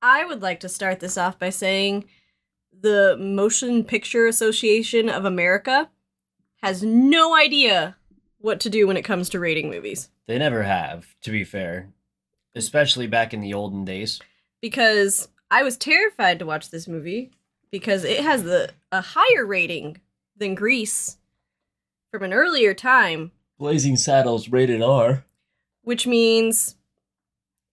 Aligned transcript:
I 0.00 0.24
would 0.24 0.42
like 0.42 0.60
to 0.60 0.68
start 0.68 1.00
this 1.00 1.18
off 1.18 1.38
by 1.38 1.50
saying 1.50 2.04
the 2.72 3.16
Motion 3.18 3.84
Picture 3.84 4.26
Association 4.26 5.08
of 5.08 5.24
America 5.24 5.90
has 6.62 6.82
no 6.82 7.34
idea 7.36 7.96
what 8.38 8.60
to 8.60 8.70
do 8.70 8.86
when 8.86 8.96
it 8.96 9.04
comes 9.04 9.28
to 9.30 9.40
rating 9.40 9.68
movies. 9.68 10.10
They 10.26 10.38
never 10.38 10.62
have, 10.62 11.16
to 11.22 11.30
be 11.30 11.44
fair. 11.44 11.88
Especially 12.54 13.06
back 13.06 13.34
in 13.34 13.40
the 13.40 13.54
olden 13.54 13.84
days. 13.84 14.20
Because 14.60 15.28
I 15.50 15.62
was 15.62 15.76
terrified 15.76 16.38
to 16.38 16.46
watch 16.46 16.70
this 16.70 16.86
movie 16.88 17.30
because 17.70 18.04
it 18.04 18.20
has 18.20 18.44
the 18.44 18.70
a 18.90 19.00
higher 19.00 19.44
rating 19.44 20.00
than 20.36 20.54
Grease 20.54 21.18
from 22.10 22.22
an 22.22 22.32
earlier 22.32 22.72
time, 22.74 23.32
Blazing 23.58 23.96
Saddles 23.96 24.48
rated 24.48 24.80
R. 24.82 25.24
which 25.82 26.06
means 26.06 26.76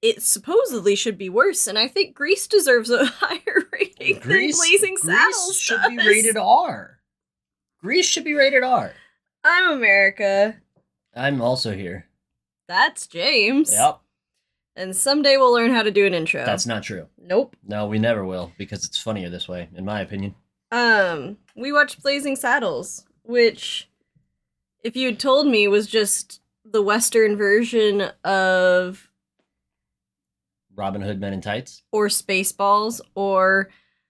it 0.06 0.22
supposedly 0.22 0.96
should 0.96 1.18
be 1.18 1.30
worse. 1.30 1.66
And 1.66 1.80
I 1.80 1.88
think 1.88 2.16
Grease 2.16 2.48
deserves 2.48 2.92
a 2.92 3.06
higher 3.20 3.64
rating 3.72 4.20
than 4.20 4.52
Blazing 4.52 4.98
Saddles 4.98 5.60
should 5.60 5.82
be 5.90 5.98
rated 5.98 6.38
R. 6.38 7.00
Grease 7.82 8.06
should 8.06 8.24
be 8.24 8.34
rated 8.34 8.64
R. 8.64 8.94
I'm 9.44 9.72
America. 9.72 10.58
I'm 11.16 11.42
also 11.42 11.74
here. 11.74 12.06
That's 12.68 13.08
James. 13.08 13.72
Yep. 13.72 14.00
And 14.76 14.96
someday 14.96 15.38
we'll 15.38 15.54
learn 15.54 15.72
how 15.72 15.84
to 15.84 15.92
do 15.92 16.06
an 16.06 16.14
intro. 16.14 16.46
That's 16.46 16.66
not 16.66 16.84
true. 16.84 17.08
nope. 17.18 17.56
No, 17.66 17.88
we 17.88 17.98
never 17.98 18.26
will 18.26 18.52
because 18.58 18.86
it's 18.86 18.98
funnier 19.00 19.30
this 19.30 19.48
way, 19.48 19.70
in 19.76 19.86
my 19.86 20.02
opinion. 20.02 20.36
Um, 20.72 21.38
we 21.56 21.72
watched 21.72 22.04
Blazing 22.04 22.36
Saddles, 22.36 23.06
which, 23.24 23.90
if 24.84 24.96
you 24.96 25.08
had 25.08 25.20
told 25.20 25.48
me, 25.48 25.68
was 25.68 25.88
just 25.88 26.42
the 26.66 26.82
Western 26.82 27.38
version 27.38 28.12
of 28.24 29.10
Robin 30.76 31.02
Hood 31.02 31.20
Men 31.20 31.34
in 31.34 31.42
Tights. 31.42 31.84
or 31.92 32.08
Spaceballs 32.08 33.02
or 33.16 33.70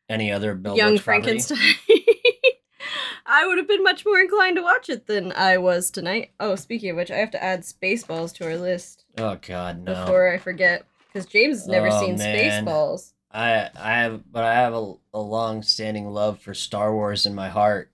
Any 0.09 0.31
other 0.31 0.55
Bill 0.55 0.75
Young? 0.77 0.97
Frankenstein. 0.97 1.57
I 3.27 3.47
would 3.47 3.57
have 3.57 3.67
been 3.67 3.83
much 3.83 4.05
more 4.05 4.19
inclined 4.19 4.55
to 4.57 4.61
watch 4.61 4.87
it 4.89 5.07
than 5.07 5.31
I 5.31 5.57
was 5.57 5.89
tonight. 5.89 6.31
Oh, 6.39 6.55
speaking 6.55 6.91
of 6.91 6.95
which, 6.97 7.09
I 7.09 7.15
have 7.17 7.31
to 7.31 7.43
add 7.43 7.61
Spaceballs 7.61 8.33
to 8.35 8.45
our 8.45 8.55
list 8.57 9.05
Oh 9.17 9.37
God, 9.41 9.79
no. 9.83 9.93
before 9.95 10.31
I 10.31 10.37
forget 10.37 10.85
because 11.07 11.25
James 11.25 11.57
has 11.59 11.67
never 11.67 11.87
Oh, 11.87 11.99
seen 11.99 12.17
man. 12.17 12.65
Spaceballs. 12.65 13.13
I 13.31 13.69
I 13.75 13.93
have, 14.01 14.21
but 14.31 14.43
I 14.43 14.53
have 14.53 14.73
a, 14.73 14.93
a 15.13 15.19
long-standing 15.19 16.07
love 16.07 16.39
for 16.39 16.53
Star 16.53 16.93
Wars 16.93 17.25
in 17.25 17.33
my 17.33 17.49
heart. 17.49 17.91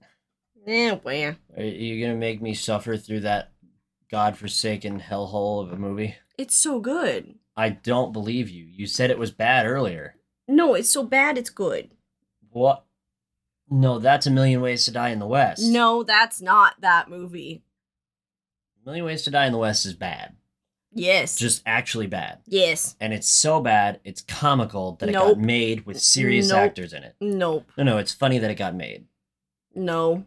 Eh, 0.67 0.87
yeah, 0.89 0.97
well, 1.01 1.35
Are 1.57 1.63
you 1.63 2.05
gonna 2.05 2.17
make 2.19 2.41
me 2.41 2.53
suffer 2.53 2.97
through 2.97 3.21
that 3.21 3.51
godforsaken 4.11 4.99
hellhole 4.99 5.63
of 5.63 5.71
a 5.71 5.77
movie? 5.77 6.15
it's 6.37 6.55
so 6.55 6.79
good. 6.79 7.35
I 7.55 7.69
don't 7.69 8.13
believe 8.13 8.49
you. 8.49 8.65
You 8.65 8.87
said 8.87 9.09
it 9.11 9.19
was 9.19 9.31
bad 9.31 9.65
earlier. 9.65 10.15
No, 10.47 10.73
it's 10.73 10.89
so 10.89 11.03
bad 11.03 11.37
it's 11.37 11.49
good. 11.49 11.91
What? 12.49 12.85
No, 13.69 13.99
that's 13.99 14.27
a 14.27 14.31
million 14.31 14.61
ways 14.61 14.85
to 14.85 14.91
die 14.91 15.09
in 15.09 15.19
the 15.19 15.27
West. 15.27 15.63
No, 15.63 16.03
that's 16.03 16.41
not 16.41 16.75
that 16.81 17.09
movie. 17.09 17.63
a 18.81 18.85
million 18.85 19.05
ways 19.05 19.23
to 19.23 19.31
die 19.31 19.45
in 19.45 19.51
the 19.53 19.57
West 19.57 19.85
is 19.85 19.93
bad. 19.93 20.35
Yes. 20.93 21.37
Just 21.37 21.61
actually 21.65 22.07
bad. 22.07 22.39
yes. 22.47 22.97
And 22.99 23.13
it's 23.13 23.29
so 23.29 23.61
bad, 23.61 24.01
it's 24.03 24.21
comical 24.23 24.97
that 24.99 25.07
it 25.07 25.13
got 25.13 25.39
made 25.39 25.85
with 25.85 26.01
serious 26.01 26.49
Nope. 26.49 26.57
actors 26.59 26.91
in 26.91 27.03
it. 27.03 27.15
Nope. 27.21 27.71
No, 27.77 27.83
no, 27.85 27.97
it's 27.97 28.13
funny 28.13 28.39
that 28.39 28.51
it 28.51 28.55
got 28.55 28.75
made. 28.75 29.05
No. 29.73 30.25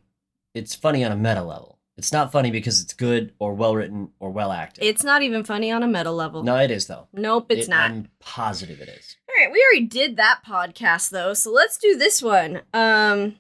It's 0.55 0.75
funny 0.75 1.05
on 1.05 1.13
a 1.13 1.17
meta 1.17 1.43
level. 1.43 1.74
It's 1.97 2.13
not 2.13 2.33
funny 2.33 2.51
because 2.51 2.83
it's 2.83 2.93
good 2.93 3.33
or 3.39 3.55
well 3.55 3.77
written 3.77 4.11
or 4.19 4.31
well 4.31 4.51
acted. 4.51 4.83
It's 4.85 5.05
not 5.05 5.23
even 5.23 5.45
funny 5.45 5.71
on 5.71 5.83
a 5.83 5.87
meta 5.87 6.11
level. 6.11 6.43
no, 6.43 6.57
it 6.57 6.71
is 6.71 6.87
though. 6.89 7.07
Nope, 7.13 7.47
it's 7.51 7.67
It- 7.67 7.71
not. 7.71 7.91
I'm 7.91 8.09
positive 8.19 8.81
it 8.81 8.89
is. 8.89 9.17
All 9.29 9.35
right, 9.45 9.53
we 9.53 9.65
already 9.65 9.87
did 9.87 10.17
that 10.17 10.41
podcast 10.47 11.11
though, 11.11 11.35
so 11.35 11.51
let's 11.53 11.77
do 11.79 11.97
this 11.97 12.21
one. 12.23 12.63
Um 12.73 13.37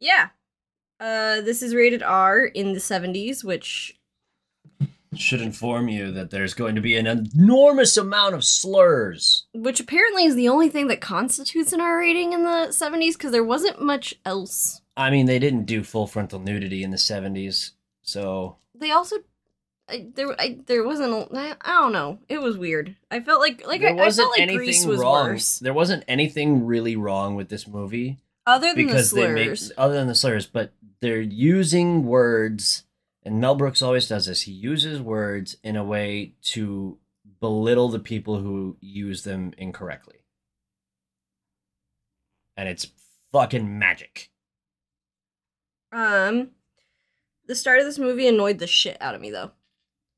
yeah. 0.00 0.30
Uh 0.98 1.40
this 1.42 1.62
is 1.62 1.74
rated 1.74 2.02
R 2.02 2.44
in 2.44 2.72
the 2.72 2.80
70s, 2.80 3.44
which 3.44 3.96
Should 5.14 5.40
inform 5.40 5.88
you 5.88 6.10
that 6.12 6.30
there's 6.30 6.52
going 6.54 6.74
to 6.74 6.80
be 6.80 6.96
an 6.96 7.06
enormous 7.06 7.96
amount 7.96 8.34
of 8.34 8.44
slurs. 8.44 9.46
which 9.54 9.78
apparently 9.80 10.24
is 10.24 10.34
the 10.34 10.48
only 10.48 10.68
thing 10.68 10.88
that 10.88 11.00
constitutes 11.00 11.72
an 11.72 11.80
R 11.80 11.98
rating 11.98 12.32
in 12.32 12.42
the 12.42 12.68
70s 12.70 13.16
cuz 13.16 13.30
there 13.30 13.44
wasn't 13.44 13.80
much 13.80 14.14
else. 14.24 14.82
I 14.98 15.10
mean, 15.10 15.26
they 15.26 15.38
didn't 15.38 15.64
do 15.66 15.82
full 15.84 16.06
frontal 16.06 16.40
nudity 16.40 16.82
in 16.82 16.90
the 16.90 16.96
70s, 16.96 17.72
so 18.06 18.56
They 18.74 18.90
also 18.90 19.16
I, 19.88 20.06
there, 20.14 20.34
I, 20.40 20.58
there 20.66 20.84
wasn't. 20.84 21.12
A, 21.12 21.28
I, 21.38 21.54
I 21.60 21.80
don't 21.82 21.92
know. 21.92 22.18
It 22.28 22.40
was 22.42 22.58
weird. 22.58 22.96
I 23.08 23.20
felt 23.20 23.40
like, 23.40 23.64
like 23.66 23.80
there 23.82 23.90
I, 23.90 23.92
I 23.92 24.06
wasn't 24.06 24.24
felt 24.26 24.32
like 24.32 24.40
anything 24.40 24.58
Grease 24.58 24.84
was 24.84 25.00
wrong. 25.00 25.26
worse. 25.28 25.58
There 25.60 25.72
wasn't 25.74 26.02
anything 26.08 26.66
really 26.66 26.96
wrong 26.96 27.36
with 27.36 27.48
this 27.50 27.68
movie 27.68 28.18
Other 28.46 28.74
than 28.74 28.86
because 28.86 29.10
the 29.12 29.20
they 29.20 29.28
make 29.32 29.56
slurs. 29.56 29.72
other 29.78 29.94
than 29.94 30.08
the 30.08 30.14
slurs, 30.16 30.46
but 30.46 30.72
they're 31.00 31.20
using 31.20 32.04
words, 32.04 32.84
and 33.22 33.40
Mel 33.40 33.54
Brooks 33.54 33.80
always 33.80 34.08
does 34.08 34.26
this. 34.26 34.42
He 34.42 34.50
uses 34.52 35.00
words 35.00 35.56
in 35.62 35.76
a 35.76 35.84
way 35.84 36.32
to 36.46 36.98
belittle 37.40 37.88
the 37.88 38.00
people 38.00 38.38
who 38.40 38.76
use 38.80 39.22
them 39.22 39.52
incorrectly, 39.56 40.24
and 42.56 42.68
it's 42.68 42.88
fucking 43.30 43.78
magic. 43.78 44.30
Um, 45.92 46.50
the 47.46 47.54
start 47.54 47.78
of 47.80 47.84
this 47.86 47.98
movie 47.98 48.26
annoyed 48.26 48.58
the 48.58 48.66
shit 48.66 48.96
out 49.00 49.14
of 49.14 49.20
me 49.20 49.30
though. 49.30 49.52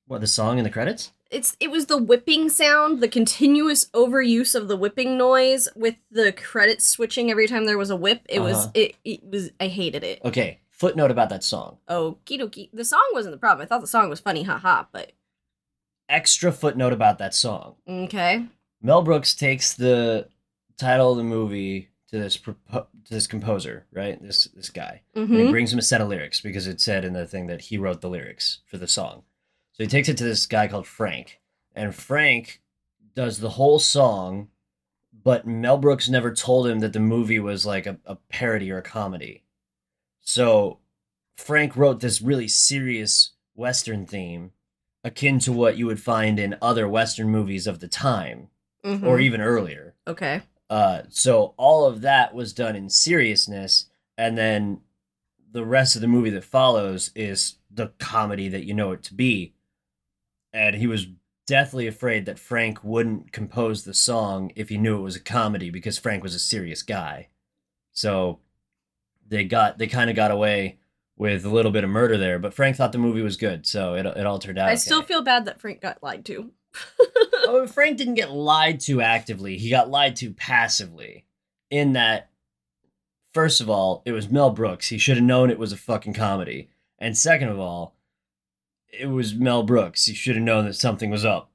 What 0.06 0.20
the 0.20 0.26
song 0.26 0.58
in 0.58 0.64
the 0.64 0.70
credits? 0.70 1.12
It's 1.30 1.56
it 1.60 1.70
was 1.70 1.86
the 1.86 1.98
whipping 1.98 2.48
sound, 2.48 3.00
the 3.02 3.08
continuous 3.08 3.86
overuse 3.92 4.54
of 4.54 4.66
the 4.68 4.76
whipping 4.78 5.18
noise 5.18 5.68
with 5.76 5.96
the 6.10 6.32
credits 6.32 6.86
switching 6.86 7.30
every 7.30 7.46
time 7.46 7.66
there 7.66 7.76
was 7.76 7.90
a 7.90 7.96
whip. 7.96 8.22
It 8.28 8.40
was 8.40 8.56
Uh-huh. 8.56 8.70
it, 8.74 8.94
it 9.04 9.24
was 9.24 9.50
I 9.60 9.66
hated 9.68 10.02
it. 10.04 10.20
Okay, 10.24 10.60
footnote 10.70 11.10
about 11.10 11.28
that 11.28 11.44
song. 11.44 11.76
Okie 11.88 12.40
dokie. 12.40 12.70
The 12.72 12.84
song 12.84 13.04
wasn't 13.12 13.34
the 13.34 13.38
problem. 13.38 13.62
I 13.64 13.68
thought 13.68 13.82
the 13.82 13.86
song 13.86 14.08
was 14.08 14.20
funny, 14.20 14.44
haha. 14.44 14.84
But 14.90 15.12
Extra 16.08 16.50
footnote 16.52 16.94
about 16.94 17.18
that 17.18 17.34
song. 17.34 17.74
okay, 17.86 18.46
Mel 18.80 19.02
Brooks 19.02 19.34
takes 19.34 19.74
the 19.74 20.28
title 20.78 21.10
of 21.10 21.18
the 21.18 21.24
movie 21.24 21.90
to 22.10 22.18
this 22.18 22.36
to 22.36 22.86
this 23.10 23.26
composer, 23.26 23.86
right? 23.92 24.20
This 24.22 24.44
this 24.44 24.70
guy, 24.70 25.02
and 25.14 25.28
he 25.28 25.36
mm-hmm. 25.36 25.50
brings 25.50 25.72
him 25.72 25.78
a 25.78 25.82
set 25.82 26.00
of 26.00 26.08
lyrics 26.08 26.40
because 26.40 26.66
it 26.66 26.80
said 26.80 27.04
in 27.04 27.12
the 27.12 27.26
thing 27.26 27.46
that 27.46 27.62
he 27.62 27.78
wrote 27.78 28.00
the 28.00 28.08
lyrics 28.08 28.60
for 28.66 28.78
the 28.78 28.88
song. 28.88 29.22
So 29.72 29.84
he 29.84 29.88
takes 29.88 30.08
it 30.08 30.16
to 30.18 30.24
this 30.24 30.46
guy 30.46 30.68
called 30.68 30.86
Frank, 30.86 31.40
and 31.74 31.94
Frank 31.94 32.60
does 33.14 33.38
the 33.38 33.50
whole 33.50 33.78
song, 33.78 34.48
but 35.12 35.46
Mel 35.46 35.78
Brooks 35.78 36.08
never 36.08 36.32
told 36.32 36.66
him 36.66 36.80
that 36.80 36.92
the 36.92 37.00
movie 37.00 37.40
was 37.40 37.66
like 37.66 37.86
a, 37.86 37.98
a 38.04 38.16
parody 38.28 38.70
or 38.70 38.78
a 38.78 38.82
comedy. 38.82 39.44
So 40.20 40.78
Frank 41.36 41.76
wrote 41.76 42.00
this 42.00 42.20
really 42.22 42.48
serious 42.48 43.32
Western 43.54 44.06
theme, 44.06 44.52
akin 45.04 45.38
to 45.40 45.52
what 45.52 45.76
you 45.76 45.86
would 45.86 46.00
find 46.00 46.38
in 46.38 46.56
other 46.62 46.88
Western 46.88 47.28
movies 47.28 47.66
of 47.66 47.80
the 47.80 47.88
time 47.88 48.48
Mm-hmm. 48.84 49.06
or 49.08 49.18
even 49.18 49.40
earlier. 49.40 49.94
okay. 50.06 50.40
Uh, 50.70 51.02
so 51.08 51.54
all 51.56 51.86
of 51.86 52.02
that 52.02 52.34
was 52.34 52.52
done 52.52 52.76
in 52.76 52.90
seriousness, 52.90 53.86
and 54.16 54.36
then 54.36 54.80
the 55.50 55.64
rest 55.64 55.94
of 55.94 56.02
the 56.02 56.08
movie 56.08 56.30
that 56.30 56.44
follows 56.44 57.10
is 57.14 57.56
the 57.70 57.88
comedy 57.98 58.48
that 58.48 58.64
you 58.64 58.74
know 58.74 58.92
it 58.92 59.02
to 59.04 59.14
be. 59.14 59.54
And 60.52 60.76
he 60.76 60.86
was 60.86 61.06
deathly 61.46 61.86
afraid 61.86 62.26
that 62.26 62.38
Frank 62.38 62.84
wouldn't 62.84 63.32
compose 63.32 63.84
the 63.84 63.94
song 63.94 64.52
if 64.54 64.68
he 64.68 64.76
knew 64.76 64.98
it 64.98 65.02
was 65.02 65.16
a 65.16 65.20
comedy 65.20 65.70
because 65.70 65.98
Frank 65.98 66.22
was 66.22 66.34
a 66.34 66.38
serious 66.38 66.82
guy. 66.82 67.28
So 67.92 68.40
they 69.26 69.44
got 69.44 69.78
they 69.78 69.86
kind 69.86 70.10
of 70.10 70.16
got 70.16 70.30
away 70.30 70.78
with 71.16 71.44
a 71.44 71.50
little 71.50 71.72
bit 71.72 71.84
of 71.84 71.90
murder 71.90 72.16
there, 72.16 72.38
but 72.38 72.54
Frank 72.54 72.76
thought 72.76 72.92
the 72.92 72.98
movie 72.98 73.22
was 73.22 73.36
good, 73.36 73.66
so 73.66 73.94
it 73.94 74.06
it 74.06 74.26
all 74.26 74.38
turned 74.38 74.58
out. 74.58 74.68
I 74.68 74.72
okay. 74.72 74.78
still 74.78 75.02
feel 75.02 75.22
bad 75.22 75.46
that 75.46 75.60
Frank 75.60 75.80
got 75.80 76.02
lied 76.02 76.24
to. 76.26 76.50
oh, 77.48 77.66
Frank 77.66 77.96
didn't 77.98 78.14
get 78.14 78.30
lied 78.30 78.80
to 78.80 79.00
actively. 79.00 79.56
He 79.58 79.70
got 79.70 79.90
lied 79.90 80.16
to 80.16 80.32
passively. 80.32 81.24
In 81.70 81.92
that, 81.94 82.30
first 83.34 83.60
of 83.60 83.68
all, 83.68 84.02
it 84.04 84.12
was 84.12 84.28
Mel 84.28 84.50
Brooks. 84.50 84.88
He 84.88 84.98
should 84.98 85.16
have 85.16 85.24
known 85.26 85.50
it 85.50 85.58
was 85.58 85.72
a 85.72 85.76
fucking 85.76 86.14
comedy. 86.14 86.68
And 86.98 87.16
second 87.16 87.48
of 87.48 87.58
all, 87.58 87.94
it 88.90 89.06
was 89.06 89.34
Mel 89.34 89.62
Brooks. 89.62 90.06
He 90.06 90.14
should 90.14 90.36
have 90.36 90.44
known 90.44 90.64
that 90.64 90.74
something 90.74 91.10
was 91.10 91.24
up. 91.24 91.50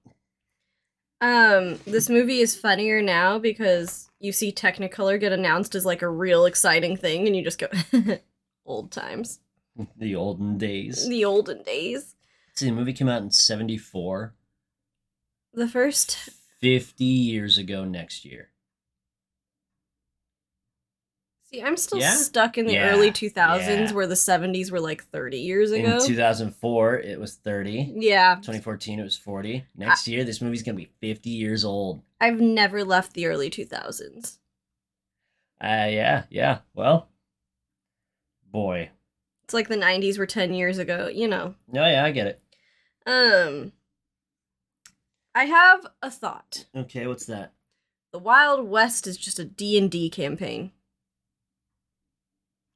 Um, 1.21 1.79
this 1.87 2.09
movie 2.09 2.39
is 2.41 2.55
funnier 2.55 3.01
now 3.01 3.39
because 3.39 4.09
you 4.19 4.31
see 4.31 4.51
Technicolor 4.51 5.19
get 5.19 5.31
announced 5.31 5.73
as 5.73 5.85
like 5.85 6.01
a 6.01 6.09
real 6.09 6.45
exciting 6.45 6.97
thing, 6.97 7.25
and 7.27 7.35
you 7.35 7.43
just 7.43 7.59
go, 7.59 7.67
old 8.65 8.91
times, 8.91 9.39
The 9.97 10.15
olden 10.15 10.57
days. 10.57 11.07
the 11.07 11.23
olden 11.25 11.63
days. 11.63 12.15
See, 12.55 12.65
the 12.67 12.71
movie 12.73 12.93
came 12.93 13.09
out 13.09 13.21
in 13.23 13.31
74, 13.31 14.33
The 15.53 15.67
first 15.67 16.29
50 16.59 17.03
years 17.03 17.57
ago 17.57 17.83
next 17.85 18.25
year. 18.25 18.49
See, 21.43 21.61
I'm 21.61 21.77
still 21.77 21.99
Yeah? 21.99 22.15
stuck 22.15 22.57
in 22.57 22.65
the 22.65 22.73
Yeah, 22.73 22.89
early 22.89 23.11
2000s 23.11 23.89
yeah. 23.89 23.93
where 23.93 24.07
the 24.07 24.15
70s 24.15 24.71
were 24.71 24.79
like 24.79 25.03
30 25.05 25.37
years 25.39 25.71
ago. 25.71 25.97
In 25.99 26.07
2004, 26.07 26.99
it 26.99 27.19
was 27.19 27.35
30. 27.35 27.93
yeah. 27.97 28.35
2014, 28.37 28.99
it 28.99 29.03
was 29.03 29.15
40. 29.17 29.65
Next 29.75 30.07
year, 30.07 30.23
this 30.23 30.41
movie's 30.41 30.63
gonna 30.63 30.77
be 30.77 30.91
50 31.01 31.29
years 31.29 31.63
old. 31.63 32.01
I've 32.19 32.39
never 32.39 32.83
left 32.83 33.13
the 33.13 33.27
early 33.27 33.49
2000s. 33.51 34.39
Uh, 35.61 35.87
yeah, 35.91 36.23
yeah. 36.31 36.59
Well, 36.73 37.09
boy. 38.51 38.89
It's 39.43 39.53
like 39.53 39.67
the 39.67 39.77
90s 39.77 40.17
were 40.17 40.25
10 40.25 40.53
years 40.53 40.77
ago, 40.79 41.07
you 41.07 41.27
know. 41.27 41.53
No, 41.67 41.85
yeah, 41.85 42.03
I 42.03 42.11
get 42.11 42.27
it. 42.27 42.41
Um 43.05 43.73
I 45.35 45.45
have 45.45 45.85
a 46.01 46.11
thought. 46.11 46.65
Okay, 46.75 47.07
what's 47.07 47.25
that? 47.25 47.53
The 48.11 48.19
Wild 48.19 48.67
West 48.67 49.07
is 49.07 49.17
just 49.17 49.39
a 49.39 49.45
D&D 49.45 50.09
campaign. 50.11 50.71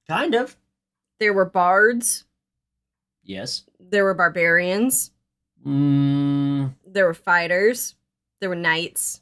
Kind 0.07 0.33
of. 0.36 0.56
There 1.19 1.33
were 1.33 1.45
bards, 1.45 2.25
Yes. 3.24 3.63
there 3.80 4.04
were 4.04 4.13
barbarians, 4.13 5.12
Mm, 5.65 6.75
there 6.86 7.06
were 7.06 7.13
fighters, 7.15 7.95
there 8.39 8.50
were 8.50 8.56
knights. 8.56 9.21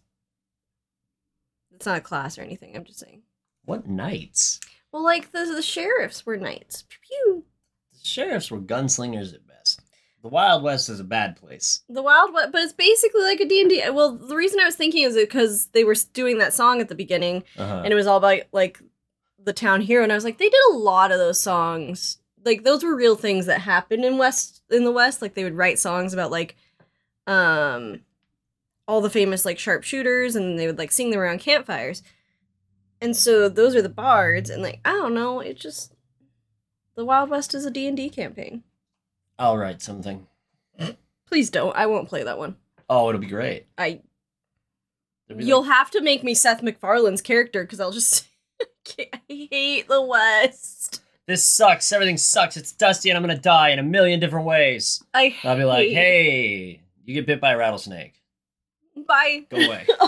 It's 1.72 1.86
not 1.86 1.98
a 1.98 2.02
class 2.02 2.38
or 2.38 2.42
anything, 2.42 2.76
I'm 2.76 2.84
just 2.84 3.00
saying. 3.00 3.24
what 3.64 3.88
knights? 3.88 4.60
Well, 4.92 5.04
like 5.04 5.32
the 5.32 5.46
the 5.46 5.62
sheriffs 5.62 6.26
were 6.26 6.38
knights. 6.38 6.84
Pew 6.84 7.00
pew. 7.02 7.46
The 7.94 8.06
sheriffs 8.06 8.52
were 8.52 8.60
gunslingers 8.60 9.34
at 9.34 9.48
best. 9.48 9.65
The 10.26 10.30
Wild 10.30 10.64
West 10.64 10.90
is 10.90 11.00
a 11.00 11.04
bad 11.04 11.36
place. 11.36 11.82
The 11.88 12.02
Wild 12.02 12.34
West, 12.34 12.52
but 12.52 12.62
it's 12.64 12.74
basically 12.74 13.22
like 13.22 13.40
a 13.40 13.46
D&D. 13.46 13.84
Well, 13.92 14.14
the 14.18 14.36
reason 14.36 14.60
I 14.60 14.66
was 14.66 14.76
thinking 14.76 15.04
is 15.04 15.14
because 15.16 15.68
they 15.68 15.84
were 15.84 15.94
doing 16.14 16.40
that 16.40 16.52
song 16.52 16.82
at 16.82 16.90
the 16.90 16.96
beginning 16.96 17.44
Uh-huh. 17.56 17.82
and 17.84 17.94
it 17.94 17.96
was 17.96 18.08
all 18.08 18.18
about 18.18 18.40
like 18.52 18.82
the 19.38 19.54
town 19.54 19.82
hero 19.82 20.02
and 20.02 20.12
I 20.12 20.16
was 20.16 20.24
like 20.24 20.40
they 20.40 20.50
did 20.50 20.62
a 20.72 20.78
lot 20.78 21.12
of 21.12 21.20
those 21.20 21.40
songs. 21.40 22.18
Like 22.44 22.64
those 22.64 22.84
were 22.84 22.96
real 22.96 23.16
things 23.16 23.46
that 23.46 23.62
happened 23.62 24.04
in 24.04 24.18
West 24.18 24.64
in 24.72 24.84
the 24.84 24.92
West 24.92 25.22
like 25.22 25.36
they 25.36 25.44
would 25.44 25.54
write 25.58 25.78
songs 25.78 26.12
about 26.12 26.32
like 26.32 26.56
um 27.28 28.00
all 28.88 29.02
the 29.02 29.12
famous 29.12 29.46
like 29.46 29.60
sharpshooters 29.60 30.36
and 30.36 30.58
they 30.58 30.66
would 30.66 30.80
like 30.80 30.92
sing 30.92 31.12
them 31.12 31.20
around 31.20 31.40
campfires. 31.40 32.02
And 33.00 33.16
so 33.16 33.48
those 33.48 33.76
are 33.76 33.82
the 33.84 33.90
bards 33.90 34.50
and 34.50 34.64
like 34.64 34.80
I 34.84 34.94
don't 34.94 35.14
know, 35.14 35.40
it 35.40 35.56
just 35.60 35.94
the 36.96 37.06
Wild 37.06 37.30
West 37.30 37.54
is 37.54 37.68
a 37.68 37.70
D&D 37.70 38.10
campaign. 38.10 38.64
I'll 39.38 39.58
write 39.58 39.82
something. 39.82 40.28
Please 41.28 41.50
don't. 41.50 41.76
I 41.76 41.88
won't 41.88 42.08
play 42.08 42.24
that 42.24 42.38
one. 42.38 42.56
Oh, 42.90 43.10
it'll 43.10 43.20
be 43.22 43.28
great. 43.28 43.66
I 43.78 44.02
It'll 45.28 45.40
be 45.40 45.46
You'll 45.46 45.62
like- 45.62 45.72
have 45.72 45.92
to 45.92 46.02
make 46.02 46.24
me 46.24 46.34
Seth 46.36 46.62
MacFarlane's 46.62 47.22
character 47.22 47.64
because 47.64 47.80
I'll 47.80 47.92
just. 47.92 48.28
I 49.00 49.10
hate 49.28 49.88
the 49.88 50.02
West. 50.02 51.02
this 51.28 51.44
sucks. 51.44 51.92
Everything 51.92 52.18
sucks. 52.18 52.56
It's 52.58 52.72
dusty, 52.72 53.10
and 53.10 53.18
I'm 53.18 53.24
gonna 53.24 53.38
die 53.38 53.70
in 53.70 53.80
a 53.80 53.84
million 53.84 54.20
different 54.20 54.46
ways. 54.46 55.04
I. 55.14 55.36
I'll 55.44 55.58
be 55.58 55.64
like, 55.64 55.88
hate- 55.90 55.94
hey, 55.96 56.82
you 57.04 57.14
get 57.16 57.26
bit 57.26 57.42
by 57.42 57.54
a 57.54 57.58
rattlesnake. 57.58 58.22
Bye. 59.08 59.46
Go 59.50 59.58
away. 59.58 59.86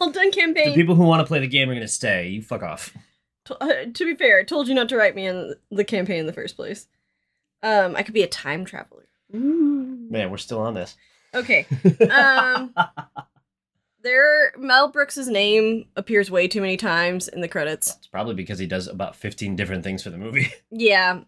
All 0.00 0.10
done 0.10 0.32
campaign. 0.32 0.70
The 0.70 0.74
people 0.74 0.94
who 0.96 1.04
want 1.04 1.20
to 1.20 1.26
play 1.26 1.38
the 1.40 1.46
game 1.46 1.70
are 1.70 1.74
gonna 1.74 1.86
stay. 1.86 2.28
You 2.28 2.42
fuck 2.42 2.62
off. 2.62 2.92
T- 3.44 3.54
uh, 3.60 3.68
to 3.92 4.04
be 4.06 4.14
fair, 4.16 4.40
I 4.40 4.42
told 4.44 4.66
you 4.66 4.74
not 4.74 4.88
to 4.88 4.96
write 4.96 5.14
me 5.14 5.26
in 5.26 5.54
the 5.70 5.84
campaign 5.84 6.20
in 6.20 6.26
the 6.26 6.32
first 6.32 6.56
place. 6.56 6.88
Um, 7.64 7.96
I 7.96 8.02
could 8.04 8.14
be 8.14 8.22
a 8.22 8.28
time 8.28 8.64
traveler. 8.64 9.06
Man, 9.32 10.30
we're 10.30 10.36
still 10.36 10.60
on 10.60 10.74
this. 10.74 10.94
Okay. 11.34 11.66
Um, 12.10 12.72
there, 14.02 14.52
Mel 14.58 14.88
Brooks's 14.88 15.28
name 15.28 15.86
appears 15.96 16.30
way 16.30 16.46
too 16.46 16.60
many 16.60 16.76
times 16.76 17.26
in 17.26 17.40
the 17.40 17.48
credits. 17.48 17.96
It's 17.96 18.06
probably 18.06 18.34
because 18.34 18.58
he 18.58 18.66
does 18.66 18.86
about 18.86 19.16
15 19.16 19.56
different 19.56 19.82
things 19.82 20.02
for 20.02 20.10
the 20.10 20.18
movie. 20.18 20.52
Yeah, 20.70 21.20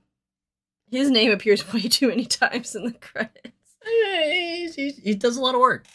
his 0.91 1.11
name 1.11 1.31
appears 1.33 1.73
way 1.73 1.83
too 1.83 2.09
many 2.09 2.27
times 2.27 2.75
in 2.77 2.85
the 2.85 2.93
credits. 2.93 3.51
he, 3.85 4.69
he- 4.77 4.91
he 5.03 5.15
does 5.15 5.37
a 5.37 5.41
lot 5.41 5.55
of 5.55 5.61
work. 5.61 5.87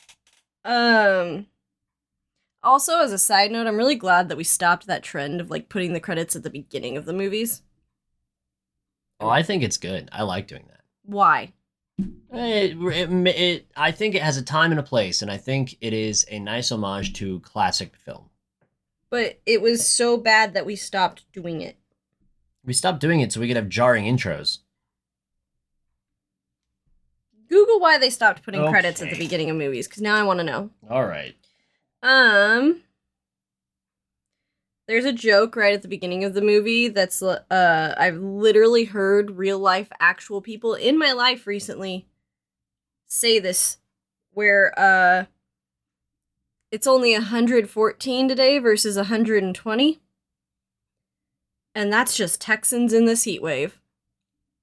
Um 0.65 1.45
also 2.63 2.99
as 2.99 3.11
a 3.13 3.17
side 3.17 3.51
note, 3.51 3.67
I'm 3.67 3.77
really 3.77 3.95
glad 3.95 4.29
that 4.29 4.37
we 4.37 4.43
stopped 4.43 4.85
that 4.87 5.03
trend 5.03 5.39
of 5.41 5.49
like 5.49 5.69
putting 5.69 5.93
the 5.93 5.99
credits 5.99 6.35
at 6.35 6.43
the 6.43 6.49
beginning 6.49 6.97
of 6.97 7.05
the 7.05 7.13
movies. 7.13 7.61
Oh, 9.21 9.29
I 9.29 9.43
think 9.43 9.63
it's 9.63 9.77
good. 9.77 10.09
I 10.11 10.23
like 10.23 10.47
doing 10.47 10.65
that. 10.69 10.81
Why? 11.03 11.53
It, 12.33 12.77
it, 12.77 13.27
it, 13.27 13.71
I 13.75 13.91
think 13.91 14.15
it 14.15 14.21
has 14.21 14.37
a 14.37 14.41
time 14.41 14.71
and 14.71 14.79
a 14.79 14.83
place, 14.83 15.21
and 15.21 15.29
I 15.29 15.37
think 15.37 15.77
it 15.81 15.93
is 15.93 16.25
a 16.29 16.39
nice 16.39 16.71
homage 16.71 17.13
to 17.13 17.39
classic 17.41 17.95
film. 17.95 18.29
But 19.09 19.39
it 19.45 19.61
was 19.61 19.85
so 19.85 20.17
bad 20.17 20.53
that 20.53 20.65
we 20.65 20.75
stopped 20.75 21.23
doing 21.33 21.61
it. 21.61 21.77
We 22.63 22.73
stopped 22.73 23.01
doing 23.01 23.19
it 23.19 23.31
so 23.31 23.41
we 23.41 23.47
could 23.47 23.57
have 23.57 23.69
jarring 23.69 24.05
intros. 24.05 24.59
Google 27.49 27.81
why 27.81 27.97
they 27.97 28.09
stopped 28.09 28.43
putting 28.43 28.65
credits 28.69 29.01
at 29.01 29.09
the 29.09 29.17
beginning 29.17 29.49
of 29.49 29.57
movies 29.57 29.85
cuz 29.87 30.01
now 30.01 30.15
I 30.15 30.23
want 30.23 30.39
to 30.39 30.45
know. 30.45 30.69
All 30.89 31.05
right. 31.05 31.35
Um 32.01 32.83
There's 34.91 35.05
a 35.05 35.13
joke 35.13 35.55
right 35.55 35.73
at 35.73 35.83
the 35.83 35.87
beginning 35.87 36.25
of 36.25 36.33
the 36.33 36.41
movie 36.41 36.89
that's 36.89 37.21
uh 37.23 37.95
I've 37.97 38.17
literally 38.17 38.83
heard 38.83 39.37
real 39.37 39.57
life 39.57 39.87
actual 40.01 40.41
people 40.41 40.73
in 40.73 40.99
my 40.99 41.13
life 41.13 41.47
recently 41.47 42.09
say 43.07 43.39
this 43.39 43.77
where 44.33 44.77
uh 44.77 45.27
it's 46.71 46.87
only 46.87 47.13
114 47.13 48.27
today 48.27 48.59
versus 48.59 48.97
120 48.97 50.01
and 51.73 51.93
that's 51.93 52.17
just 52.17 52.41
Texans 52.41 52.91
in 52.91 53.05
this 53.05 53.23
heat 53.23 53.41
wave. 53.41 53.79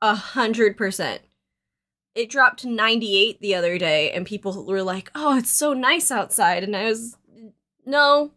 A 0.03 0.15
hundred 0.15 0.77
percent. 0.77 1.23
It 2.15 2.29
dropped 2.29 2.61
to 2.61 2.69
98 2.69 3.41
the 3.41 3.55
other 3.55 3.79
day, 3.79 4.11
and 4.11 4.27
people 4.27 4.67
were 4.67 4.83
like, 4.83 5.11
"Oh, 5.15 5.39
it's 5.39 5.51
so 5.51 5.73
nice 5.73 6.11
outside," 6.11 6.65
and 6.65 6.77
I 6.77 6.85
was, 6.85 7.17
"No." 7.87 8.33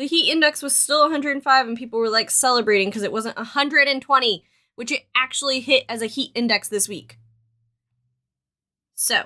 The 0.00 0.06
heat 0.06 0.30
index 0.30 0.62
was 0.62 0.74
still 0.74 1.02
105, 1.02 1.68
and 1.68 1.76
people 1.76 1.98
were 2.00 2.08
like 2.08 2.30
celebrating 2.30 2.88
because 2.88 3.02
it 3.02 3.12
wasn't 3.12 3.36
120, 3.36 4.44
which 4.74 4.90
it 4.90 5.02
actually 5.14 5.60
hit 5.60 5.84
as 5.90 6.00
a 6.00 6.06
heat 6.06 6.32
index 6.34 6.68
this 6.70 6.88
week. 6.88 7.18
So, 8.94 9.24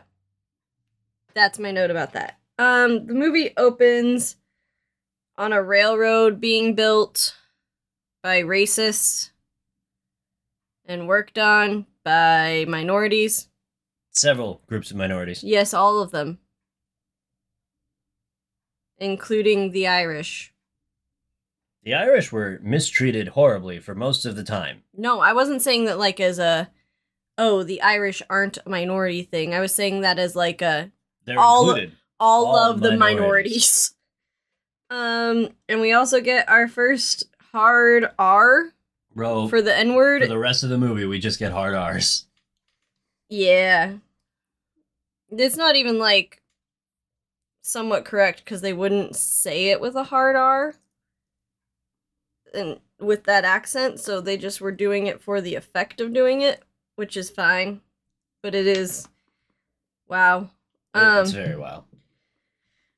that's 1.32 1.60
my 1.60 1.70
note 1.70 1.92
about 1.92 2.12
that. 2.14 2.40
Um, 2.58 3.06
the 3.06 3.14
movie 3.14 3.52
opens 3.56 4.34
on 5.38 5.52
a 5.52 5.62
railroad 5.62 6.40
being 6.40 6.74
built 6.74 7.36
by 8.20 8.42
racists 8.42 9.30
and 10.84 11.06
worked 11.06 11.38
on 11.38 11.86
by 12.02 12.64
minorities. 12.66 13.46
Several 14.10 14.60
groups 14.66 14.90
of 14.90 14.96
minorities. 14.96 15.44
Yes, 15.44 15.72
all 15.72 16.02
of 16.02 16.10
them. 16.10 16.40
Including 18.98 19.70
the 19.70 19.86
Irish. 19.86 20.50
The 21.84 21.94
Irish 21.94 22.32
were 22.32 22.58
mistreated 22.62 23.28
horribly 23.28 23.78
for 23.78 23.94
most 23.94 24.24
of 24.24 24.36
the 24.36 24.44
time. 24.44 24.82
No, 24.96 25.20
I 25.20 25.32
wasn't 25.34 25.60
saying 25.62 25.84
that 25.84 25.98
like 25.98 26.18
as 26.20 26.38
a 26.38 26.70
oh, 27.36 27.62
the 27.62 27.82
Irish 27.82 28.22
aren't 28.30 28.58
a 28.64 28.68
minority 28.68 29.22
thing. 29.22 29.54
I 29.54 29.60
was 29.60 29.74
saying 29.74 30.00
that 30.02 30.18
as 30.18 30.34
like 30.36 30.62
a 30.62 30.90
They're 31.24 31.38
All- 31.38 31.68
included. 31.68 31.92
all, 32.20 32.46
All 32.46 32.56
of 32.56 32.80
the 32.80 32.96
minorities. 32.96 33.00
minorities. 33.00 33.90
Um, 34.90 35.48
and 35.68 35.80
we 35.80 35.92
also 35.92 36.20
get 36.20 36.48
our 36.48 36.68
first 36.68 37.24
hard 37.52 38.10
R 38.18 38.66
Bro, 39.14 39.48
for 39.48 39.60
the 39.62 39.74
N 39.76 39.94
word. 39.94 40.22
for 40.22 40.28
the 40.28 40.38
rest 40.38 40.62
of 40.62 40.68
the 40.68 40.78
movie, 40.78 41.06
we 41.06 41.18
just 41.18 41.38
get 41.38 41.50
hard 41.52 41.74
R's. 41.74 42.26
Yeah. 43.28 43.94
It's 45.30 45.56
not 45.56 45.74
even 45.76 45.98
like 45.98 46.42
somewhat 47.62 48.04
correct 48.04 48.44
because 48.44 48.60
they 48.60 48.74
wouldn't 48.74 49.16
say 49.16 49.70
it 49.70 49.80
with 49.80 49.96
a 49.96 50.04
hard 50.04 50.36
R 50.36 50.74
and 52.54 52.80
with 53.00 53.24
that 53.24 53.44
accent, 53.44 54.00
so 54.00 54.20
they 54.20 54.36
just 54.36 54.60
were 54.60 54.72
doing 54.72 55.06
it 55.06 55.20
for 55.20 55.40
the 55.40 55.54
effect 55.54 56.00
of 56.00 56.12
doing 56.12 56.40
it, 56.40 56.62
which 56.96 57.16
is 57.16 57.28
fine. 57.30 57.80
But 58.42 58.54
it 58.54 58.66
is 58.66 59.08
wow. 60.08 60.50
Um 60.94 61.22
it's 61.22 61.32
very 61.32 61.56
well. 61.56 61.86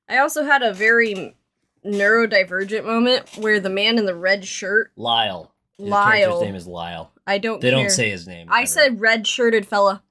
I 0.09 0.19
also 0.19 0.45
had 0.45 0.63
a 0.63 0.73
very 0.73 1.35
neurodivergent 1.85 2.85
moment 2.85 3.29
where 3.39 3.61
the 3.61 3.71
man 3.71 3.99
in 3.99 4.07
the 4.07 4.15
red 4.15 4.45
shirt 4.45 4.93
Lyle. 4.97 5.53
His 5.79 5.89
Lyle. 5.89 6.41
name 6.43 6.55
is 6.55 6.67
Lyle. 6.67 7.13
I 7.27 7.39
don't 7.39 7.61
They 7.61 7.71
care. 7.71 7.81
don't 7.81 7.91
say 7.91 8.11
his 8.11 8.27
name. 8.27 8.49
I 8.51 8.61
ever. 8.61 8.67
said 8.67 9.01
red 9.01 9.27
shirted 9.27 9.67
fella. 9.67 10.03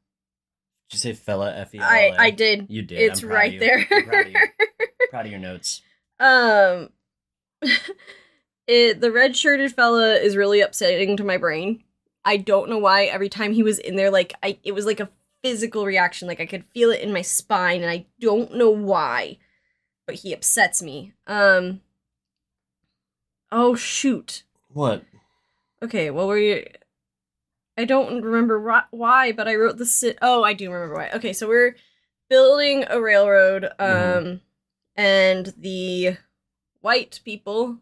Did 0.90 0.96
you 0.96 1.00
say 1.00 1.14
fella? 1.14 1.54
F 1.56 1.74
E 1.74 1.80
I? 1.80 2.14
I 2.18 2.30
did. 2.30 2.68
You 2.70 2.82
did. 2.84 3.00
It's 3.00 3.22
I'm 3.24 3.30
proud 3.30 3.36
of 3.36 3.52
right 3.52 3.60
there. 3.60 3.86
Proud 3.86 4.28
of 4.28 4.34
proud 5.10 5.26
of 5.26 5.32
your 5.32 5.40
notes. 5.42 5.82
Um, 6.20 6.90
it 8.68 9.02
the 9.02 9.12
red 9.12 9.36
shirted 9.38 9.74
fella 9.74 10.16
is 10.16 10.36
really 10.36 10.62
upsetting 10.62 11.18
to 11.18 11.24
my 11.24 11.38
brain. 11.38 11.84
I 12.24 12.38
don't 12.38 12.70
know 12.70 12.78
why. 12.80 13.06
Every 13.06 13.30
time 13.30 13.54
he 13.54 13.62
was 13.64 13.78
in 13.80 13.96
there, 13.96 14.10
like 14.12 14.34
I, 14.42 14.58
it 14.64 14.72
was 14.74 14.86
like 14.86 15.00
a 15.00 15.10
physical 15.44 15.86
reaction. 15.86 16.28
Like 16.28 16.40
I 16.40 16.46
could 16.48 16.66
feel 16.74 16.90
it 16.92 17.02
in 17.02 17.14
my 17.14 17.22
spine, 17.22 17.82
and 17.82 17.92
I 17.92 18.06
don't 18.20 18.56
know 18.56 18.72
why, 18.72 19.38
but 20.08 20.16
he 20.16 20.34
upsets 20.34 20.82
me. 20.82 21.14
Um. 21.28 21.82
Oh 23.52 23.76
shoot! 23.76 24.44
What? 24.70 25.04
Okay, 25.84 26.10
well, 26.10 26.28
we. 26.28 26.66
I 27.78 27.86
don't 27.86 28.24
remember 28.24 28.86
why, 28.92 29.32
but 29.32 29.48
I 29.48 29.56
wrote 29.56 29.78
the. 29.78 29.86
sit. 29.86 30.18
oh, 30.22 30.44
I 30.44 30.54
do 30.54 30.72
remember 30.72 30.96
why. 30.96 31.10
Okay, 31.14 31.34
so 31.34 31.48
we're 31.48 31.76
building 32.30 32.86
a 32.90 33.00
railroad, 33.00 33.66
um, 33.78 33.90
Mhm. 33.90 34.40
and 34.96 35.54
the 35.58 36.18
white 36.82 37.20
people 37.24 37.78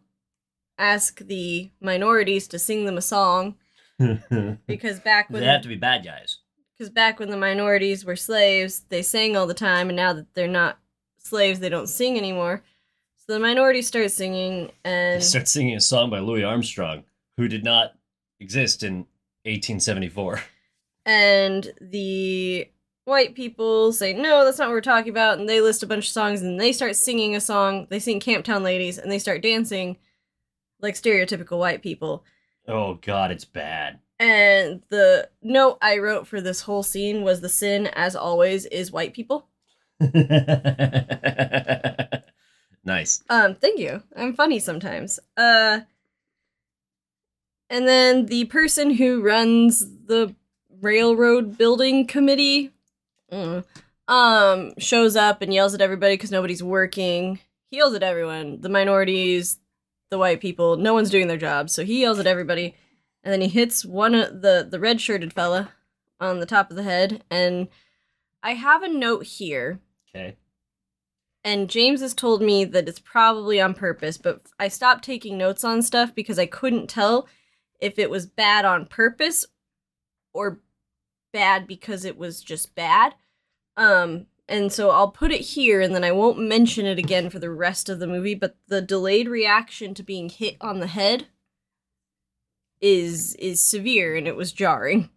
ask 0.78 1.18
the 1.20 1.70
minorities 1.80 2.48
to 2.48 2.58
sing 2.58 2.84
them 2.84 2.96
a 2.96 3.02
song 3.02 3.56
because 4.66 5.00
back 5.00 5.30
when 5.30 5.40
they 5.40 5.46
have 5.48 5.62
to 5.62 5.68
be 5.68 5.76
bad 5.76 6.04
guys. 6.04 6.38
because 6.76 6.90
back 6.90 7.18
when 7.18 7.30
the 7.30 7.36
minorities 7.36 8.04
were 8.04 8.16
slaves, 8.16 8.80
they 8.88 9.02
sang 9.02 9.36
all 9.36 9.46
the 9.46 9.54
time, 9.54 9.88
and 9.88 9.96
now 9.96 10.12
that 10.12 10.34
they're 10.34 10.48
not 10.48 10.78
slaves, 11.18 11.60
they 11.60 11.68
don't 11.68 11.88
sing 11.88 12.16
anymore. 12.18 12.62
So 13.16 13.32
the 13.34 13.40
minorities 13.40 13.86
start 13.86 14.10
singing, 14.10 14.66
They 14.84 14.90
and 15.14 15.22
start 15.22 15.48
singing 15.48 15.76
a 15.76 15.80
song 15.80 16.10
by 16.10 16.18
Louis 16.18 16.42
Armstrong, 16.44 17.04
who 17.36 17.48
did 17.48 17.64
not 17.64 17.94
exist 18.40 18.82
in 18.82 19.06
1874. 19.44 20.42
and 21.06 21.72
the 21.80 22.68
white 23.04 23.34
people 23.34 23.92
say 23.92 24.14
no 24.14 24.44
that's 24.44 24.58
not 24.58 24.68
what 24.68 24.72
we're 24.72 24.80
talking 24.80 25.10
about 25.10 25.38
and 25.38 25.46
they 25.46 25.60
list 25.60 25.82
a 25.82 25.86
bunch 25.86 26.06
of 26.06 26.10
songs 26.12 26.40
and 26.40 26.58
they 26.58 26.72
start 26.72 26.96
singing 26.96 27.36
a 27.36 27.40
song 27.40 27.86
they 27.90 27.98
sing 27.98 28.18
camptown 28.18 28.62
ladies 28.62 28.96
and 28.96 29.12
they 29.12 29.18
start 29.18 29.42
dancing 29.42 29.98
like 30.84 30.94
stereotypical 30.94 31.58
white 31.58 31.82
people. 31.82 32.24
Oh 32.68 32.94
God, 33.02 33.32
it's 33.32 33.44
bad. 33.44 33.98
and 34.20 34.82
the 34.90 35.28
note 35.42 35.76
i 35.82 35.98
wrote 35.98 36.28
for 36.28 36.40
this 36.40 36.60
whole 36.62 36.84
scene 36.84 37.22
was 37.24 37.40
the 37.40 37.48
sin 37.48 37.88
as 37.94 38.14
always 38.14 38.64
is 38.66 38.92
white 38.92 39.12
people. 39.14 39.48
Nice. 42.86 43.22
um 43.30 43.54
thank 43.54 43.78
you. 43.80 44.02
I'm 44.14 44.34
funny 44.34 44.58
sometimes. 44.58 45.18
Uh 45.38 45.80
and 47.70 47.88
then 47.88 48.26
the 48.26 48.44
person 48.44 48.90
who 48.90 49.22
runs 49.22 49.80
the 50.06 50.34
railroad 50.82 51.56
building 51.56 52.06
committee 52.06 52.72
mm, 53.32 53.64
um 54.06 54.74
shows 54.78 55.16
up 55.16 55.40
and 55.40 55.54
yells 55.54 55.72
at 55.74 55.80
everybody 55.80 56.12
because 56.14 56.30
nobody's 56.30 56.62
working. 56.62 57.38
He 57.70 57.78
yells 57.78 57.94
at 57.94 58.02
everyone. 58.02 58.60
The 58.60 58.68
minorities 58.68 59.58
the 60.10 60.18
white 60.18 60.40
people. 60.40 60.76
No 60.76 60.94
one's 60.94 61.10
doing 61.10 61.28
their 61.28 61.36
job. 61.36 61.70
So 61.70 61.84
he 61.84 62.00
yells 62.02 62.18
at 62.18 62.26
everybody. 62.26 62.74
And 63.22 63.32
then 63.32 63.40
he 63.40 63.48
hits 63.48 63.84
one 63.84 64.14
of 64.14 64.42
the 64.42 64.66
the 64.68 64.78
red 64.78 65.00
shirted 65.00 65.32
fella 65.32 65.72
on 66.20 66.40
the 66.40 66.46
top 66.46 66.70
of 66.70 66.76
the 66.76 66.82
head. 66.82 67.24
And 67.30 67.68
i 68.42 68.52
have 68.54 68.82
a 68.82 68.88
note 68.88 69.24
here. 69.24 69.80
Okay. 70.14 70.36
and 71.42 71.68
James 71.68 72.00
has 72.00 72.14
told 72.14 72.40
me 72.40 72.64
that 72.64 72.88
it's 72.88 73.00
probably 73.00 73.60
on 73.60 73.74
purpose, 73.74 74.16
but 74.18 74.42
I 74.60 74.68
stopped 74.68 75.04
taking 75.04 75.36
notes 75.36 75.64
on 75.64 75.82
stuff 75.82 76.14
because 76.14 76.38
I 76.38 76.46
couldn't 76.46 76.88
tell 76.88 77.26
if 77.80 77.98
it 77.98 78.10
was 78.10 78.26
bad 78.26 78.64
on 78.64 78.86
purpose 78.86 79.44
or 80.32 80.60
bad 81.32 81.66
because 81.66 82.04
it 82.04 82.16
was 82.16 82.42
just 82.42 82.74
bad. 82.74 83.14
Um 83.76 84.26
and 84.48 84.72
so 84.72 84.90
I'll 84.90 85.10
put 85.10 85.32
it 85.32 85.40
here 85.40 85.80
and 85.80 85.94
then 85.94 86.04
I 86.04 86.12
won't 86.12 86.38
mention 86.38 86.84
it 86.86 86.98
again 86.98 87.30
for 87.30 87.38
the 87.38 87.50
rest 87.50 87.88
of 87.88 87.98
the 87.98 88.06
movie, 88.06 88.34
but 88.34 88.56
the 88.68 88.82
delayed 88.82 89.28
reaction 89.28 89.94
to 89.94 90.02
being 90.02 90.28
hit 90.28 90.56
on 90.60 90.80
the 90.80 90.86
head 90.86 91.28
is 92.80 93.34
is 93.36 93.62
severe 93.62 94.14
and 94.14 94.28
it 94.28 94.36
was 94.36 94.52
jarring. 94.52 95.08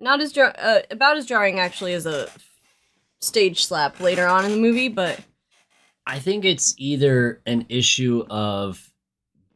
Not 0.00 0.20
as 0.20 0.32
jar- 0.32 0.54
uh, 0.58 0.80
about 0.90 1.16
as 1.16 1.26
jarring 1.26 1.60
actually 1.60 1.92
as 1.92 2.06
a 2.06 2.28
stage 3.20 3.64
slap 3.64 4.00
later 4.00 4.26
on 4.26 4.44
in 4.44 4.50
the 4.50 4.56
movie, 4.56 4.88
but 4.88 5.20
I 6.04 6.18
think 6.18 6.44
it's 6.44 6.74
either 6.78 7.40
an 7.46 7.66
issue 7.68 8.24
of 8.28 8.92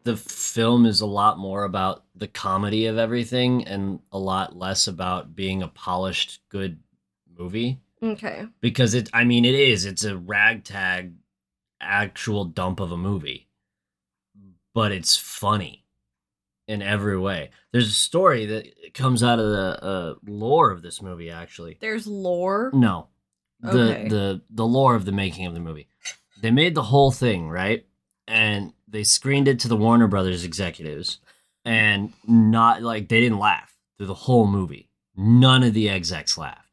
the 0.05 0.17
film 0.17 0.87
is 0.87 1.01
a 1.01 1.07
lot 1.07 1.37
more 1.37 1.65
about 1.65 2.05
the 2.15 2.29
comedy 2.29 2.87
of 2.87 2.97
everything 2.97 3.67
and 3.67 3.99
a 4.13 4.19
lot 4.19 4.57
less 4.57 4.87
about 4.87 5.35
being 5.35 5.65
a 5.65 5.69
polished 5.69 6.39
good 6.49 6.79
movie 7.37 7.81
okay. 8.03 8.47
because 8.61 8.95
it 8.95 9.09
I 9.13 9.25
mean 9.25 9.45
it 9.45 9.55
is 9.55 9.85
it's 9.85 10.05
a 10.05 10.17
ragtag 10.17 11.15
actual 11.81 12.45
dump 12.45 12.81
of 12.81 12.93
a 12.93 12.97
movie 12.97 13.49
but 14.75 14.93
it's 14.93 15.17
funny 15.17 15.85
in 16.69 16.83
every 16.83 17.19
way. 17.19 17.51
There's 17.73 17.89
a 17.89 17.93
story 17.93 18.45
that 18.47 18.93
comes 18.95 19.23
out 19.23 19.39
of 19.39 19.47
the 19.51 19.83
uh, 19.85 20.15
lore 20.27 20.71
of 20.71 20.83
this 20.83 21.01
movie 21.01 21.31
actually. 21.31 21.79
There's 21.81 22.07
lore. 22.07 22.71
No. 22.75 23.09
The 23.61 23.69
Okay. 23.95 24.09
the 24.09 24.43
the 24.51 24.67
lore 24.67 24.95
of 24.95 25.05
the 25.05 25.13
making 25.13 25.47
of 25.47 25.55
the 25.55 25.61
movie. 25.61 25.89
They 26.43 26.51
made 26.51 26.75
the 26.75 26.83
whole 26.83 27.11
thing, 27.11 27.49
right? 27.49 27.87
And 28.29 28.73
they 28.87 29.05
screened 29.05 29.49
it 29.49 29.61
to 29.61 29.69
the 29.69 29.77
Warner 29.77 30.09
Brothers 30.09 30.45
executives 30.45 31.19
and 31.65 32.13
not 32.27 32.83
like 32.83 33.09
they 33.09 33.21
didn't 33.21 33.39
laugh 33.39 33.75
through 33.97 34.09
the 34.09 34.15
whole 34.15 34.47
movie. 34.47 34.91
None 35.17 35.63
of 35.63 35.73
the 35.73 35.89
execs 35.89 36.37
laughed. 36.37 36.66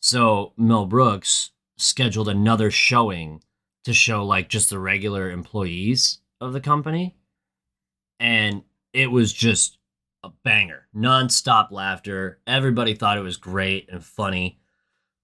So 0.00 0.52
Mel 0.56 0.86
Brooks 0.86 1.50
scheduled 1.76 2.28
another 2.28 2.70
showing 2.70 3.42
to 3.84 3.92
show 3.92 4.24
like 4.24 4.48
just 4.48 4.70
the 4.70 4.78
regular 4.78 5.30
employees 5.30 6.18
of 6.40 6.52
the 6.52 6.60
company. 6.60 7.16
And 8.20 8.62
it 8.92 9.10
was 9.10 9.32
just 9.32 9.78
a 10.24 10.30
banger. 10.44 10.86
Non-stop 10.92 11.70
laughter. 11.70 12.40
Everybody 12.46 12.94
thought 12.94 13.18
it 13.18 13.22
was 13.22 13.36
great 13.36 13.88
and 13.90 14.04
funny. 14.04 14.60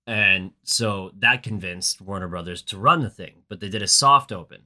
And 0.07 0.53
so 0.65 1.13
that 1.19 1.43
convinced 1.43 2.01
Warner 2.01 2.29
Brothers 2.29 2.63
to 2.63 2.79
run 2.79 3.01
the 3.01 3.11
thing, 3.11 3.43
but 3.49 3.61
they 3.61 3.69
did 3.69 3.83
a 3.83 3.87
soft 3.89 4.33
open. 4.33 4.63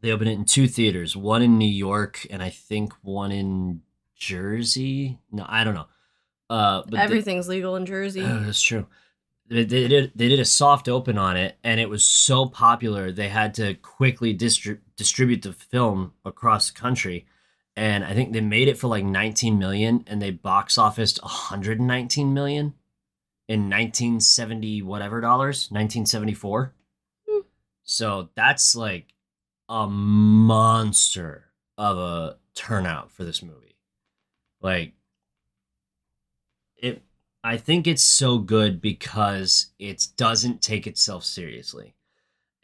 They 0.00 0.10
opened 0.10 0.30
it 0.30 0.34
in 0.34 0.44
two 0.44 0.66
theaters, 0.66 1.16
one 1.16 1.42
in 1.42 1.58
New 1.58 1.68
York 1.70 2.26
and 2.30 2.42
I 2.42 2.50
think 2.50 2.92
one 3.02 3.32
in 3.32 3.82
Jersey. 4.14 5.18
No, 5.30 5.44
I 5.48 5.62
don't 5.64 5.74
know. 5.74 5.86
Uh, 6.48 6.82
but 6.82 6.90
they- 6.92 6.98
Everything's 6.98 7.48
legal 7.48 7.76
in 7.76 7.86
Jersey. 7.86 8.22
Oh, 8.22 8.40
that's 8.40 8.62
true. 8.62 8.86
They, 9.48 9.64
did 9.64 10.12
they 10.14 10.28
did 10.28 10.40
a 10.40 10.44
soft 10.44 10.88
open 10.88 11.18
on 11.18 11.36
it, 11.36 11.56
and 11.62 11.78
it 11.78 11.88
was 11.88 12.04
so 12.04 12.46
popular 12.46 13.12
they 13.12 13.28
had 13.28 13.54
to 13.54 13.74
quickly 13.74 14.36
distri- 14.36 14.80
distribute 14.96 15.42
the 15.42 15.52
film 15.52 16.14
across 16.24 16.70
the 16.70 16.78
country. 16.78 17.26
And 17.76 18.04
I 18.04 18.14
think 18.14 18.32
they 18.32 18.40
made 18.40 18.68
it 18.68 18.78
for 18.78 18.88
like 18.88 19.04
19 19.04 19.58
million, 19.58 20.04
and 20.06 20.20
they 20.20 20.30
box 20.30 20.78
officed 20.78 21.22
119 21.22 22.34
million 22.34 22.74
in 23.48 23.70
1970 23.70 24.82
whatever 24.82 25.20
dollars, 25.20 25.68
1974. 25.70 26.74
Hmm. 27.28 27.40
So 27.84 28.30
that's 28.34 28.74
like 28.74 29.14
a 29.68 29.86
monster 29.86 31.44
of 31.78 31.98
a 31.98 32.38
turnout 32.54 33.12
for 33.12 33.24
this 33.24 33.42
movie. 33.42 33.76
Like 34.60 34.94
I 37.46 37.58
think 37.58 37.86
it's 37.86 38.02
so 38.02 38.38
good 38.38 38.80
because 38.80 39.66
it 39.78 40.08
doesn't 40.16 40.62
take 40.62 40.84
itself 40.88 41.22
seriously. 41.22 41.94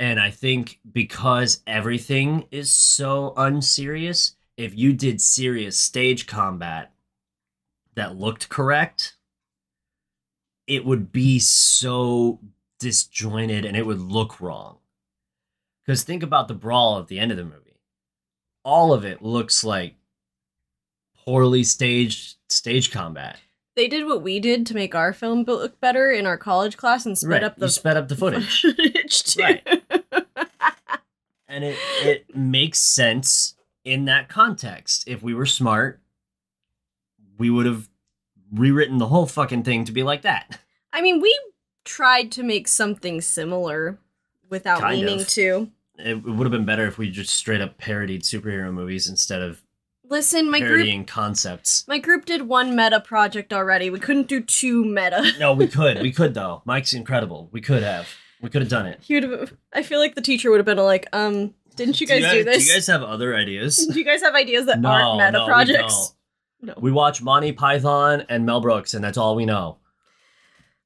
And 0.01 0.19
I 0.19 0.31
think 0.31 0.81
because 0.91 1.63
everything 1.69 2.49
is 2.51 2.75
so 2.75 3.33
unserious, 3.37 4.35
if 4.57 4.77
you 4.77 4.93
did 4.93 5.21
serious 5.21 5.79
stage 5.79 6.27
combat 6.27 6.91
that 7.95 8.17
looked 8.17 8.49
correct, 8.49 9.15
it 10.67 10.85
would 10.85 11.13
be 11.13 11.39
so 11.39 12.41
disjointed 12.81 13.65
and 13.65 13.77
it 13.77 13.87
would 13.87 14.01
look 14.01 14.41
wrong. 14.41 14.79
Because 15.87 16.03
think 16.03 16.25
about 16.25 16.49
the 16.49 16.55
brawl 16.55 16.99
at 16.99 17.07
the 17.07 17.21
end 17.21 17.31
of 17.31 17.37
the 17.37 17.45
movie. 17.45 17.79
All 18.65 18.93
of 18.93 19.05
it 19.05 19.23
looks 19.23 19.63
like 19.63 19.95
poorly 21.25 21.63
staged 21.63 22.35
stage 22.49 22.91
combat. 22.91 23.39
They 23.75 23.89
did 23.89 24.07
what 24.07 24.23
we 24.23 24.39
did 24.39 24.67
to 24.67 24.75
make 24.75 24.95
our 24.95 25.13
film 25.13 25.45
look 25.45 25.81
better 25.81 26.11
in 26.11 26.27
our 26.27 26.37
college 26.37 26.77
class 26.77 27.07
and 27.07 27.17
sped 27.17 27.31
right. 27.31 27.45
up 27.45 27.57
the 27.57 27.67
you 27.67 27.71
sped 27.71 27.97
up 27.97 28.09
the 28.09 28.17
footage. 28.17 28.61
footage. 28.63 29.37
Right. 29.39 29.67
and 31.49 31.65
it 31.65 31.79
it 32.03 32.37
makes 32.37 32.79
sense 32.79 33.55
in 33.85 34.05
that 34.07 34.29
context. 34.29 35.05
If 35.07 35.23
we 35.23 35.35
were 35.35 35.47
smart, 35.47 36.01
we 37.39 37.49
would 37.51 37.67
have 37.67 37.89
rewritten 38.53 38.99
the 38.99 39.09
whole 39.09 39.27
fucking 39.27 39.63
thing 39.63 39.85
to 39.85 39.93
be 39.93 40.03
like 40.03 40.23
that. 40.23 40.59
I 40.93 41.01
mean, 41.01 41.21
we 41.21 41.37
tried 41.85 42.31
to 42.33 42.43
make 42.43 42.69
something 42.69 43.21
similar 43.21 43.99
without 44.49 44.81
Kind 44.81 45.01
meaning 45.01 45.21
of. 45.23 45.29
to. 45.29 45.71
It 45.99 46.23
would 46.23 46.45
have 46.45 46.53
been 46.53 46.65
better 46.65 46.87
if 46.87 46.99
we 46.99 47.11
just 47.11 47.35
straight 47.35 47.61
up 47.61 47.79
parodied 47.79 48.23
superhero 48.23 48.73
movies 48.73 49.09
instead 49.09 49.41
of 49.43 49.62
Listen, 50.13 50.51
my 50.51 50.61
group 50.61 51.07
concepts. 51.07 51.89
my 51.89 51.99
group 51.99 52.27
did 52.27 52.43
one 52.43 52.77
meta 52.77 53.01
project 53.01 53.51
already. 53.51 53.89
We 53.89 53.99
couldn't 53.99 54.29
do 54.29 54.43
two 54.43 54.85
meta. 54.85 55.33
No, 55.39 55.55
we 55.55 55.67
could. 55.67 56.03
We 56.03 56.13
could 56.13 56.35
though. 56.35 56.61
Mike's 56.67 56.93
incredible. 56.93 57.49
We 57.51 57.63
could 57.63 57.83
have. 57.83 58.07
We 58.43 58.51
could 58.51 58.61
have 58.61 58.69
done 58.69 58.85
it. 58.85 58.99
He 59.03 59.15
would 59.15 59.23
have. 59.23 59.55
I 59.73 59.83
feel 59.83 60.01
like 60.01 60.15
the 60.15 60.21
teacher 60.21 60.51
would 60.51 60.59
have 60.59 60.67
been 60.67 60.77
like, 60.77 61.07
um, 61.15 61.55
didn't 61.77 61.99
you 61.99 62.07
guys 62.07 62.31
do, 62.31 62.45
this? 62.45 62.59
Do 62.59 62.69
you 62.69 62.75
guys 62.75 62.87
have 62.89 63.03
other 63.03 63.35
ideas? 63.35 63.87
Do 63.91 63.99
you 63.99 64.05
guys 64.05 64.21
have 64.21 64.35
ideas 64.35 64.67
that 64.67 64.81
No, 64.81 64.91
aren't 64.91 65.17
meta 65.19 65.33
no, 65.33 65.47
we 65.47 65.51
projects? 65.51 66.15
No. 66.61 66.75
We 66.77 66.93
watch 66.93 67.23
Monty 67.23 67.53
Python 67.53 68.27
and 68.29 68.45
Mel 68.45 68.61
Brooks, 68.61 68.93
and 68.93 69.03
that's 69.03 69.17
all 69.17 69.35
we 69.35 69.47
know. 69.47 69.79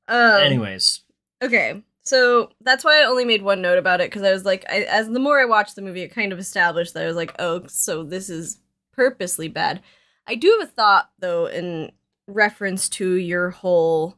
Um, 0.06 0.40
Anyways, 0.40 1.00
Okay, 1.42 1.83
so 2.02 2.50
that's 2.61 2.85
why 2.85 3.02
I 3.02 3.06
only 3.06 3.25
made 3.25 3.42
one 3.42 3.61
note 3.61 3.76
about 3.76 4.00
it 4.00 4.09
because 4.09 4.23
I 4.23 4.30
was 4.30 4.45
like, 4.45 4.64
I, 4.71 4.83
as 4.83 5.09
the 5.09 5.18
more 5.18 5.40
I 5.40 5.47
watched 5.47 5.75
the 5.75 5.83
movie, 5.83 6.02
it 6.02 6.14
kind 6.14 6.33
of 6.33 6.38
established 6.38 6.95
that 6.95 7.02
I 7.02 7.06
was 7.06 7.16
like, 7.16 7.35
oh, 7.40 7.64
so 7.66 8.04
this 8.04 8.30
is 8.30 8.59
purposely 8.97 9.49
bad. 9.49 9.83
I 10.26 10.35
do 10.35 10.57
have 10.59 10.69
a 10.69 10.71
thought 10.71 11.11
though 11.19 11.47
in 11.47 11.93
reference 12.26 12.88
to 12.91 13.15
your 13.15 13.50
whole 13.50 14.17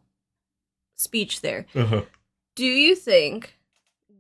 speech 0.97 1.41
there. 1.43 1.67
Uh-huh. 1.75 2.03
Do 2.57 2.65
you 2.65 2.95
think 2.95 3.59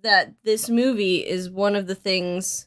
that 0.02 0.34
this 0.44 0.68
movie 0.68 1.26
is 1.26 1.50
one 1.50 1.74
of 1.74 1.86
the 1.86 1.94
things 1.94 2.66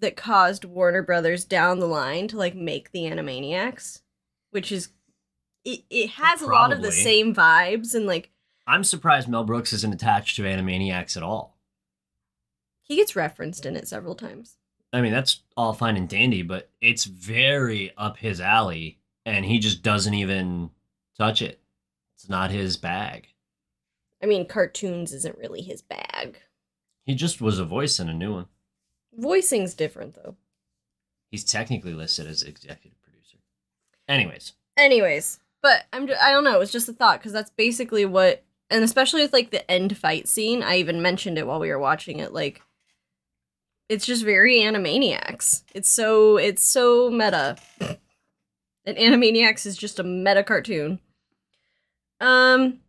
that 0.00 0.16
caused 0.16 0.64
Warner 0.64 1.02
Brothers 1.02 1.44
down 1.44 1.78
the 1.78 1.86
line 1.86 2.28
to 2.28 2.36
like 2.36 2.54
make 2.54 2.90
the 2.92 3.04
Animaniacs, 3.04 4.02
which 4.50 4.70
is 4.72 4.88
it, 5.64 5.84
it 5.88 6.10
has 6.10 6.42
a 6.42 6.46
lot 6.46 6.72
of 6.72 6.82
the 6.82 6.92
same 6.92 7.34
vibes 7.34 7.94
and 7.94 8.06
like 8.06 8.30
I'm 8.66 8.84
surprised 8.84 9.28
Mel 9.28 9.44
Brooks 9.44 9.72
isn't 9.72 9.94
attached 9.94 10.36
to 10.36 10.42
Animaniacs 10.42 11.16
at 11.16 11.22
all. 11.22 11.56
he 12.82 12.96
gets 12.96 13.14
referenced 13.16 13.64
in 13.64 13.76
it 13.76 13.86
several 13.88 14.14
times. 14.14 14.56
I 14.94 15.00
mean, 15.00 15.12
that's 15.12 15.40
all 15.56 15.72
fine 15.72 15.96
and 15.96 16.08
dandy, 16.08 16.42
but 16.42 16.70
it's 16.80 17.04
very 17.04 17.92
up 17.98 18.16
his 18.16 18.40
alley, 18.40 19.00
and 19.26 19.44
he 19.44 19.58
just 19.58 19.82
doesn't 19.82 20.14
even 20.14 20.70
touch 21.18 21.42
it. 21.42 21.60
It's 22.14 22.28
not 22.28 22.52
his 22.52 22.76
bag. 22.76 23.26
I 24.22 24.26
mean, 24.26 24.46
cartoons 24.46 25.12
isn't 25.12 25.36
really 25.36 25.62
his 25.62 25.82
bag. 25.82 26.38
He 27.04 27.16
just 27.16 27.40
was 27.40 27.58
a 27.58 27.64
voice 27.64 27.98
in 27.98 28.08
a 28.08 28.14
new 28.14 28.34
one. 28.34 28.46
Voicing's 29.12 29.74
different 29.74 30.14
though. 30.14 30.36
He's 31.30 31.44
technically 31.44 31.92
listed 31.92 32.28
as 32.28 32.44
executive 32.44 33.00
producer. 33.02 33.38
Anyways, 34.08 34.52
Anyways, 34.76 35.40
but 35.60 35.86
I'm 35.92 36.08
I 36.22 36.30
don't 36.30 36.44
know, 36.44 36.54
it 36.54 36.60
was 36.60 36.72
just 36.72 36.88
a 36.88 36.92
thought 36.92 37.20
cuz 37.20 37.32
that's 37.32 37.50
basically 37.50 38.04
what 38.04 38.44
and 38.70 38.84
especially 38.84 39.22
with 39.22 39.32
like 39.32 39.50
the 39.50 39.68
end 39.68 39.96
fight 39.96 40.28
scene, 40.28 40.62
I 40.62 40.76
even 40.76 41.02
mentioned 41.02 41.36
it 41.36 41.46
while 41.48 41.60
we 41.60 41.68
were 41.68 41.78
watching 41.78 42.20
it 42.20 42.32
like 42.32 42.62
it's 43.88 44.06
just 44.06 44.24
very 44.24 44.60
Animaniacs. 44.60 45.62
It's 45.74 45.88
so 45.88 46.36
it's 46.36 46.62
so 46.62 47.10
meta. 47.10 47.56
And 48.86 48.96
Animaniacs 48.98 49.66
is 49.66 49.76
just 49.76 49.98
a 49.98 50.04
meta 50.04 50.42
cartoon. 50.42 51.00
Um 52.20 52.80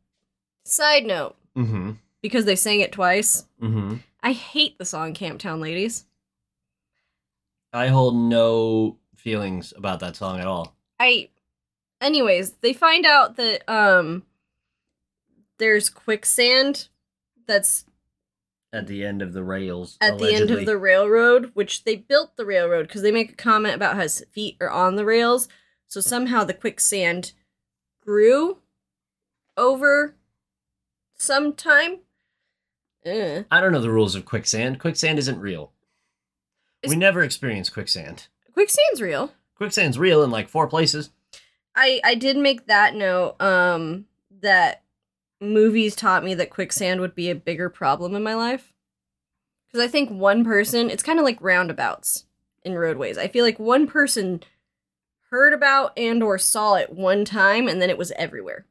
side 0.64 1.06
note, 1.06 1.36
mm-hmm, 1.56 1.92
because 2.22 2.46
they 2.46 2.56
sang 2.56 2.82
it 2.82 2.92
twice, 2.92 3.46
mm-hmm. 3.62 3.98
I 4.22 4.32
hate 4.32 4.78
the 4.78 4.86
song 4.86 5.14
Camptown 5.14 5.62
Ladies. 5.62 6.06
I 7.74 7.88
hold 7.88 8.16
no 8.16 8.98
feelings 9.18 9.74
about 9.76 10.00
that 10.00 10.16
song 10.16 10.40
at 10.40 10.48
all. 10.48 10.76
I 11.00 11.30
anyways, 12.02 12.54
they 12.62 12.74
find 12.74 13.06
out 13.06 13.36
that 13.38 13.70
um 13.70 14.24
there's 15.58 15.90
quicksand 15.90 16.88
that's 17.48 17.86
At 18.74 18.88
the 18.88 19.06
end 19.06 19.22
of 19.22 19.32
the 19.34 19.44
rails, 19.44 19.98
at 20.02 20.18
the 20.18 20.34
end 20.34 20.52
of 20.52 20.66
the 20.66 20.78
railroad, 20.78 21.52
which 21.54 21.86
they 21.86 21.96
built 21.96 22.36
the 22.36 22.46
railroad 22.46 22.88
because 22.88 23.02
they 23.02 23.12
make 23.12 23.32
a 23.32 23.36
comment 23.36 23.76
about 23.76 23.96
how 23.96 24.02
his 24.02 24.26
feet 24.34 24.58
are 24.60 24.70
on 24.70 24.96
the 24.96 25.06
rails. 25.06 25.48
So 25.88 26.02
somehow 26.02 26.44
the 26.44 26.54
quicksand 26.54 27.32
grew 28.02 28.58
over 29.56 30.16
some 31.16 31.54
time. 31.54 32.00
Eh. 33.06 33.44
I 33.50 33.62
don't 33.62 33.72
know 33.72 33.82
the 33.82 33.92
rules 33.92 34.16
of 34.16 34.26
quicksand. 34.26 34.80
Quicksand 34.80 35.20
isn't 35.20 35.40
real. 35.40 35.72
Is- 36.82 36.90
we 36.90 36.96
never 36.98 37.24
experienced 37.24 37.74
quicksand. 37.74 38.28
Quicksand's 38.54 39.02
real. 39.02 39.32
Quicksand's 39.56 39.98
real 40.00 40.24
in 40.24 40.32
like 40.32 40.50
four 40.50 40.68
places. 40.68 41.12
I 41.76 42.02
I 42.04 42.16
did 42.16 42.38
make 42.38 42.68
that 42.68 42.96
note 42.96 43.40
um 43.42 44.06
that 44.42 44.84
movies 45.42 45.96
taught 45.96 46.24
me 46.24 46.34
that 46.36 46.50
quicksand 46.50 47.02
would 47.02 47.16
be 47.16 47.30
a 47.30 47.36
bigger 47.36 47.70
problem 47.70 48.16
in 48.16 48.24
my 48.24 48.36
life. 48.36 48.74
Cuz 49.72 49.82
I 49.82 49.88
think 49.88 50.10
one 50.10 50.44
person, 50.44 50.90
it's 50.90 51.04
kind 51.04 51.20
of 51.20 51.26
like 51.26 51.42
roundabouts 51.42 52.26
in 52.64 52.76
roadways. 52.76 53.18
I 53.18 53.28
feel 53.28 53.44
like 53.44 53.60
one 53.60 53.88
person 53.88 54.44
heard 55.30 55.54
about 55.54 55.92
and 55.98 56.24
or 56.24 56.38
saw 56.38 56.76
it 56.76 56.92
one 56.92 57.26
time 57.26 57.68
and 57.68 57.82
then 57.82 57.90
it 57.90 57.98
was 57.98 58.12
everywhere. 58.14 58.66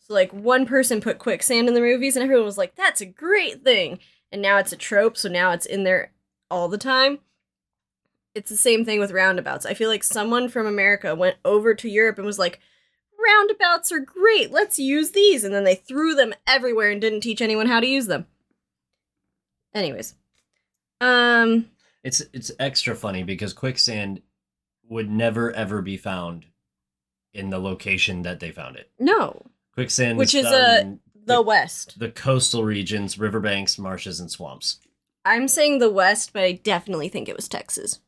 So 0.00 0.14
like 0.14 0.32
one 0.32 0.66
person 0.66 1.00
put 1.00 1.18
quicksand 1.18 1.68
in 1.68 1.74
the 1.74 1.80
movies 1.80 2.16
and 2.16 2.22
everyone 2.22 2.44
was 2.44 2.58
like 2.58 2.74
that's 2.74 3.00
a 3.00 3.06
great 3.06 3.64
thing. 3.64 3.98
And 4.32 4.40
now 4.42 4.58
it's 4.58 4.72
a 4.72 4.76
trope, 4.76 5.16
so 5.16 5.28
now 5.28 5.50
it's 5.50 5.66
in 5.66 5.82
there 5.82 6.12
all 6.50 6.68
the 6.68 6.78
time 6.78 7.18
it's 8.34 8.50
the 8.50 8.56
same 8.56 8.84
thing 8.84 9.00
with 9.00 9.10
roundabouts. 9.10 9.66
I 9.66 9.74
feel 9.74 9.88
like 9.88 10.04
someone 10.04 10.48
from 10.48 10.66
America 10.66 11.14
went 11.14 11.36
over 11.44 11.74
to 11.74 11.88
Europe 11.88 12.18
and 12.18 12.26
was 12.26 12.38
like, 12.38 12.60
roundabouts 13.24 13.90
are 13.92 14.00
great, 14.00 14.50
let's 14.50 14.78
use 14.78 15.10
these. 15.10 15.44
And 15.44 15.54
then 15.54 15.64
they 15.64 15.74
threw 15.74 16.14
them 16.14 16.34
everywhere 16.46 16.90
and 16.90 17.00
didn't 17.00 17.20
teach 17.20 17.40
anyone 17.40 17.66
how 17.66 17.80
to 17.80 17.86
use 17.86 18.06
them. 18.06 18.26
Anyways. 19.74 20.14
Um, 21.00 21.70
It's 22.02 22.22
it's 22.32 22.50
extra 22.58 22.94
funny 22.94 23.22
because 23.22 23.52
quicksand 23.52 24.22
would 24.88 25.10
never 25.10 25.52
ever 25.52 25.80
be 25.82 25.96
found 25.96 26.46
in 27.32 27.50
the 27.50 27.58
location 27.58 28.22
that 28.22 28.40
they 28.40 28.50
found 28.50 28.76
it. 28.76 28.90
no. 28.98 29.46
Quicksand 29.72 30.18
Which 30.18 30.34
is 30.34 30.46
a- 30.46 30.98
The 31.14 31.34
The- 31.36 31.42
West. 31.42 31.98
the 32.00 32.10
coastal 32.10 32.64
regions, 32.64 33.18
riverbanks, 33.18 33.78
marshes, 33.78 34.18
and 34.18 34.28
swamps. 34.30 34.80
I'm 35.24 35.46
saying 35.46 35.78
the 35.78 35.88
West, 35.90 36.32
but 36.32 36.42
I 36.42 36.52
definitely 36.52 37.08
think 37.08 37.28
it 37.28 37.36
was 37.36 37.46
Texas. 37.48 38.00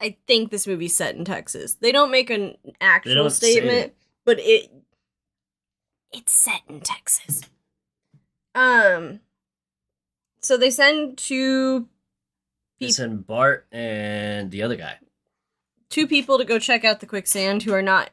I 0.00 0.16
think 0.26 0.50
this 0.50 0.66
movie's 0.66 0.94
set 0.94 1.16
in 1.16 1.24
Texas. 1.24 1.74
They 1.74 1.92
don't 1.92 2.10
make 2.10 2.30
an 2.30 2.56
actual 2.80 3.30
statement, 3.30 3.86
it. 3.86 3.96
but 4.24 4.38
it 4.38 4.70
it's 6.12 6.32
set 6.32 6.62
in 6.68 6.80
Texas. 6.80 7.42
Um 8.54 9.20
so 10.40 10.56
they 10.56 10.70
send 10.70 11.18
two 11.18 11.88
Peop- 12.78 12.90
It's 12.90 12.98
in 12.98 13.18
Bart 13.18 13.66
and 13.72 14.50
the 14.50 14.62
other 14.62 14.76
guy. 14.76 14.98
two 15.88 16.06
people 16.06 16.36
to 16.38 16.44
go 16.44 16.58
check 16.58 16.84
out 16.84 17.00
the 17.00 17.06
quicksand 17.06 17.62
who 17.62 17.72
are 17.72 17.82
not 17.82 18.10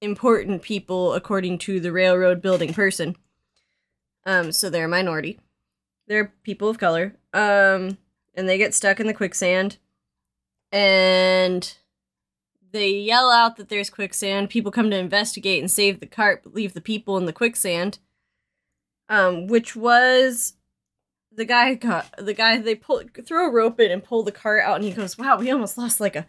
important 0.00 0.62
people 0.62 1.12
according 1.14 1.58
to 1.58 1.80
the 1.80 1.90
railroad 1.90 2.40
building 2.40 2.72
person. 2.72 3.16
Um, 4.24 4.52
so 4.52 4.70
they're 4.70 4.84
a 4.84 4.88
minority. 4.88 5.40
They're 6.06 6.32
people 6.42 6.68
of 6.68 6.78
color. 6.78 7.16
Um, 7.32 7.98
and 8.34 8.48
they 8.48 8.58
get 8.58 8.74
stuck 8.74 9.00
in 9.00 9.06
the 9.06 9.14
quicksand. 9.14 9.78
And 10.72 11.74
they 12.72 12.90
yell 12.90 13.30
out 13.30 13.56
that 13.56 13.68
there's 13.68 13.90
quicksand. 13.90 14.50
People 14.50 14.70
come 14.70 14.90
to 14.90 14.98
investigate 14.98 15.60
and 15.60 15.70
save 15.70 16.00
the 16.00 16.06
cart, 16.06 16.42
but 16.44 16.54
leave 16.54 16.74
the 16.74 16.80
people 16.80 17.16
in 17.16 17.24
the 17.26 17.32
quicksand. 17.32 17.98
Um, 19.08 19.46
which 19.46 19.74
was 19.74 20.52
the 21.32 21.46
guy 21.46 21.74
got 21.74 22.12
the 22.18 22.34
guy 22.34 22.58
they 22.58 22.74
pull 22.74 23.02
throw 23.24 23.46
a 23.48 23.50
rope 23.52 23.80
in 23.80 23.90
and 23.90 24.04
pull 24.04 24.22
the 24.22 24.32
cart 24.32 24.62
out 24.62 24.76
and 24.76 24.84
he 24.84 24.90
goes, 24.90 25.16
Wow, 25.16 25.38
we 25.38 25.50
almost 25.50 25.78
lost 25.78 25.98
like 26.00 26.14
a 26.16 26.26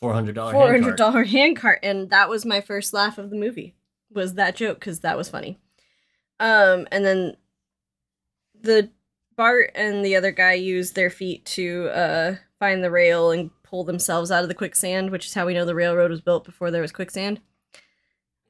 Four 0.00 0.12
hundred 0.12 0.34
dollar. 0.34 0.52
four 0.52 0.70
hundred 0.70 0.96
dollar 0.96 1.24
hand 1.24 1.56
cart, 1.56 1.80
and 1.82 2.10
that 2.10 2.28
was 2.28 2.44
my 2.44 2.60
first 2.60 2.92
laugh 2.92 3.18
of 3.18 3.30
the 3.30 3.36
movie. 3.36 3.74
Was 4.12 4.34
that 4.34 4.54
joke 4.56 4.78
because 4.78 5.00
that 5.00 5.16
was 5.16 5.28
funny. 5.28 5.58
Um, 6.38 6.86
and 6.92 7.04
then 7.04 7.36
the 8.60 8.90
Bart 9.36 9.72
and 9.74 10.04
the 10.04 10.16
other 10.16 10.30
guy 10.30 10.52
use 10.52 10.92
their 10.92 11.10
feet 11.10 11.44
to 11.46 11.88
uh 11.88 12.34
find 12.60 12.84
the 12.84 12.90
rail 12.90 13.30
and 13.30 13.50
pull 13.68 13.84
themselves 13.84 14.30
out 14.30 14.42
of 14.42 14.48
the 14.48 14.54
quicksand, 14.54 15.10
which 15.10 15.26
is 15.26 15.34
how 15.34 15.46
we 15.46 15.54
know 15.54 15.64
the 15.64 15.74
railroad 15.74 16.10
was 16.10 16.20
built 16.20 16.44
before 16.44 16.70
there 16.70 16.82
was 16.82 16.92
quicksand. 16.92 17.40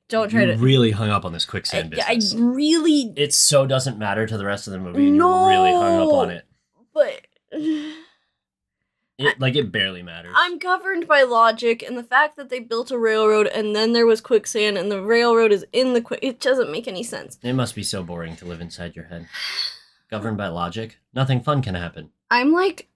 Don't 0.09 0.31
try 0.31 0.42
you 0.42 0.46
to. 0.52 0.57
really 0.57 0.92
hung 0.92 1.11
up 1.11 1.24
on 1.24 1.33
this 1.33 1.44
quicksand 1.44 1.94
I 1.94 2.09
business. 2.14 2.35
I 2.35 2.38
really, 2.38 3.12
it 3.16 3.35
so 3.35 3.66
doesn't 3.66 3.98
matter 3.98 4.26
to 4.26 4.38
the 4.38 4.46
rest 4.46 4.66
of 4.66 4.72
the 4.72 4.78
movie. 4.78 5.11
No. 5.11 5.48
You 5.48 5.50
really 5.50 5.72
hung 5.72 6.00
up 6.09 6.14
on 6.14 6.31
it. 6.31 6.46
but 6.94 7.26
It 9.18 9.40
like 9.40 9.57
it 9.57 9.72
barely 9.72 10.02
matters. 10.02 10.35
I'm 10.37 10.59
governed 10.59 11.09
by 11.09 11.24
logic, 11.24 11.83
and 11.83 11.98
the 11.98 12.04
fact 12.04 12.37
that 12.37 12.50
they 12.50 12.61
built 12.61 12.92
a 12.92 12.98
railroad 12.98 13.48
and 13.48 13.74
then 13.74 13.92
there 13.92 14.07
was 14.07 14.20
quicksand 14.20 14.78
and 14.78 14.92
the 14.92 15.02
railroad 15.02 15.50
is 15.50 15.66
in 15.72 15.92
the 15.92 16.00
quick, 16.00 16.20
it 16.22 16.40
doesn't 16.40 16.70
make 16.70 16.87
any 16.87 17.02
sense. 17.02 17.37
It 17.42 17.54
must 17.54 17.74
be 17.74 17.83
so 17.83 18.04
boring 18.04 18.37
to 18.37 18.44
live 18.46 18.61
inside 18.61 18.94
your 18.94 19.07
head. 19.07 19.26
Governed 20.09 20.38
by 20.38 20.46
logic, 20.48 20.98
nothing 21.12 21.40
fun 21.42 21.62
can 21.62 21.74
happen. 21.74 22.11
I'm 22.31 22.52
like 22.52 22.88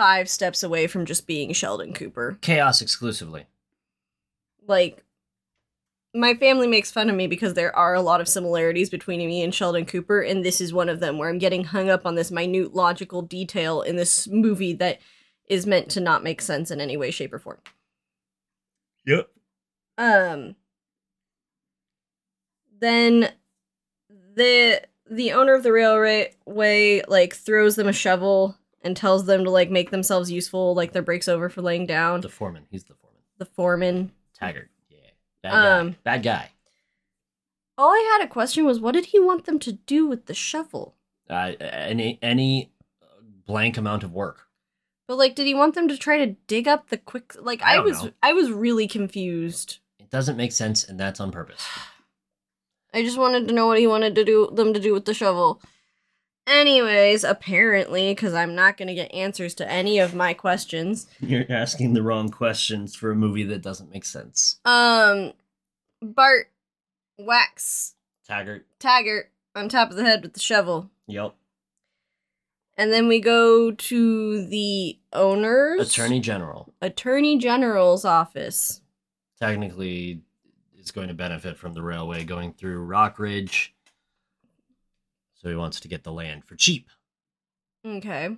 five 0.00 0.30
steps 0.30 0.62
away 0.62 0.86
from 0.86 1.04
just 1.04 1.26
being 1.26 1.52
Sheldon 1.52 1.92
Cooper. 1.92 2.38
Chaos 2.40 2.80
exclusively. 2.80 3.44
Like, 4.66 5.04
my 6.14 6.32
family 6.32 6.66
makes 6.66 6.90
fun 6.90 7.10
of 7.10 7.16
me 7.16 7.26
because 7.26 7.52
there 7.52 7.76
are 7.76 7.94
a 7.94 8.00
lot 8.00 8.22
of 8.22 8.26
similarities 8.26 8.88
between 8.88 9.18
me 9.18 9.42
and 9.42 9.54
Sheldon 9.54 9.84
Cooper, 9.84 10.22
and 10.22 10.42
this 10.42 10.58
is 10.58 10.72
one 10.72 10.88
of 10.88 11.00
them 11.00 11.18
where 11.18 11.28
I'm 11.28 11.36
getting 11.36 11.64
hung 11.64 11.90
up 11.90 12.06
on 12.06 12.14
this 12.14 12.30
minute 12.30 12.74
logical 12.74 13.20
detail 13.20 13.82
in 13.82 13.96
this 13.96 14.26
movie 14.26 14.72
that 14.72 15.00
is 15.50 15.66
meant 15.66 15.90
to 15.90 16.00
not 16.00 16.24
make 16.24 16.40
sense 16.40 16.70
in 16.70 16.80
any 16.80 16.96
way, 16.96 17.10
shape, 17.10 17.34
or 17.34 17.38
form. 17.38 17.58
Yep. 19.04 19.28
Um, 19.98 20.56
then 22.80 23.32
the 24.34 24.80
the 25.10 25.32
owner 25.32 25.54
of 25.54 25.62
the 25.62 25.72
railway 25.72 27.02
like 27.06 27.34
throws 27.34 27.76
them 27.76 27.88
a 27.88 27.92
shovel 27.92 28.56
and 28.82 28.96
tells 28.96 29.26
them 29.26 29.44
to 29.44 29.50
like 29.50 29.70
make 29.70 29.90
themselves 29.90 30.30
useful, 30.30 30.74
like 30.74 30.92
their 30.92 31.02
breaks 31.02 31.28
over 31.28 31.48
for 31.48 31.62
laying 31.62 31.86
down. 31.86 32.20
The 32.20 32.28
foreman. 32.28 32.66
He's 32.70 32.84
the 32.84 32.94
foreman. 32.94 33.20
The 33.38 33.44
foreman. 33.46 34.12
Taggart. 34.34 34.70
Yeah. 34.88 34.98
Bad 35.42 35.50
guy. 35.50 35.78
Um, 35.78 35.96
Bad 36.04 36.22
guy. 36.22 36.50
All 37.78 37.90
I 37.90 38.18
had 38.18 38.24
a 38.24 38.30
question 38.30 38.66
was, 38.66 38.78
what 38.80 38.92
did 38.92 39.06
he 39.06 39.18
want 39.18 39.46
them 39.46 39.58
to 39.60 39.72
do 39.72 40.06
with 40.06 40.26
the 40.26 40.34
shovel? 40.34 40.96
Uh, 41.28 41.52
any 41.60 42.18
any 42.22 42.72
blank 43.46 43.76
amount 43.76 44.02
of 44.02 44.12
work. 44.12 44.46
But 45.08 45.18
like, 45.18 45.34
did 45.34 45.46
he 45.46 45.54
want 45.54 45.74
them 45.74 45.88
to 45.88 45.96
try 45.96 46.18
to 46.18 46.36
dig 46.46 46.68
up 46.68 46.88
the 46.88 46.96
quick? 46.96 47.34
Like, 47.40 47.62
I 47.62 47.76
I, 47.76 47.80
was, 47.80 48.04
know. 48.04 48.12
I 48.22 48.32
was 48.32 48.50
really 48.52 48.86
confused. 48.86 49.78
It 49.98 50.10
doesn't 50.10 50.36
make 50.36 50.52
sense, 50.52 50.84
and 50.84 51.00
that's 51.00 51.20
on 51.20 51.30
purpose. 51.30 51.66
I 52.94 53.02
just 53.02 53.18
wanted 53.18 53.48
to 53.48 53.54
know 53.54 53.66
what 53.66 53.78
he 53.78 53.86
wanted 53.86 54.14
to 54.16 54.24
do 54.24 54.50
them 54.52 54.74
to 54.74 54.80
do 54.80 54.92
with 54.92 55.04
the 55.04 55.14
shovel. 55.14 55.62
Anyways, 56.46 57.22
apparently, 57.22 58.12
because 58.12 58.34
I'm 58.34 58.54
not 58.54 58.76
gonna 58.76 58.94
get 58.94 59.14
answers 59.14 59.54
to 59.56 59.70
any 59.70 59.98
of 59.98 60.14
my 60.14 60.34
questions. 60.34 61.06
You're 61.20 61.46
asking 61.48 61.94
the 61.94 62.02
wrong 62.02 62.28
questions 62.28 62.94
for 62.94 63.10
a 63.10 63.16
movie 63.16 63.44
that 63.44 63.62
doesn't 63.62 63.92
make 63.92 64.04
sense. 64.04 64.58
Um, 64.64 65.32
Bart 66.02 66.50
Wax 67.18 67.94
Taggart. 68.26 68.66
Taggart 68.78 69.30
on 69.54 69.68
top 69.68 69.90
of 69.90 69.96
the 69.96 70.04
head 70.04 70.22
with 70.22 70.34
the 70.34 70.40
shovel. 70.40 70.90
Yep. 71.06 71.34
And 72.76 72.92
then 72.92 73.08
we 73.08 73.20
go 73.20 73.72
to 73.72 74.46
the 74.46 74.98
owner's 75.12 75.90
Attorney 75.90 76.20
General. 76.20 76.72
Attorney 76.80 77.38
General's 77.38 78.04
office. 78.04 78.80
Technically, 79.38 80.22
is 80.78 80.90
going 80.90 81.08
to 81.08 81.14
benefit 81.14 81.56
from 81.58 81.74
the 81.74 81.82
railway 81.82 82.24
going 82.24 82.52
through 82.52 82.86
Rockridge. 82.86 83.70
So 85.40 85.48
he 85.48 85.54
wants 85.54 85.80
to 85.80 85.88
get 85.88 86.04
the 86.04 86.12
land 86.12 86.44
for 86.44 86.54
cheap. 86.54 86.88
Okay. 87.86 88.36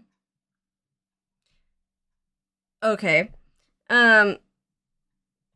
Okay. 2.82 3.30
Um 3.90 4.38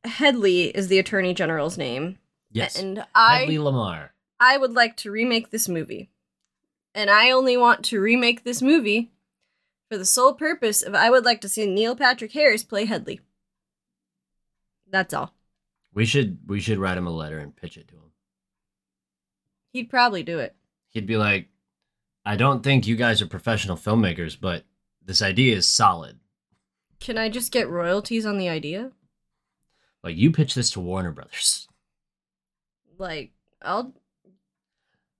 Hedley 0.05 0.65
is 0.69 0.89
the 0.89 0.99
Attorney 0.99 1.35
General's 1.35 1.79
name. 1.79 2.19
Yes. 2.51 2.79
And 2.79 3.05
I 3.15 3.41
Hedley 3.41 3.57
Lamarr. 3.57 4.11
I 4.41 4.57
would 4.57 4.73
like 4.73 4.97
to 4.99 5.11
remake 5.11 5.51
this 5.51 5.69
movie. 5.69 6.11
And 6.95 7.11
I 7.11 7.31
only 7.31 7.57
want 7.57 7.85
to 7.87 8.01
remake 8.01 8.43
this 8.45 8.63
movie 8.63 9.13
for 9.89 9.99
the 9.99 10.05
sole 10.05 10.35
purpose 10.35 10.83
of 10.83 10.95
I 10.95 11.11
would 11.11 11.25
like 11.25 11.41
to 11.43 11.49
see 11.49 11.67
Neil 11.67 11.95
Patrick 11.95 12.33
Harris 12.33 12.65
play 12.65 12.87
Hedley. 12.87 13.21
That's 14.91 15.15
all. 15.15 15.33
We 15.95 16.07
should 16.07 16.39
we 16.47 16.61
should 16.61 16.79
write 16.79 16.99
him 16.99 17.07
a 17.07 17.11
letter 17.11 17.39
and 17.39 17.55
pitch 17.55 17.77
it 17.77 17.89
to 17.89 17.95
him. 17.95 18.11
He'd 19.73 19.91
probably 19.91 20.23
do 20.23 20.39
it. 20.39 20.57
He'd 20.97 21.07
be 21.07 21.19
like, 21.19 21.49
"I 22.25 22.37
don't 22.37 22.63
think 22.63 22.87
you 22.87 22.97
guys 22.97 23.21
are 23.21 23.27
professional 23.27 23.77
filmmakers, 23.77 24.35
but 24.41 24.65
this 25.05 25.21
idea 25.21 25.55
is 25.55 25.69
solid. 25.69 26.21
Can 27.01 27.19
I 27.19 27.29
just 27.29 27.53
get 27.53 27.69
royalties 27.69 28.25
on 28.25 28.39
the 28.39 28.49
idea? 28.49 28.93
Like 30.03 30.17
you 30.17 30.31
pitch 30.33 30.55
this 30.55 30.71
to 30.71 30.81
Warner 30.81 31.13
Brothers." 31.13 31.69
Like, 32.97 33.33
I'll. 33.61 33.93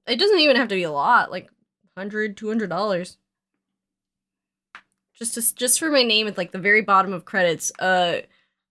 It 0.07 0.19
doesn't 0.19 0.39
even 0.39 0.57
have 0.57 0.69
to 0.69 0.77
be 0.77 0.85
a 0.85 0.91
lot, 0.91 1.31
like 1.31 1.51
100 1.93 2.39
$200. 2.39 3.17
Just 5.15 5.35
to, 5.35 5.55
just 5.55 5.79
for 5.79 5.91
my 5.91 6.05
name 6.05 6.27
at 6.29 6.39
like 6.39 6.53
the 6.53 6.59
very 6.59 6.81
bottom 6.81 7.13
of 7.13 7.27
credits. 7.27 7.71
Uh, 7.79 8.23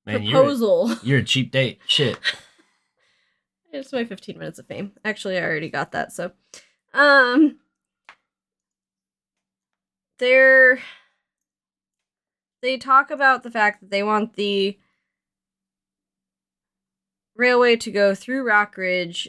Man, 0.07 0.23
you're, 0.23 0.41
proposal. 0.41 0.95
you're 1.03 1.19
a 1.19 1.23
cheap 1.23 1.51
date. 1.51 1.81
Shit. 1.85 2.17
It's 3.71 3.91
my 3.91 4.05
15 4.05 4.39
minutes 4.39 4.57
of 4.57 4.67
fame. 4.67 4.93
Actually, 5.03 5.37
I 5.37 5.41
already 5.41 5.69
got 5.69 5.91
that, 5.91 6.13
so 6.13 6.31
um 6.95 7.57
they're 10.17 10.79
they 12.61 12.77
talk 12.77 13.11
about 13.11 13.43
the 13.43 13.51
fact 13.51 13.81
that 13.81 13.91
they 13.91 14.01
want 14.01 14.33
the 14.35 14.77
railway 17.35 17.75
to 17.75 17.91
go 17.91 18.15
through 18.15 18.45
Rockridge 18.45 19.27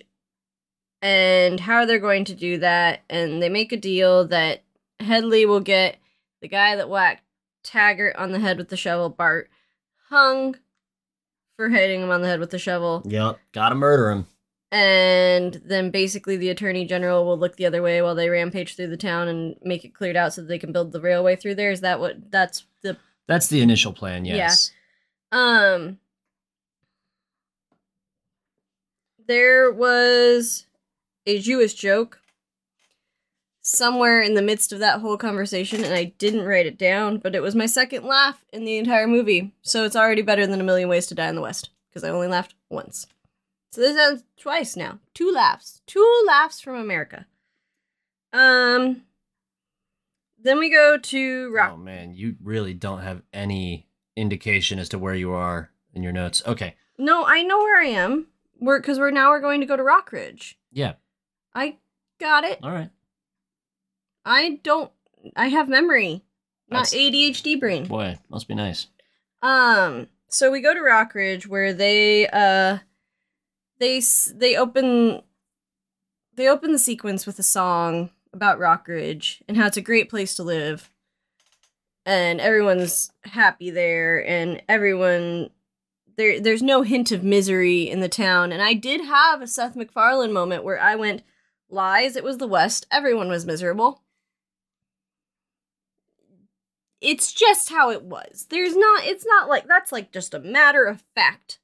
and 1.03 1.61
how 1.61 1.85
they're 1.85 1.99
going 1.99 2.25
to 2.25 2.35
do 2.35 2.57
that 2.59 3.03
and 3.11 3.43
they 3.43 3.49
make 3.49 3.73
a 3.73 3.77
deal 3.77 4.27
that 4.29 4.63
Hedley 5.01 5.45
will 5.45 5.61
get 5.61 5.99
the 6.41 6.49
guy 6.49 6.77
that 6.77 6.89
whacked 6.89 7.25
Taggart 7.65 8.15
on 8.15 8.31
the 8.31 8.39
head 8.39 8.59
with 8.59 8.69
the 8.69 8.77
shovel 8.77 9.11
Bart 9.11 9.51
hung 10.09 10.57
for 11.57 11.69
hitting 11.69 12.01
him 12.01 12.11
on 12.11 12.23
the 12.23 12.29
head 12.29 12.39
with 12.41 12.51
the 12.51 12.61
shovel 12.61 13.03
Yep. 13.07 13.41
Gotta 13.53 13.75
murder 13.75 14.11
him. 14.13 14.27
And 14.73 15.61
then 15.65 15.91
basically 15.91 16.37
the 16.37 16.49
attorney 16.49 16.85
general 16.85 17.25
will 17.25 17.39
look 17.39 17.57
the 17.57 17.67
other 17.67 17.83
way 17.83 18.03
while 18.03 18.15
they 18.17 18.29
rampage 18.29 18.75
through 18.75 18.89
the 18.89 18.97
town 18.97 19.29
and 19.29 19.55
make 19.63 19.85
it 19.85 19.95
cleared 19.95 20.17
out 20.17 20.33
so 20.35 20.41
that 20.41 20.49
they 20.49 20.59
can 20.59 20.73
build 20.73 20.91
the 20.93 21.01
railway 21.01 21.37
through 21.37 21.55
there 21.55 21.71
is 21.71 21.81
that 21.83 22.01
what 22.01 22.31
that's 22.31 22.65
the 22.83 22.97
That's 23.29 23.47
the 23.49 23.61
initial 23.61 23.93
plan. 23.93 24.25
Yes. 24.25 24.73
yeah. 25.33 25.75
um 25.75 25.99
there 29.27 29.71
was 29.73 30.67
a 31.27 31.39
jewish 31.41 31.75
joke 31.75 32.21
somewhere 33.63 34.21
in 34.21 34.35
the 34.35 34.43
midst 34.43 34.73
of 34.73 34.79
that 34.79 35.01
whole 35.01 35.17
conversation 35.17 35.85
and 35.85 35.95
i 35.95 36.05
didn't 36.19 36.45
write 36.45 36.67
it 36.67 36.79
down 36.79 37.19
but 37.19 37.35
it 37.35 37.43
was 37.43 37.55
my 37.55 37.67
second 37.67 38.05
laugh 38.05 38.45
in 38.53 38.65
the 38.65 38.79
entire 38.79 39.07
movie 39.09 39.53
so 39.63 39.85
it's 39.85 39.97
already 39.97 40.23
better 40.23 40.47
than 40.47 40.61
a 40.61 40.65
million 40.65 40.89
ways 40.89 41.07
to 41.07 41.15
die 41.15 41.29
in 41.29 41.35
the 41.35 41.41
west 41.41 41.71
because 41.89 42.05
i 42.05 42.09
only 42.09 42.29
laughed 42.29 42.55
once 42.71 43.07
so 43.77 43.83
this 43.83 43.95
sounds 43.97 44.25
twice 44.39 44.75
now 44.75 44.99
two 45.13 45.31
laughs 45.31 45.83
two 45.87 46.25
laughs 46.27 46.61
from 46.61 46.77
america 46.77 47.27
um 48.33 49.03
then 50.43 50.59
we 50.59 50.71
go 50.71 50.97
to 50.99 51.53
rock 51.53 51.73
Oh 51.75 51.77
man, 51.77 52.15
you 52.15 52.37
really 52.43 52.73
don't 52.75 53.01
have 53.03 53.23
any 53.33 53.89
indication 54.17 54.79
as 54.79 54.89
to 54.91 54.99
where 54.99 55.15
you 55.15 55.33
are 55.33 55.71
in 55.93 56.03
your 56.03 56.13
notes. 56.13 56.43
Okay. 56.47 56.75
no 56.99 57.25
i 57.27 57.43
know 57.43 57.59
where 57.59 57.79
i 57.81 57.87
am 57.87 58.27
we're 58.61 58.81
because 58.81 58.99
we're 58.99 59.11
now 59.11 59.31
we're 59.31 59.41
going 59.41 59.61
to 59.61 59.67
go 59.67 59.77
to 59.77 59.83
rockridge 59.83 60.55
Yeah. 60.73 60.95
i 61.55 61.77
got 62.19 62.45
it 62.45 62.59
All 62.63 62.71
right. 62.73 62.91
I 64.25 64.59
don't. 64.65 64.91
I 65.37 65.47
have 65.51 65.69
memory, 65.69 66.25
not 66.69 66.91
That's- 66.91 66.95
ADHD 66.95 67.61
brain. 67.61 67.85
Boy, 67.87 68.19
must 68.29 68.49
be 68.49 68.57
nice. 68.57 68.89
Um. 69.41 70.09
So 70.29 70.51
we 70.51 70.61
go 70.61 70.75
to 70.75 70.81
Rockridge 70.81 71.47
where 71.47 71.73
they 71.73 72.27
uh, 72.27 72.79
they 73.79 74.03
they 74.35 74.57
open 74.57 75.23
they 76.35 76.49
open 76.49 76.73
the 76.73 76.79
sequence 76.79 77.27
with 77.27 77.39
a 77.39 77.45
song 77.45 78.11
about 78.33 78.59
Rockridge 78.59 79.43
and 79.49 79.57
how 79.57 79.67
it's 79.67 79.77
a 79.77 79.83
great 79.83 80.11
place 80.11 80.35
to 80.37 80.43
live, 80.43 80.91
and 82.05 82.41
everyone's 82.41 83.11
happy 83.25 83.71
there, 83.71 84.27
and 84.27 84.63
everyone. 84.69 85.51
There, 86.17 86.41
there's 86.41 86.63
no 86.63 86.81
hint 86.81 87.13
of 87.13 87.23
misery 87.23 87.83
in 87.91 88.01
the 88.01 88.09
town, 88.09 88.51
and 88.51 88.63
I 88.63 88.73
did 88.73 89.03
have 89.03 89.43
a 89.43 89.47
Seth 89.47 89.77
MacFarlane 89.77 90.33
moment 90.33 90.65
where 90.65 90.81
I 90.81 90.97
went, 90.97 91.23
"Lies, 91.69 92.17
it 92.17 92.25
was 92.25 92.39
the 92.39 92.47
West. 92.47 92.87
Everyone 92.91 93.29
was 93.29 93.45
miserable." 93.45 94.03
it's 97.01 97.33
just 97.33 97.71
how 97.71 97.91
it 97.91 98.03
was. 98.03 98.47
There's 98.51 98.77
not 98.77 99.05
it's 99.05 99.27
not 99.27 99.49
like 99.49 99.67
that's 99.67 99.93
like 99.93 100.13
just 100.13 100.35
a 100.35 100.41
matter 100.41 100.85
of 100.85 101.05
fact. 101.15 101.59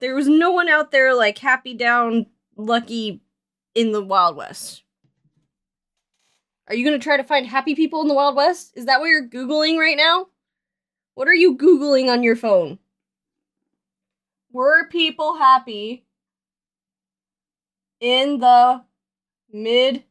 There 0.00 0.14
was 0.14 0.28
no 0.28 0.52
one 0.52 0.68
out 0.68 0.90
there 0.90 1.14
like 1.14 1.38
happy 1.38 1.74
down 1.74 2.26
lucky 2.56 3.22
in 3.74 3.92
the 3.92 4.02
Wild 4.02 4.36
West. 4.36 4.82
Are 6.68 6.74
you 6.74 6.84
going 6.84 6.98
to 6.98 7.02
try 7.02 7.16
to 7.16 7.24
find 7.24 7.46
happy 7.46 7.74
people 7.74 8.02
in 8.02 8.08
the 8.08 8.14
Wild 8.14 8.36
West? 8.36 8.72
Is 8.76 8.84
that 8.86 9.00
what 9.00 9.06
you're 9.06 9.28
googling 9.28 9.78
right 9.78 9.96
now? 9.96 10.26
What 11.14 11.26
are 11.26 11.34
you 11.34 11.56
googling 11.56 12.10
on 12.12 12.22
your 12.22 12.36
phone? 12.36 12.78
Were 14.52 14.88
people 14.88 15.36
happy 15.36 16.04
in 18.00 18.38
the 18.38 18.82
mid 19.50 20.04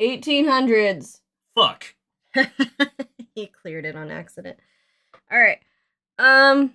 1800s? 0.00 1.20
Fuck. 1.54 1.94
he 3.34 3.46
cleared 3.46 3.84
it 3.84 3.96
on 3.96 4.10
accident. 4.10 4.58
All 5.30 5.38
right. 5.38 5.58
Um 6.18 6.74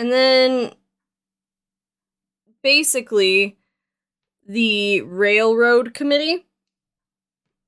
and 0.00 0.10
then 0.10 0.72
basically 2.62 3.58
the 4.48 5.02
railroad 5.02 5.92
committee 5.92 6.46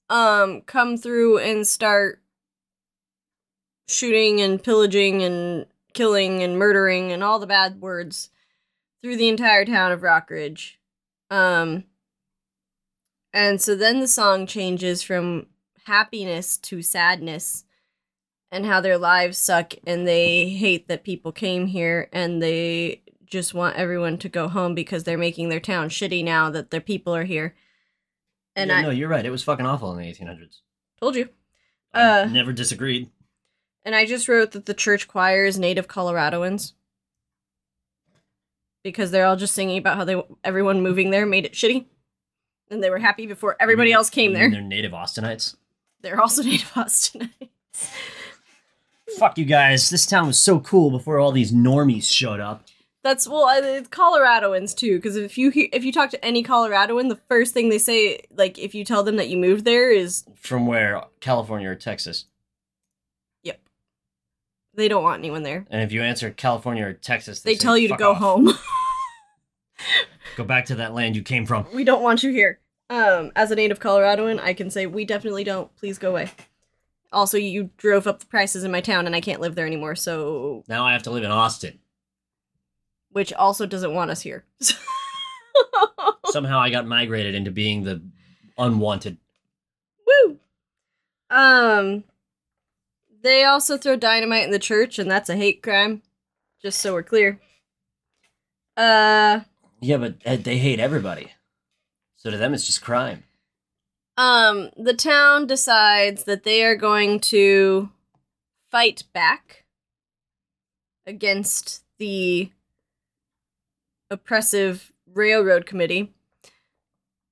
um 0.09 0.63
come 0.63 0.97
through 0.97 1.37
and 1.37 1.67
start 1.67 2.23
shooting 3.87 4.41
and 4.41 4.65
pillaging 4.65 5.23
and 5.23 5.67
killing 5.93 6.43
and 6.43 6.59
murdering 6.59 7.13
and 7.13 7.23
all 7.23 7.39
the 7.39 7.47
bad 7.47 7.83
words 7.83 8.31
through 9.03 9.17
the 9.17 9.29
entire 9.29 9.67
town 9.67 9.93
of 9.93 10.01
Rockridge. 10.01 10.77
Um 11.31 11.85
and 13.35 13.61
so 13.61 13.77
then 13.77 14.01
the 14.01 14.09
song 14.09 14.47
changes 14.47 15.03
from 15.03 15.49
happiness 15.85 16.57
to 16.57 16.81
sadness 16.81 17.65
and 18.53 18.67
how 18.67 18.81
their 18.81 18.99
lives 18.99 19.39
suck 19.39 19.73
and 19.87 20.07
they 20.07 20.51
hate 20.51 20.87
that 20.87 21.03
people 21.03 21.33
came 21.33 21.67
here 21.67 22.09
and 22.13 22.41
they 22.43 23.03
just 23.25 23.55
want 23.55 23.77
everyone 23.77 24.19
to 24.19 24.29
go 24.29 24.47
home 24.47 24.75
because 24.75 25.05
they're 25.05 25.17
making 25.19 25.49
their 25.49 25.59
town 25.59 25.89
shitty 25.89 26.23
now 26.23 26.51
that 26.51 26.71
their 26.71 26.83
people 26.83 27.17
are 27.17 27.25
here. 27.25 27.55
And 28.55 28.69
Yeah, 28.69 28.77
I 28.77 28.83
no, 28.83 28.91
you're 28.91 29.09
right. 29.09 29.25
It 29.25 29.31
was 29.31 29.43
fucking 29.43 29.65
awful 29.65 29.91
in 29.93 29.99
the 29.99 30.05
1800s. 30.13 30.61
told 31.01 31.17
you. 31.17 31.31
I 31.95 32.03
Uh, 32.21 32.25
never 32.27 32.53
disagreed. 32.53 33.11
And 33.85 33.95
I 33.95 34.05
just 34.05 34.29
wrote 34.29 34.53
that 34.53 34.67
the 34.67 34.75
church 34.75 35.09
choir 35.09 35.47
is 35.47 35.59
native 35.59 35.89
Coloradoans. 35.89 36.75
Because 38.85 39.11
they're 39.11 39.27
all 39.27 39.37
just 39.37 39.55
singing 39.55 39.79
about 39.79 39.97
how 39.97 40.05
they 40.05 40.23
everyone 40.45 40.83
moving 40.83 41.11
there 41.11 41.25
made 41.25 41.47
it 41.47 41.53
shitty. 41.55 41.87
And 42.71 42.83
they 42.83 42.91
were 42.91 42.99
happy 42.99 43.27
before 43.27 43.57
everybody 43.61 43.93
else 43.93 44.11
came 44.11 44.33
there. 44.35 44.51
They're 44.51 44.61
native 44.61 44.93
Austinites. 44.93 45.57
They're 46.03 46.21
also 46.21 46.43
native 46.53 46.71
Austinites. 46.73 47.91
Fuck 49.19 49.39
you 49.39 49.45
guys. 49.45 49.91
This 49.91 50.07
town 50.07 50.27
was 50.27 50.39
so 50.39 50.61
cool 50.61 50.91
before 50.91 51.19
all 51.19 51.33
these 51.33 51.53
normies 51.53 52.05
showed 52.05 52.41
up. 52.41 52.65
That's 53.05 53.29
well, 53.29 53.49
it's 53.65 53.89
Coloradoans 53.89 54.77
too. 54.77 54.97
Because 54.97 55.17
if 55.17 55.37
you 55.37 55.51
he- 55.51 55.71
if 55.73 55.85
you 55.85 55.93
talk 55.93 56.11
to 56.11 56.25
any 56.25 56.43
Coloradoan, 56.45 57.09
the 57.09 57.19
first 57.29 57.53
thing 57.53 57.69
they 57.69 57.79
say, 57.79 58.21
like 58.37 58.59
if 58.59 58.75
you 58.75 58.85
tell 58.85 59.03
them 59.03 59.17
that 59.17 59.29
you 59.29 59.37
moved 59.37 59.65
there, 59.65 59.91
is 59.91 60.25
From 60.37 60.67
where? 60.67 61.03
California 61.21 61.69
or 61.69 61.75
Texas? 61.75 62.27
Yep, 63.43 63.61
they 64.75 64.87
don't 64.87 65.03
want 65.03 65.19
anyone 65.19 65.43
there. 65.43 65.67
And 65.69 65.83
if 65.83 65.91
you 65.91 66.01
answer 66.03 66.31
California 66.31 66.87
or 66.87 66.93
Texas, 66.93 67.41
They 67.41 67.55
say, 67.55 67.59
tell 67.59 67.77
you 67.77 67.89
to 67.89 67.97
go 67.97 68.13
off. 68.13 68.19
home. 68.19 68.51
Go 70.37 70.45
back 70.45 70.67
to 70.67 70.77
that 70.77 70.95
land 70.95 71.17
you 71.17 71.23
came 71.23 71.45
from. 71.45 71.67
we 71.75 71.83
don't 71.85 72.03
want 72.03 72.23
you 72.23 72.31
here. 72.31 72.61
Um, 72.89 73.33
as 73.35 73.51
a 73.51 73.55
native 73.57 73.81
Coloradoan, 73.81 74.39
I 74.41 74.55
can 74.55 74.71
say 74.71 74.87
we 74.87 75.05
definitely 75.05 75.45
don't. 75.45 75.75
Please 75.77 75.99
go 75.99 76.11
away. 76.11 76.31
Also, 77.13 77.37
you 77.37 77.71
drove 77.77 78.07
up 78.07 78.21
the 78.21 78.27
prices 78.27 78.65
in 78.65 78.71
my 78.71 78.81
town, 78.81 79.07
and 79.07 79.15
I 79.15 79.21
can't 79.21 79.41
live 79.41 79.55
there 79.55 79.67
anymore. 79.67 79.95
So, 79.95 80.65
Now 80.69 80.85
I 80.87 80.93
have 80.93 81.03
to 81.05 81.11
live 81.11 81.25
in 81.25 81.31
Austin. 81.31 81.79
which 83.11 83.33
also 83.35 83.67
doesn't 83.67 83.93
want 83.95 84.11
us 84.11 84.23
here. 84.23 84.45
Somehow 86.27 86.59
I 86.61 86.71
got 86.71 86.87
migrated 86.87 87.35
into 87.35 87.51
being 87.51 87.85
the 87.85 88.03
unwanted. 88.57 89.19
Woo. 90.07 90.39
Um, 91.29 92.05
they 93.23 93.45
also 93.45 93.77
throw 93.77 93.97
dynamite 93.97 94.45
in 94.45 94.51
the 94.51 94.59
church, 94.59 94.99
and 94.99 95.11
that's 95.11 95.29
a 95.29 95.37
hate 95.37 95.63
crime. 95.63 96.03
Just 96.63 96.81
so 96.81 96.95
we're 96.95 97.03
clear. 97.03 97.39
Uh, 98.77 99.41
Yeah, 99.81 99.99
but 99.99 100.15
uh, 100.25 100.37
they 100.37 100.57
hate 100.59 100.81
everybody. 100.81 101.33
So 102.17 102.31
to 102.31 102.37
them, 102.39 102.55
it's 102.55 102.67
just 102.67 102.83
crime. 102.83 103.25
Um, 104.23 104.71
the 104.77 104.95
town 104.95 105.49
decides 105.49 106.25
that 106.25 106.45
they 106.45 106.65
are 106.65 106.77
going 106.77 107.19
to 107.19 107.91
fight 108.71 109.03
back 109.13 109.65
against 111.05 111.83
the 111.99 112.53
oppressive 114.11 114.93
railroad 115.13 115.67
committee 115.67 116.13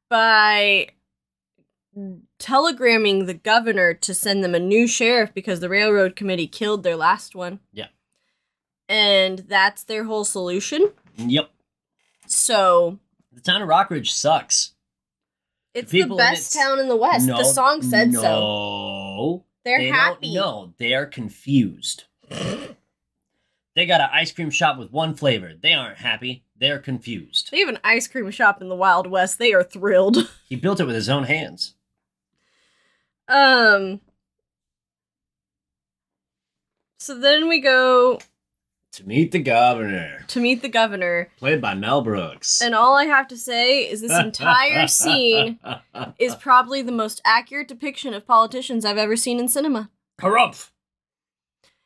by 0.09 0.89
telegramming 2.41 3.27
the 3.27 3.35
governor 3.35 3.95
to 3.95 4.13
send 4.13 4.43
them 4.43 4.57
a 4.57 4.59
new 4.59 4.89
sheriff 4.89 5.33
because 5.33 5.61
the 5.61 5.69
railroad 5.69 6.17
committee 6.17 6.49
killed 6.49 6.83
their 6.83 6.97
last 6.97 7.37
one. 7.37 7.61
Yeah. 7.73 7.89
And 8.89 9.41
that's 9.41 9.85
their 9.85 10.05
whole 10.05 10.25
solution. 10.25 10.91
Yep. 11.17 11.51
So 12.27 12.99
The 13.33 13.41
town 13.41 13.63
of 13.63 13.69
Rockridge 13.69 14.11
sucks. 14.11 14.73
It's 15.75 15.93
the 15.93 16.05
best 16.05 16.55
its- 16.55 16.55
town 16.55 16.79
in 16.79 16.89
the 16.89 16.97
West. 16.97 17.27
No, 17.27 17.39
the 17.39 17.45
song 17.45 17.83
said 17.83 18.13
so. 18.13 18.21
no. 18.21 18.23
so. 18.23 19.45
They're 19.65 19.79
they 19.79 19.89
happy. 19.89 20.35
No, 20.35 20.75
they 20.79 20.95
are 20.95 21.07
confused. 21.07 22.05
they 22.31 23.87
got 23.87 24.01
an 24.01 24.09
ice 24.13 24.33
cream 24.33 24.51
shop 24.51 24.79
with 24.79 24.91
one 24.91 25.15
flavor. 25.15 25.53
They 25.61 25.75
aren't 25.75 25.99
happy. 25.99 26.45
They're 26.59 26.79
confused. 26.79 27.51
They 27.51 27.61
have 27.61 27.69
an 27.69 27.79
ice 27.85 28.09
cream 28.09 28.31
shop 28.31 28.63
in 28.63 28.69
the 28.69 28.75
Wild 28.75 29.07
West. 29.07 29.39
They 29.39 29.53
are 29.53 29.63
thrilled. 29.63 30.31
He 30.49 30.57
built 30.57 30.81
it 30.81 30.85
with 30.85 30.97
his 30.97 31.09
own 31.09 31.25
hands. 31.25 31.75
Um. 33.29 34.01
So 36.99 37.17
then 37.17 37.49
we 37.49 37.61
go 37.61 38.19
To 38.95 39.07
meet 39.07 39.31
the 39.31 39.39
governor, 39.39 40.25
to 40.29 40.41
meet 40.41 40.63
the 40.63 40.69
governor, 40.69 41.29
played 41.39 41.61
by 41.61 41.75
Mel 41.75 42.03
Brooks. 42.03 42.61
and 42.61 42.75
all 42.75 42.97
I 42.97 43.05
have 43.05 43.29
to 43.29 43.37
say 43.37 43.89
is 43.89 44.01
this 44.01 44.19
entire 44.19 44.87
scene 44.89 45.61
is 46.19 46.35
probably 46.35 46.83
the 46.83 46.91
most 46.91 47.21
accurate 47.25 47.69
depiction 47.69 48.15
of 48.15 48.27
politicians 48.27 48.85
I've 48.85 48.99
ever 48.99 49.15
seen 49.17 49.39
in 49.39 49.47
cinema. 49.47 49.91
Harumph! 50.21 50.71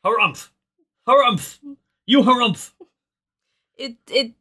Harumph! 0.04 0.48
Harumph! 1.06 1.58
You 2.06 2.22
harumph! 2.22 2.72
It 3.76 3.96
it 4.10 4.32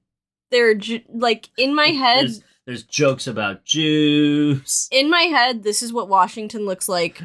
they're 0.50 0.74
ju- 0.76 1.02
like 1.14 1.50
in 1.58 1.76
my 1.76 1.88
head. 1.88 2.28
There's, 2.28 2.44
there's 2.66 2.84
jokes 2.84 3.28
about 3.28 3.66
Jews. 3.66 4.88
In 4.92 5.10
my 5.10 5.24
head, 5.24 5.64
this 5.64 5.84
is 5.84 5.92
what 5.92 6.08
Washington 6.10 6.66
looks 6.66 6.88
like. 6.88 7.22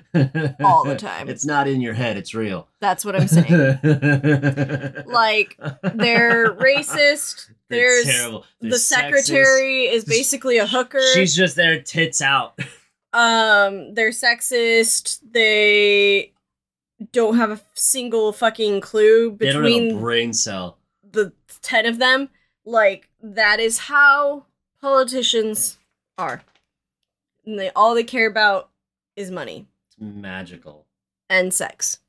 All 0.61 0.85
the 0.85 0.97
time. 0.99 1.29
It's 1.29 1.45
not 1.47 1.69
in 1.69 1.81
your 1.81 1.95
head, 1.95 2.17
it's 2.17 2.35
real. 2.35 2.69
That's 2.81 3.05
what 3.05 3.15
I'm 3.15 3.29
saying. 3.29 3.49
like 5.07 5.57
they're 5.95 6.53
racist. 6.55 7.51
There's 7.69 8.07
It's 8.07 8.17
terrible. 8.17 8.45
the 8.61 8.69
There's 8.71 8.87
secretary 8.87 9.83
is 9.85 10.05
basically 10.05 10.59
a 10.59 10.67
hooker. 10.67 11.03
She's 11.13 11.37
just 11.37 11.55
there, 11.57 11.81
tits 11.83 12.23
out. 12.23 12.59
um 13.13 13.95
they're 13.95 14.11
sexist. 14.11 15.21
They 15.31 16.33
don't 17.13 17.37
have 17.37 17.51
a 17.51 17.61
single 17.75 18.33
fucking 18.33 18.81
clue 18.81 19.37
They 19.39 19.53
don't 19.53 19.63
have 19.63 19.73
a 19.73 19.77
between 19.81 20.01
brain 20.01 20.33
cell. 20.33 20.79
the 21.13 21.33
10 21.63 21.87
of 21.87 21.99
them. 21.99 22.29
Like 22.65 23.09
that 23.23 23.61
is 23.61 23.79
how 23.79 24.45
politicians 24.81 25.79
are. 26.17 26.43
And 27.45 27.59
they 27.59 27.71
all 27.71 27.95
they 27.95 28.05
care 28.05 28.27
about 28.29 28.69
is 29.17 29.31
money 29.31 29.67
It's 29.89 29.97
magical. 30.01 30.87
and 31.31 31.53
sex. 31.53 32.01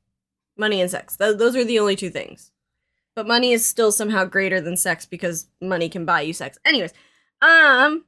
Money 0.56 0.80
and 0.80 0.90
sex. 0.90 1.16
Th- 1.16 1.36
those 1.36 1.56
are 1.56 1.64
the 1.64 1.78
only 1.78 1.96
two 1.96 2.10
things. 2.10 2.50
But 3.14 3.26
money 3.26 3.52
is 3.52 3.64
still 3.64 3.90
somehow 3.92 4.24
greater 4.24 4.60
than 4.60 4.76
sex 4.76 5.06
because 5.06 5.46
money 5.60 5.88
can 5.88 6.04
buy 6.04 6.20
you 6.22 6.32
sex. 6.32 6.58
Anyways, 6.64 6.92
um 7.42 8.04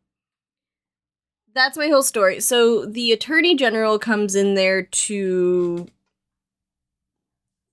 that's 1.55 1.77
my 1.77 1.88
whole 1.88 2.03
story. 2.03 2.40
So 2.40 2.87
the 2.87 3.12
attorney 3.12 3.55
general 3.57 3.98
comes 3.98 4.35
in 4.35 4.55
there 4.55 4.83
to 4.85 5.87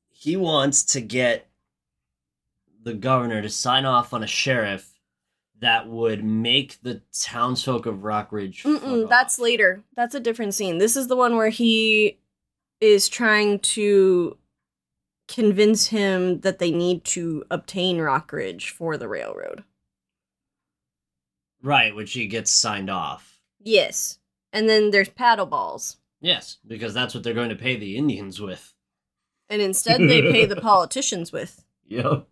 He 0.09 0.35
wants 0.35 0.83
to 0.85 1.01
get 1.01 1.47
the 2.83 2.93
governor 2.93 3.41
to 3.41 3.49
sign 3.49 3.85
off 3.85 4.13
on 4.13 4.23
a 4.23 4.27
sheriff 4.27 4.98
that 5.61 5.87
would 5.87 6.23
make 6.23 6.81
the 6.81 7.01
townsfolk 7.21 7.85
of 7.85 7.97
Rockridge. 7.97 9.09
that's 9.09 9.39
later. 9.39 9.83
That's 9.95 10.15
a 10.15 10.19
different 10.19 10.53
scene. 10.53 10.77
This 10.77 10.95
is 10.95 11.07
the 11.07 11.15
one 11.15 11.35
where 11.35 11.49
he 11.49 12.17
is 12.79 13.09
trying 13.09 13.59
to 13.59 14.37
convince 15.27 15.87
him 15.87 16.39
that 16.41 16.59
they 16.59 16.71
need 16.71 17.03
to 17.05 17.43
obtain 17.51 17.97
Rockridge 17.97 18.69
for 18.71 18.97
the 18.97 19.07
railroad. 19.07 19.63
right, 21.61 21.93
which 21.95 22.13
he 22.13 22.25
gets 22.27 22.51
signed 22.51 22.89
off. 22.89 23.39
Yes. 23.61 24.19
And 24.53 24.67
then 24.69 24.91
there's 24.91 25.09
paddle 25.09 25.45
balls. 25.45 25.97
Yes, 26.21 26.57
because 26.65 26.93
that's 26.93 27.13
what 27.13 27.23
they're 27.23 27.33
going 27.33 27.49
to 27.49 27.55
pay 27.55 27.75
the 27.75 27.97
Indians 27.97 28.39
with. 28.41 28.73
And 29.49 29.61
instead 29.61 29.99
they 30.01 30.21
pay 30.21 30.45
the 30.45 30.55
politicians 30.61 31.31
with. 31.31 31.63
Yep. 31.87 32.25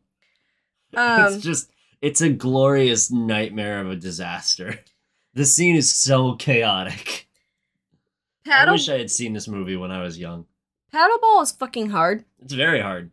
Um 0.96 1.34
it's 1.34 1.44
just 1.44 1.70
it's 2.02 2.22
a 2.22 2.30
glorious 2.30 3.12
nightmare 3.12 3.80
of 3.82 3.90
a 3.90 3.96
disaster. 3.96 4.80
The 5.34 5.46
scene 5.46 5.76
is 5.76 5.94
so 5.94 6.34
chaotic. 6.34 7.28
I 8.50 8.72
wish 8.72 8.90
I 8.90 8.98
had 8.98 9.12
seen 9.12 9.34
this 9.34 9.48
movie 9.48 9.76
when 9.76 9.92
I 9.92 10.02
was 10.02 10.18
young. 10.18 10.48
paddle 10.92 11.20
ball 11.20 11.44
is 11.44 11.52
fucking 11.52 11.92
hard. 11.92 12.26
It's 12.42 12.54
very 12.54 12.80
hard. 12.80 13.12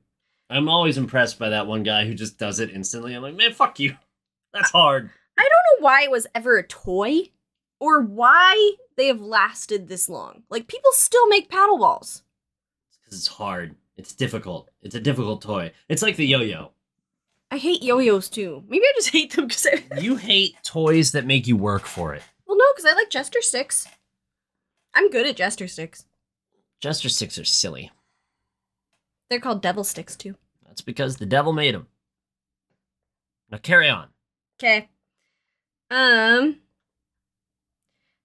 I'm 0.48 0.66
always 0.70 0.96
impressed 0.96 1.38
by 1.38 1.50
that 1.50 1.66
one 1.66 1.82
guy 1.82 2.06
who 2.06 2.14
just 2.14 2.38
does 2.38 2.60
it 2.60 2.70
instantly. 2.70 3.14
I'm 3.14 3.20
like, 3.22 3.34
man, 3.34 3.52
fuck 3.52 3.78
you. 3.78 3.96
That's 4.54 4.70
hard. 4.70 5.10
I 5.36 5.42
don't 5.42 5.80
know 5.80 5.84
why 5.84 6.04
it 6.04 6.10
was 6.10 6.26
ever 6.34 6.56
a 6.56 6.66
toy 6.66 7.30
or 7.78 8.00
why 8.00 8.72
they 8.96 9.08
have 9.08 9.20
lasted 9.20 9.88
this 9.88 10.08
long. 10.08 10.44
Like 10.48 10.66
people 10.66 10.92
still 10.94 11.26
make 11.26 11.50
paddle 11.50 11.76
balls. 11.76 12.22
Because 13.02 13.18
it's 13.18 13.26
hard. 13.28 13.74
It's 13.98 14.14
difficult. 14.14 14.70
It's 14.80 14.94
a 14.94 15.00
difficult 15.00 15.42
toy. 15.42 15.72
It's 15.90 16.02
like 16.02 16.16
the 16.16 16.24
yo-yo. 16.26 16.70
I 17.50 17.58
hate 17.58 17.82
yo-yos 17.82 18.28
too. 18.28 18.64
Maybe 18.68 18.84
I 18.84 18.92
just 18.96 19.10
hate 19.12 19.32
them 19.32 19.46
because 19.46 19.66
I 19.66 20.00
You 20.00 20.16
hate 20.16 20.56
toys 20.64 21.12
that 21.12 21.26
make 21.26 21.46
you 21.46 21.56
work 21.56 21.86
for 21.86 22.14
it. 22.14 22.22
Well, 22.46 22.56
no, 22.58 22.64
because 22.74 22.90
I 22.90 22.94
like 22.94 23.10
Jester 23.10 23.40
sticks. 23.42 23.86
I'm 24.94 25.10
good 25.10 25.26
at 25.26 25.36
Jester 25.36 25.68
sticks. 25.68 26.04
Jester 26.80 27.08
sticks 27.08 27.38
are 27.38 27.44
silly. 27.44 27.90
They're 29.30 29.40
called 29.40 29.62
devil 29.62 29.84
sticks 29.84 30.16
too. 30.16 30.36
That's 30.66 30.82
because 30.82 31.16
the 31.16 31.26
devil 31.26 31.52
made 31.52 31.74
them. 31.74 31.86
Now 33.50 33.58
carry 33.58 33.88
on. 33.88 34.08
Okay. 34.58 34.88
Um. 35.90 36.56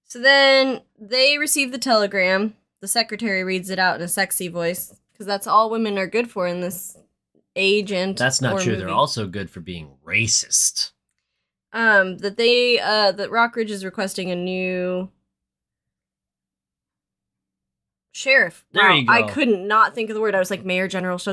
So 0.05 0.19
then 0.19 0.81
they 0.99 1.37
receive 1.37 1.71
the 1.71 1.77
telegram. 1.77 2.55
The 2.81 2.87
secretary 2.87 3.43
reads 3.43 3.69
it 3.69 3.79
out 3.79 3.97
in 3.97 4.01
a 4.01 4.07
sexy 4.07 4.47
voice 4.47 4.95
because 5.11 5.25
that's 5.25 5.47
all 5.47 5.69
women 5.69 5.97
are 5.97 6.07
good 6.07 6.29
for 6.31 6.47
in 6.47 6.61
this 6.61 6.97
age 7.59 7.91
and 7.91 8.17
That's 8.17 8.41
not 8.41 8.53
or 8.53 8.59
true. 8.59 8.71
movie. 8.73 8.85
They're 8.85 8.93
also 8.93 9.27
good 9.27 9.49
for 9.49 9.59
being 9.59 9.91
racist. 10.05 10.91
um 11.73 12.17
that 12.19 12.37
they 12.37 12.79
uh 12.79 13.11
that 13.11 13.29
Rockridge 13.29 13.69
is 13.69 13.85
requesting 13.85 14.31
a 14.31 14.35
new 14.35 15.09
sheriff. 18.11 18.65
There 18.73 18.83
wow, 18.87 18.95
you 18.95 19.05
go. 19.05 19.13
I 19.13 19.23
couldn't 19.23 19.67
not 19.67 19.95
think 19.95 20.09
of 20.09 20.13
the 20.15 20.21
word. 20.21 20.35
I 20.35 20.39
was 20.39 20.51
like 20.51 20.65
mayor 20.65 20.87
general 20.87 21.19
so 21.19 21.31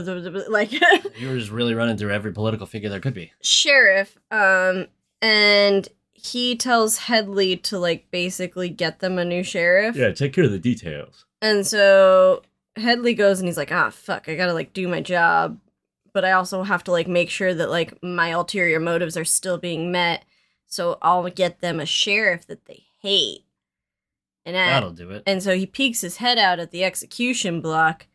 like 0.48 0.72
You 1.18 1.28
were 1.28 1.38
just 1.38 1.50
really 1.50 1.74
running 1.74 1.96
through 1.96 2.12
every 2.12 2.32
political 2.32 2.66
figure 2.66 2.88
there 2.90 3.00
could 3.00 3.14
be. 3.14 3.32
sheriff 3.42 4.18
um 4.30 4.86
and 5.22 5.88
he 6.12 6.56
tells 6.56 6.98
Hedley 6.98 7.56
to 7.58 7.78
like 7.78 8.10
basically 8.10 8.68
get 8.68 8.98
them 9.00 9.18
a 9.18 9.24
new 9.24 9.42
sheriff. 9.42 9.94
Yeah, 9.96 10.10
take 10.12 10.32
care 10.32 10.44
of 10.44 10.50
the 10.50 10.58
details. 10.58 11.24
And 11.40 11.64
so 11.66 12.42
Hedley 12.74 13.14
goes 13.14 13.38
and 13.38 13.46
he's 13.48 13.56
like, 13.56 13.70
ah, 13.72 13.90
fuck, 13.90 14.28
I 14.28 14.34
gotta 14.34 14.52
like 14.52 14.72
do 14.72 14.88
my 14.88 15.00
job. 15.00 15.58
But 16.16 16.24
I 16.24 16.32
also 16.32 16.62
have 16.62 16.82
to 16.84 16.92
like 16.92 17.08
make 17.08 17.28
sure 17.28 17.52
that 17.52 17.68
like 17.68 18.02
my 18.02 18.28
ulterior 18.30 18.80
motives 18.80 19.18
are 19.18 19.24
still 19.26 19.58
being 19.58 19.92
met. 19.92 20.24
So 20.64 20.96
I'll 21.02 21.28
get 21.28 21.60
them 21.60 21.78
a 21.78 21.84
sheriff 21.84 22.46
that 22.46 22.64
they 22.64 22.84
hate. 23.02 23.44
And 24.46 24.56
at, 24.56 24.70
That'll 24.70 24.92
do 24.92 25.10
it. 25.10 25.24
and 25.26 25.42
so 25.42 25.54
he 25.54 25.66
peeks 25.66 26.00
his 26.00 26.16
head 26.16 26.38
out 26.38 26.58
at 26.58 26.70
the 26.70 26.84
execution 26.84 27.60
block 27.60 28.06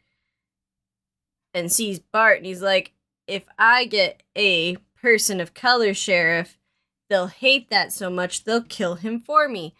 and 1.53 1.71
sees 1.71 1.99
Bart 1.99 2.37
and 2.37 2.47
he's 2.47 2.63
like, 2.63 2.93
if 3.27 3.43
I 3.59 3.85
get 3.85 4.23
a 4.35 4.77
person 4.99 5.39
of 5.39 5.53
color 5.53 5.93
sheriff, 5.93 6.57
they'll 7.07 7.27
hate 7.27 7.69
that 7.69 7.93
so 7.93 8.09
much 8.09 8.45
they'll 8.45 8.63
kill 8.63 8.95
him 8.95 9.19
for 9.19 9.47
me. 9.47 9.75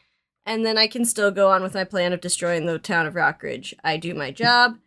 And 0.46 0.64
then 0.64 0.78
I 0.78 0.86
can 0.86 1.06
still 1.06 1.32
go 1.32 1.50
on 1.50 1.64
with 1.64 1.74
my 1.74 1.86
plan 1.86 2.14
of 2.14 2.22
destroying 2.22 2.68
the 2.68 2.78
town 2.78 3.08
of 3.08 3.16
Rockridge. 3.16 3.74
I 3.84 3.98
do 3.98 4.14
my 4.14 4.30
job, 4.44 4.78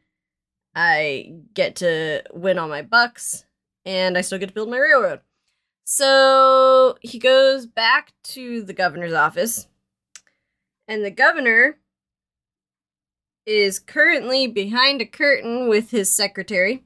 I 0.74 1.32
get 1.54 1.76
to 1.76 2.22
win 2.32 2.58
all 2.58 2.68
my 2.68 2.82
bucks, 2.82 3.44
and 3.84 4.18
I 4.18 4.22
still 4.22 4.38
get 4.38 4.48
to 4.48 4.54
build 4.54 4.70
my 4.70 4.78
railroad. 4.78 5.20
So 5.84 6.96
he 7.00 7.18
goes 7.18 7.66
back 7.66 8.12
to 8.24 8.62
the 8.62 8.72
governor's 8.72 9.12
office, 9.12 9.68
and 10.88 11.04
the 11.04 11.10
governor 11.10 11.78
is 13.46 13.78
currently 13.78 14.46
behind 14.46 15.00
a 15.00 15.06
curtain 15.06 15.68
with 15.68 15.90
his 15.90 16.10
secretary, 16.10 16.82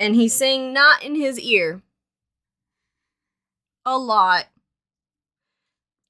and 0.00 0.14
he's 0.14 0.34
saying 0.34 0.72
not 0.72 1.02
in 1.02 1.14
his 1.14 1.38
ear. 1.40 1.82
A 3.86 3.96
lot. 3.96 4.46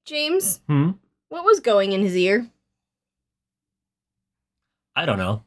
James, 0.07 0.61
Hmm? 0.66 0.92
what 1.29 1.44
was 1.44 1.61
going 1.61 1.92
in 1.92 2.03
his 2.03 2.16
ear? 2.16 2.51
I 4.97 5.07
don't 5.07 5.18
know. 5.18 5.42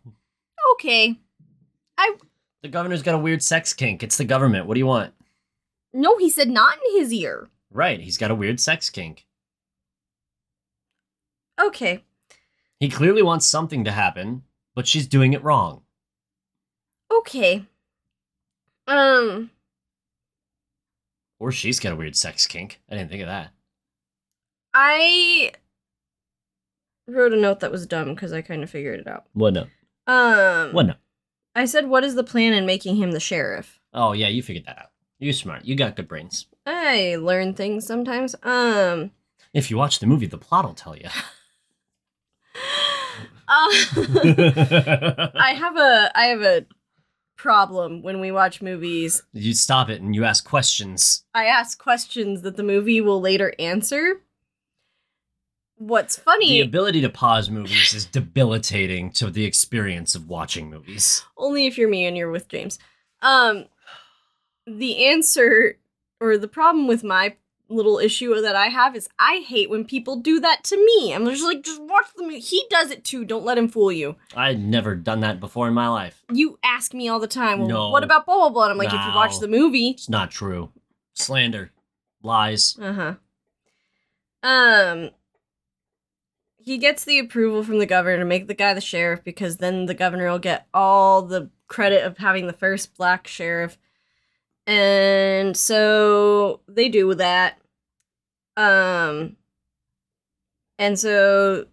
Okay. 0.74 1.16
I 1.98 2.16
The 2.62 2.70
governor's 2.70 3.02
got 3.04 3.16
a 3.16 3.20
weird 3.20 3.42
sex 3.44 3.74
kink. 3.74 4.04
It's 4.04 4.18
the 4.18 4.26
government. 4.26 4.66
What 4.66 4.76
do 4.76 4.80
you 4.80 4.86
want? 4.86 5.14
No, 5.94 6.18
he 6.18 6.30
said 6.30 6.50
not 6.50 6.78
in 6.90 7.00
his 7.00 7.12
ear. 7.14 7.50
Right, 7.72 8.00
he's 8.00 8.18
got 8.18 8.32
a 8.32 8.36
weird 8.36 8.60
sex 8.60 8.90
kink. 8.90 9.26
Okay. 11.60 12.04
He 12.80 12.90
clearly 12.90 13.24
wants 13.24 13.48
something 13.48 13.84
to 13.84 13.92
happen, 13.92 14.44
but 14.76 14.88
she's 14.88 15.08
doing 15.08 15.34
it 15.34 15.44
wrong. 15.44 15.82
Okay. 17.12 17.66
Um, 18.88 19.50
Or 21.40 21.52
she's 21.52 21.80
got 21.80 21.94
a 21.94 21.96
weird 21.96 22.16
sex 22.16 22.46
kink. 22.46 22.80
I 22.90 22.96
didn't 22.96 23.10
think 23.10 23.22
of 23.22 23.28
that. 23.28 23.52
I 24.74 25.52
wrote 27.08 27.34
a 27.34 27.38
note 27.38 27.60
that 27.62 27.72
was 27.72 27.88
dumb 27.88 28.14
because 28.14 28.32
I 28.34 28.42
kind 28.42 28.64
of 28.64 28.70
figured 28.70 29.00
it 29.00 29.08
out. 29.08 29.26
What 29.34 29.54
no? 29.54 29.68
Um, 30.08 30.74
What 30.74 30.86
no? 30.88 30.94
I 31.56 31.66
said, 31.66 31.88
what 31.88 32.04
is 32.04 32.16
the 32.16 32.24
plan 32.24 32.54
in 32.54 32.66
making 32.66 32.96
him 32.96 33.12
the 33.12 33.20
sheriff? 33.20 33.80
Oh 33.94 34.14
yeah, 34.14 34.28
you 34.28 34.42
figured 34.44 34.66
that 34.66 34.78
out. 34.80 34.92
You're 35.20 35.34
smart. 35.34 35.66
You 35.66 35.76
got 35.76 35.96
good 35.96 36.08
brains. 36.08 36.46
I 36.66 37.16
learn 37.20 37.54
things 37.54 37.86
sometimes. 37.86 38.36
Um, 38.44 39.12
If 39.54 39.70
you 39.72 39.78
watch 39.78 40.00
the 40.00 40.06
movie, 40.08 40.28
the 40.28 40.38
plot 40.38 40.66
will 40.66 40.74
tell 40.76 40.96
you. 40.96 41.08
uh, 42.56 43.50
I 45.36 45.54
have 45.58 45.78
a 45.78 46.12
I 46.16 46.26
have 46.26 46.42
a 46.42 46.66
problem 47.36 48.02
when 48.02 48.20
we 48.20 48.32
watch 48.32 48.62
movies. 48.62 49.22
you 49.34 49.54
stop 49.54 49.90
it 49.90 50.02
and 50.02 50.16
you 50.16 50.24
ask 50.24 50.44
questions. 50.48 51.24
I 51.34 51.46
ask 51.46 51.78
questions 51.78 52.42
that 52.42 52.58
the 52.58 52.64
movie 52.64 53.00
will 53.02 53.22
later 53.22 53.54
answer. 53.60 54.22
What's 55.78 56.18
funny? 56.18 56.48
The 56.50 56.62
ability 56.62 57.02
to 57.02 57.10
pause 57.10 57.50
movies 57.50 57.94
is 57.94 58.06
debilitating 58.06 59.12
to 59.12 59.30
the 59.30 59.46
experience 59.46 60.16
of 60.16 60.28
watching 60.28 60.70
movies. 60.70 61.24
only 61.38 61.68
if 61.68 61.78
you're 61.78 61.90
me 61.90 62.06
and 62.06 62.18
you're 62.18 62.32
with 62.32 62.48
James. 62.50 62.80
Um, 63.22 63.66
the 64.66 65.06
answer 65.06 65.78
or 66.20 66.38
the 66.38 66.48
problem 66.48 66.88
with 66.88 67.04
my 67.04 67.36
little 67.70 68.00
issue 68.00 68.40
that 68.42 68.56
I 68.56 68.68
have 68.68 68.96
is 68.96 69.08
I 69.20 69.44
hate 69.48 69.70
when 69.70 69.86
people 69.86 70.16
do 70.16 70.40
that 70.40 70.64
to 70.66 70.78
me. 70.78 71.14
I'm 71.14 71.26
just 71.28 71.44
like, 71.44 71.64
just 71.64 71.82
watch 71.82 72.06
the 72.16 72.24
movie. 72.24 72.40
He 72.40 72.66
does 72.70 72.90
it 72.92 73.04
too. 73.04 73.24
Don't 73.26 73.46
let 73.46 73.58
him 73.58 73.68
fool 73.68 73.92
you. 73.92 74.16
I'd 74.36 74.60
never 74.60 74.96
done 74.96 75.20
that 75.20 75.40
before 75.40 75.68
in 75.68 75.74
my 75.74 75.90
life. 75.90 76.24
You 76.32 76.58
ask 76.64 76.94
me 76.94 77.08
all 77.10 77.20
the 77.20 77.28
time. 77.28 77.60
Well, 77.60 77.68
No. 77.68 77.90
what 77.90 78.04
about 78.04 78.26
blah 78.26 78.36
blah 78.38 78.50
blah? 78.50 78.64
And 78.64 78.72
I'm 78.72 78.78
like, 78.78 78.88
if 78.88 78.94
you 79.06 79.14
watch 79.14 79.40
the 79.40 79.48
movie, 79.50 79.90
It's 79.90 80.10
not 80.10 80.32
true. 80.32 80.72
Slander. 81.14 81.72
Lies. 82.24 82.78
uh 82.82 82.94
huh. 82.94 83.14
Um. 84.48 85.10
He 86.68 86.78
gets 86.78 87.06
the 87.06 87.18
approval 87.18 87.64
from 87.64 87.80
the 87.80 87.86
governor 87.86 88.18
to 88.18 88.26
make 88.26 88.48
the 88.48 88.54
guy 88.54 88.74
the 88.74 88.82
sheriff 88.82 89.24
because 89.24 89.56
then 89.56 89.86
the 89.86 89.94
governor 89.94 90.30
will 90.30 90.38
get 90.38 90.68
all 90.74 91.22
the 91.22 91.50
credit 91.70 92.04
of 92.04 92.18
having 92.18 92.46
the 92.46 92.52
first 92.52 92.94
black 92.98 93.26
sheriff. 93.26 93.78
And 94.66 95.56
so 95.56 96.60
they 96.68 96.90
do 96.90 97.14
that. 97.14 97.58
Um 98.58 99.38
and 100.78 101.00
so 101.00 101.68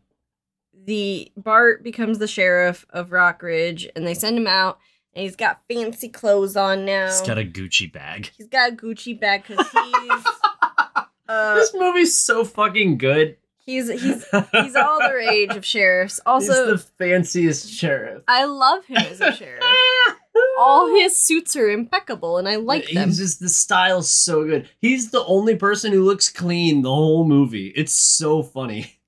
the 0.73 1.33
Bart 1.37 1.83
becomes 1.83 2.21
the 2.21 2.29
sheriff 2.29 2.87
of 2.91 3.11
Rock 3.11 3.43
Ridge 3.43 3.89
and 3.97 4.07
they 4.07 4.15
send 4.15 4.39
him 4.39 4.47
out 4.47 4.79
and 5.13 5.25
he's 5.25 5.35
got 5.35 5.63
fancy 5.69 6.09
clothes 6.09 6.57
on 6.57 6.85
now. 6.85 7.07
He's 7.07 7.21
got 7.21 7.37
a 7.37 7.45
Gucci 7.45 7.93
bag. 7.93 8.31
he's 8.37 8.47
got 8.47 8.71
a 8.71 8.77
Gucci 8.77 9.19
bag 9.19 9.43
cuz 9.43 9.59
he's 9.59 10.25
uh 11.29 11.55
this 11.57 11.75
movie's 11.75 12.17
so 12.17 12.45
fucking 12.45 12.97
good. 12.97 13.39
He's 13.67 13.89
he's 13.91 14.25
he's 14.53 14.77
all 14.77 14.99
the 15.01 15.13
rage 15.15 15.57
of 15.57 15.65
sheriffs. 15.65 16.21
Also, 16.27 16.71
He's 16.73 16.85
the 16.85 16.91
fanciest 16.99 17.71
sheriff. 17.73 18.23
I 18.29 18.45
love 18.45 18.85
him 18.87 18.97
as 18.99 19.21
a 19.21 19.33
sheriff. 19.33 19.63
All 20.59 20.89
his 20.95 21.17
suits 21.17 21.55
are 21.57 21.69
impeccable 21.71 22.39
and 22.39 22.49
I 22.49 22.57
like 22.57 22.85
He's 22.87 22.95
them. 22.95 23.11
just 23.13 23.39
the 23.41 23.49
style's 23.49 24.11
so 24.11 24.45
good. 24.45 24.69
He's 24.81 25.11
the 25.11 25.25
only 25.25 25.55
person 25.57 25.93
who 25.93 26.03
looks 26.05 26.29
clean 26.29 26.83
the 26.83 26.93
whole 26.93 27.25
movie. 27.25 27.69
It's 27.77 27.93
so 27.93 28.43
funny. 28.43 28.99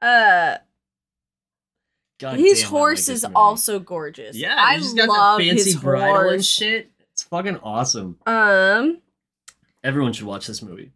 Uh 0.00 0.56
God 2.20 2.38
his 2.38 2.60
damn, 2.60 2.68
I 2.68 2.70
like 2.70 2.70
horse 2.70 3.08
is 3.10 3.22
movie. 3.22 3.34
also 3.34 3.78
gorgeous. 3.80 4.34
Yeah, 4.36 4.56
I 4.58 4.76
he's 4.78 4.94
got 4.94 5.08
love 5.08 5.40
his 5.40 5.76
bridle 5.76 6.30
and 6.30 6.44
shit. 6.44 6.90
It's 7.12 7.22
fucking 7.24 7.58
awesome. 7.58 8.18
Um 8.26 9.00
Everyone 9.84 10.12
should 10.14 10.26
watch 10.26 10.46
this 10.46 10.62
movie. 10.62 10.92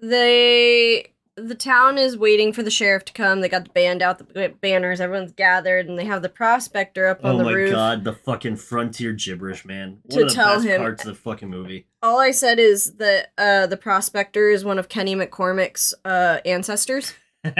they 0.00 1.11
the 1.36 1.54
town 1.54 1.96
is 1.98 2.16
waiting 2.16 2.52
for 2.52 2.62
the 2.62 2.70
sheriff 2.70 3.04
to 3.06 3.12
come. 3.12 3.40
They 3.40 3.48
got 3.48 3.64
the 3.64 3.70
band 3.70 4.02
out, 4.02 4.18
the 4.18 4.54
banners, 4.60 5.00
everyone's 5.00 5.32
gathered, 5.32 5.88
and 5.88 5.98
they 5.98 6.04
have 6.04 6.22
the 6.22 6.28
prospector 6.28 7.06
up 7.06 7.24
on 7.24 7.36
oh 7.36 7.38
the 7.44 7.54
roof. 7.54 7.68
Oh 7.70 7.72
my 7.72 7.76
god, 7.76 8.04
the 8.04 8.12
fucking 8.12 8.56
frontier 8.56 9.12
gibberish, 9.12 9.64
man. 9.64 9.98
One 10.04 10.18
To 10.18 10.22
of 10.24 10.28
the 10.28 10.34
tell 10.34 10.54
best 10.56 10.66
him- 10.66 10.80
parts 10.80 11.04
of 11.04 11.08
the 11.14 11.20
fucking 11.20 11.48
movie. 11.48 11.86
All 12.02 12.18
I 12.18 12.32
said 12.32 12.58
is 12.58 12.94
that 12.94 13.32
uh, 13.38 13.66
the 13.66 13.76
prospector 13.76 14.50
is 14.50 14.64
one 14.64 14.78
of 14.78 14.88
Kenny 14.88 15.14
McCormick's 15.14 15.94
uh, 16.04 16.38
ancestors. 16.44 17.14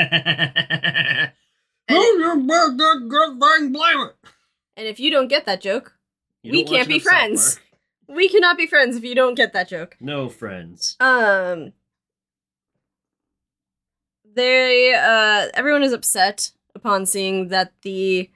And 4.76 4.86
if 4.88 4.98
you 5.00 5.10
don't 5.10 5.28
get 5.28 5.44
that 5.46 5.60
joke, 5.60 5.96
You 6.42 6.52
We 6.52 6.64
can't 6.64 6.88
be 6.88 6.98
friends. 6.98 7.60
We 8.08 8.28
cannot 8.28 8.56
be 8.56 8.66
friends 8.66 8.96
if 8.96 9.04
you 9.04 9.14
don't 9.14 9.34
get 9.34 9.52
that 9.52 9.68
joke. 9.68 9.96
No 10.00 10.28
friends. 10.28 10.96
Um 11.00 11.72
they 14.34 14.94
uh 14.94 15.48
everyone 15.54 15.82
is 15.82 15.92
upset 15.92 16.50
upon 16.74 17.06
seeing 17.06 17.48
that 17.48 17.72
the 17.82 18.30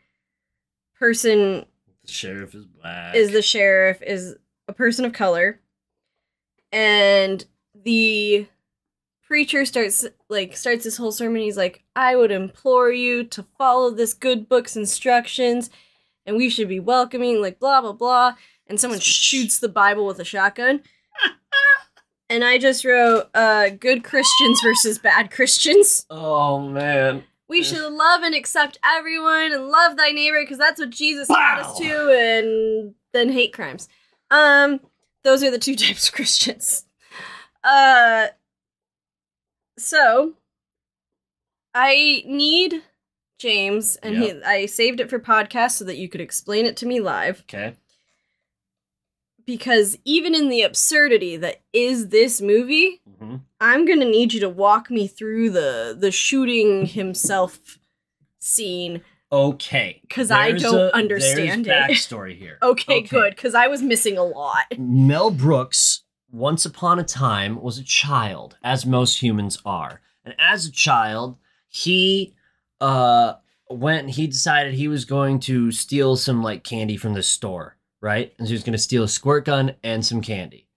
person 0.98 1.64
The 2.04 2.12
sheriff 2.12 2.54
is 2.54 2.66
black. 2.66 3.14
is 3.14 3.32
the 3.32 3.42
sheriff 3.42 4.02
is 4.02 4.36
a 4.68 4.72
person 4.72 5.04
of 5.04 5.12
color. 5.12 5.60
And 6.72 7.44
the 7.74 8.46
preacher 9.26 9.64
starts 9.64 10.06
like 10.28 10.56
starts 10.56 10.84
this 10.84 10.96
whole 10.96 11.12
sermon. 11.12 11.42
He's 11.42 11.56
like 11.56 11.84
i 11.94 12.14
would 12.16 12.30
implore 12.30 12.90
you 12.90 13.24
to 13.24 13.44
follow 13.58 13.90
this 13.90 14.14
good 14.14 14.48
book's 14.48 14.76
instructions 14.76 15.70
and 16.26 16.36
we 16.36 16.50
should 16.50 16.68
be 16.68 16.80
welcoming 16.80 17.40
like 17.40 17.58
blah 17.58 17.80
blah 17.80 17.92
blah. 17.92 18.34
And 18.66 18.80
someone 18.80 19.00
shoots 19.00 19.58
the 19.58 19.68
bible 19.68 20.06
with 20.06 20.18
a 20.18 20.24
shotgun 20.24 20.82
and 22.28 22.42
i 22.44 22.58
just 22.58 22.84
wrote 22.84 23.28
uh 23.34 23.68
good 23.68 24.02
christians 24.04 24.60
versus 24.62 24.98
bad 24.98 25.30
christians 25.30 26.06
Oh 26.10 26.58
man. 26.60 27.24
we 27.48 27.62
should 27.62 27.92
love 27.92 28.22
and 28.22 28.34
accept 28.34 28.78
everyone 28.84 29.52
and 29.52 29.68
love 29.68 29.96
thy 29.96 30.10
neighbor 30.10 30.40
because 30.42 30.58
that's 30.58 30.80
what 30.80 30.90
Jesus 30.90 31.28
taught 31.28 31.60
us 31.60 31.78
to, 31.78 32.10
and 32.10 32.94
then 33.12 33.28
hate 33.30 33.52
crimes. 33.52 33.88
Um, 34.32 34.80
those 35.22 35.42
are 35.44 35.50
the 35.52 35.58
two 35.58 35.76
types 35.84 36.08
of 36.08 36.14
Christians. 36.14 36.84
Uh, 37.62 38.26
so 39.78 40.34
I 41.74 42.22
need 42.26 42.82
James, 43.38 43.96
and 43.96 44.16
he, 44.16 44.42
I 44.44 44.66
saved 44.66 44.98
it 45.00 45.10
for 45.10 45.18
podcast 45.20 45.72
so 45.72 45.84
that 45.84 45.98
you 45.98 46.08
could 46.08 46.20
explain 46.20 46.64
it 46.66 46.76
to 46.78 46.86
me 46.86 47.00
live. 47.00 47.40
Okay. 47.42 47.76
Because 49.46 49.96
even 50.04 50.34
in 50.34 50.48
the 50.48 50.62
absurdity 50.62 51.36
that 51.36 51.62
is 51.72 52.08
this 52.08 52.40
movie, 52.40 53.00
hmm 53.18 53.36
I'm 53.60 53.86
gonna 53.86 54.04
need 54.04 54.34
you 54.34 54.40
to 54.40 54.48
walk 54.50 54.90
me 54.90 55.06
through 55.08 55.50
the 55.50 55.96
the 55.98 56.10
shooting 56.10 56.84
himself 56.86 57.78
scene 58.38 59.02
Okay, 59.32 60.00
because 60.02 60.30
I 60.30 60.52
don't 60.52 60.74
a- 60.78 60.94
understand 60.94 61.64
there's 61.64 61.90
it. 61.90 61.92
backstory 61.92 62.36
here. 62.38 62.58
Okay, 62.62 62.98
Okay. 62.98 63.06
good, 63.08 63.34
because 63.34 63.54
I 63.54 63.66
was 63.66 63.82
missing 63.82 64.16
a 64.18 64.22
lot. 64.24 64.64
Mel 64.78 65.30
Brooks, 65.30 66.02
once 66.30 66.64
upon 66.64 66.98
a 67.00 67.04
time, 67.04 67.60
was 67.60 67.76
a 67.78 67.84
child, 67.84 68.56
as 68.62 68.86
most 68.86 69.20
humans 69.22 69.58
are. 69.64 70.00
And 70.24 70.34
as 70.38 70.66
a 70.66 70.70
child, 70.72 71.38
he 71.68 72.34
uh 72.80 73.34
went 73.70 74.10
he 74.10 74.26
decided 74.26 74.74
he 74.74 74.86
was 74.88 75.04
going 75.04 75.40
to 75.40 75.72
steal 75.72 76.14
some 76.16 76.42
like 76.42 76.62
candy 76.62 76.96
from 76.96 77.14
the 77.14 77.22
store, 77.22 77.75
right? 78.00 78.32
And 78.38 78.46
so 78.46 78.50
he 78.50 78.54
was 78.54 78.64
gonna 78.64 78.78
steal 78.78 79.04
a 79.04 79.08
squirt 79.08 79.44
gun 79.44 79.74
and 79.82 80.04
some 80.04 80.20
candy. 80.20 80.68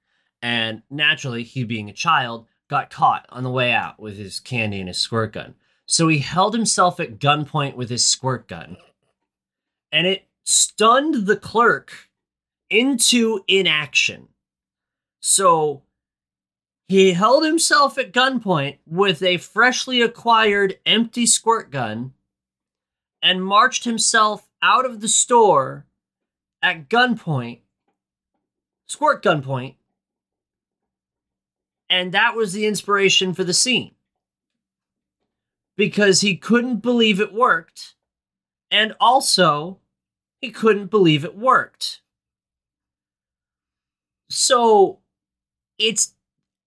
And 0.42 0.84
naturally, 0.90 1.44
he 1.44 1.64
being 1.64 1.90
a 1.90 1.94
child, 1.94 2.48
got 2.70 2.90
caught 2.90 3.26
on 3.30 3.44
the 3.44 3.50
way 3.50 3.74
out 3.74 4.00
with 4.00 4.18
his 4.18 4.40
candy 4.40 4.80
and 4.80 4.88
his 4.88 5.00
squirt 5.00 5.34
gun. 5.34 5.56
So 5.86 6.08
he 6.08 6.20
held 6.20 6.54
himself 6.54 7.00
at 7.00 7.20
gunpoint 7.20 7.76
with 7.76 7.90
his 7.90 8.06
squirt 8.06 8.48
gun. 8.48 8.78
And 9.92 10.06
it 10.06 10.28
stunned 10.44 11.26
the 11.26 11.36
clerk 11.36 12.10
into 12.70 13.44
inaction. 13.48 14.28
So 15.20 15.82
he 16.88 17.14
held 17.14 17.44
himself 17.44 17.98
at 17.98 18.14
gunpoint 18.14 18.78
with 18.86 19.24
a 19.24 19.38
freshly 19.38 20.02
acquired 20.02 20.78
empty 20.86 21.26
squirt 21.26 21.72
gun 21.72 22.14
and 23.22 23.44
marched 23.44 23.84
himself 23.84 24.48
out 24.62 24.86
of 24.86 25.02
the 25.02 25.08
store 25.08 25.86
at 26.62 26.90
gunpoint, 26.90 27.60
squirt 28.86 29.24
gunpoint. 29.24 29.76
And 31.90 32.12
that 32.12 32.36
was 32.36 32.54
the 32.54 32.68
inspiration 32.68 33.34
for 33.34 33.44
the 33.44 33.54
scene. 33.54 33.96
Because 35.76 36.22
he 36.22 36.36
couldn't 36.38 36.78
believe 36.78 37.20
it 37.20 37.34
worked. 37.34 37.96
And 38.70 38.94
also, 39.00 39.80
he 40.40 40.52
couldn't 40.52 40.92
believe 40.92 41.26
it 41.26 41.36
worked. 41.36 42.02
So 44.30 45.00
it's 45.80 46.14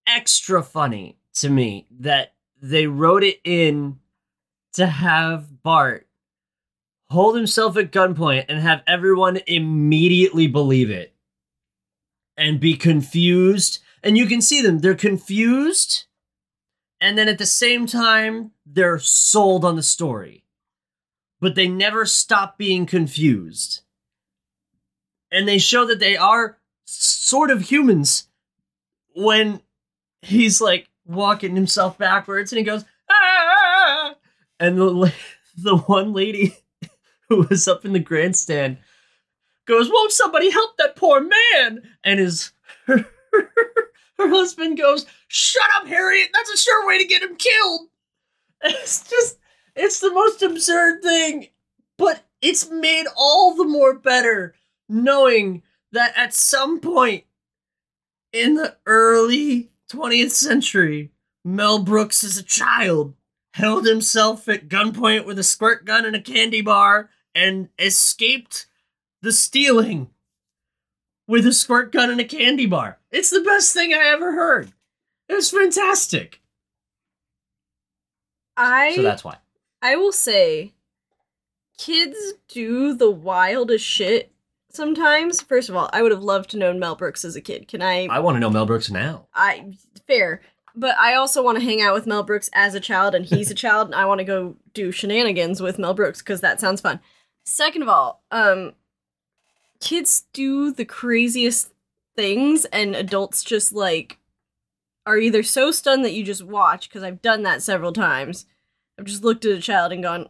extra 0.06 0.62
funny 0.62 1.18
to 1.34 1.48
me 1.48 1.86
that 2.00 2.34
they 2.60 2.86
wrote 2.86 3.22
it 3.22 3.40
in 3.44 3.98
to 4.72 4.86
have 4.86 5.62
Bart 5.62 6.08
hold 7.12 7.36
himself 7.36 7.76
at 7.76 7.92
gunpoint 7.92 8.46
and 8.48 8.58
have 8.60 8.82
everyone 8.86 9.38
immediately 9.46 10.46
believe 10.46 10.90
it 10.90 11.14
and 12.36 12.58
be 12.58 12.74
confused. 12.74 13.80
And 14.02 14.16
you 14.16 14.26
can 14.26 14.40
see 14.40 14.62
them, 14.62 14.78
they're 14.78 14.94
confused. 14.94 16.04
And 17.00 17.18
then 17.18 17.28
at 17.28 17.38
the 17.38 17.46
same 17.46 17.86
time, 17.86 18.52
they're 18.64 18.98
sold 18.98 19.64
on 19.64 19.76
the 19.76 19.82
story. 19.82 20.44
But 21.38 21.54
they 21.54 21.68
never 21.68 22.06
stop 22.06 22.56
being 22.56 22.86
confused. 22.86 23.82
And 25.30 25.46
they 25.46 25.58
show 25.58 25.84
that 25.86 26.00
they 26.00 26.16
are 26.16 26.58
sort 26.84 27.50
of 27.50 27.62
humans 27.62 28.28
when 29.14 29.60
he's 30.22 30.60
like 30.60 30.88
walking 31.04 31.56
himself 31.56 31.98
backwards 31.98 32.52
and 32.52 32.58
he 32.58 32.64
goes 32.64 32.84
ah! 33.10 34.14
and 34.60 34.78
the 34.78 35.12
the 35.56 35.76
one 35.76 36.12
lady 36.12 36.56
who 37.36 37.46
was 37.48 37.66
up 37.68 37.84
in 37.84 37.92
the 37.92 37.98
grandstand 37.98 38.78
goes 39.66 39.88
won't 39.90 40.12
somebody 40.12 40.50
help 40.50 40.76
that 40.76 40.96
poor 40.96 41.20
man? 41.20 41.82
And 42.04 42.18
his 42.18 42.52
her, 42.86 43.06
her 44.18 44.28
husband 44.28 44.78
goes 44.78 45.06
shut 45.28 45.68
up 45.76 45.86
harriet. 45.86 46.28
That's 46.34 46.50
a 46.50 46.56
sure 46.56 46.86
way 46.86 46.98
to 46.98 47.04
get 47.04 47.22
him 47.22 47.36
killed. 47.36 47.88
It's 48.64 49.08
just 49.10 49.38
it's 49.74 49.98
the 49.98 50.12
most 50.12 50.40
absurd 50.42 51.02
thing 51.02 51.48
but 51.98 52.24
it's 52.40 52.70
made 52.70 53.06
all 53.16 53.54
the 53.54 53.64
more 53.64 53.94
better 53.94 54.54
knowing 54.88 55.62
that 55.92 56.12
at 56.16 56.34
some 56.34 56.80
point 56.80 57.24
in 58.32 58.54
the 58.54 58.76
early 58.86 59.70
20th 59.90 60.32
century, 60.32 61.12
Mel 61.44 61.78
Brooks 61.78 62.24
as 62.24 62.36
a 62.36 62.42
child 62.42 63.14
held 63.54 63.86
himself 63.86 64.48
at 64.48 64.68
gunpoint 64.68 65.26
with 65.26 65.38
a 65.38 65.44
squirt 65.44 65.84
gun 65.84 66.04
and 66.04 66.16
a 66.16 66.20
candy 66.20 66.62
bar 66.62 67.10
and 67.34 67.68
escaped 67.78 68.66
the 69.22 69.32
stealing 69.32 70.10
with 71.26 71.46
a 71.46 71.52
squirt 71.52 71.92
gun 71.92 72.10
and 72.10 72.20
a 72.20 72.24
candy 72.24 72.66
bar. 72.66 72.98
It's 73.10 73.30
the 73.30 73.40
best 73.40 73.72
thing 73.72 73.94
I 73.94 74.04
ever 74.06 74.32
heard. 74.32 74.72
It 75.28 75.34
was 75.34 75.50
fantastic. 75.50 76.40
I 78.56 78.94
So 78.96 79.02
that's 79.02 79.24
why. 79.24 79.36
I 79.80 79.96
will 79.96 80.12
say, 80.12 80.72
kids 81.78 82.34
do 82.48 82.94
the 82.94 83.10
wildest 83.10 83.84
shit 83.84 84.32
sometimes. 84.70 85.40
First 85.40 85.68
of 85.68 85.76
all, 85.76 85.88
I 85.92 86.02
would 86.02 86.12
have 86.12 86.22
loved 86.22 86.50
to 86.50 86.58
know 86.58 86.72
Mel 86.72 86.96
Brooks 86.96 87.24
as 87.24 87.36
a 87.36 87.40
kid. 87.40 87.68
Can 87.68 87.82
I? 87.82 88.06
I 88.06 88.20
want 88.20 88.36
to 88.36 88.40
know 88.40 88.50
Mel 88.50 88.66
Brooks 88.66 88.90
now. 88.90 89.26
I 89.34 89.72
fair, 90.06 90.42
but 90.74 90.96
I 90.98 91.14
also 91.14 91.42
want 91.42 91.58
to 91.58 91.64
hang 91.64 91.80
out 91.80 91.94
with 91.94 92.06
Mel 92.06 92.22
Brooks 92.22 92.50
as 92.54 92.74
a 92.74 92.80
child, 92.80 93.14
and 93.14 93.24
he's 93.24 93.50
a 93.50 93.54
child, 93.56 93.88
and 93.88 93.94
I 93.94 94.04
want 94.04 94.18
to 94.18 94.24
go 94.24 94.56
do 94.74 94.92
shenanigans 94.92 95.60
with 95.60 95.78
Mel 95.78 95.94
Brooks 95.94 96.20
because 96.20 96.40
that 96.40 96.60
sounds 96.60 96.80
fun. 96.80 97.00
Second 97.44 97.82
of 97.82 97.88
all, 97.88 98.22
um, 98.30 98.72
kids 99.80 100.24
do 100.32 100.72
the 100.72 100.84
craziest 100.84 101.72
things, 102.16 102.64
and 102.66 102.94
adults 102.94 103.42
just 103.42 103.72
like 103.72 104.18
are 105.04 105.18
either 105.18 105.42
so 105.42 105.70
stunned 105.70 106.04
that 106.04 106.12
you 106.12 106.22
just 106.22 106.44
watch 106.44 106.88
because 106.88 107.02
I've 107.02 107.22
done 107.22 107.42
that 107.42 107.62
several 107.62 107.92
times. 107.92 108.46
I've 108.98 109.06
just 109.06 109.24
looked 109.24 109.44
at 109.44 109.58
a 109.58 109.60
child 109.60 109.92
and 109.92 110.02
gone, 110.02 110.28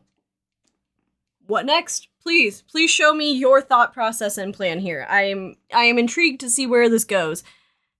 "What 1.46 1.66
next? 1.66 2.08
Please, 2.22 2.62
please 2.62 2.90
show 2.90 3.12
me 3.12 3.32
your 3.32 3.60
thought 3.60 3.92
process 3.92 4.38
and 4.38 4.54
plan 4.54 4.78
here. 4.78 5.06
I 5.08 5.22
am 5.24 5.56
I 5.72 5.84
am 5.84 5.98
intrigued 5.98 6.40
to 6.40 6.50
see 6.50 6.66
where 6.66 6.88
this 6.88 7.04
goes." 7.04 7.44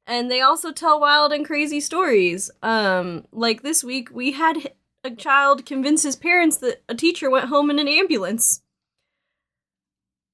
And 0.07 0.31
they 0.31 0.41
also 0.41 0.73
tell 0.73 1.01
wild 1.01 1.33
and 1.33 1.47
crazy 1.47 1.81
stories. 1.81 2.51
Um, 2.63 3.27
like 3.31 3.63
this 3.63 3.85
week, 3.85 4.09
we 4.13 4.33
had 4.33 4.73
a 5.05 5.11
child 5.11 5.67
convince 5.67 6.03
his 6.03 6.17
parents 6.17 6.57
that 6.59 6.83
a 6.89 6.95
teacher 6.95 7.31
went 7.31 7.47
home 7.47 7.71
in 7.71 7.79
an 7.79 7.89
ambulance. 7.89 8.63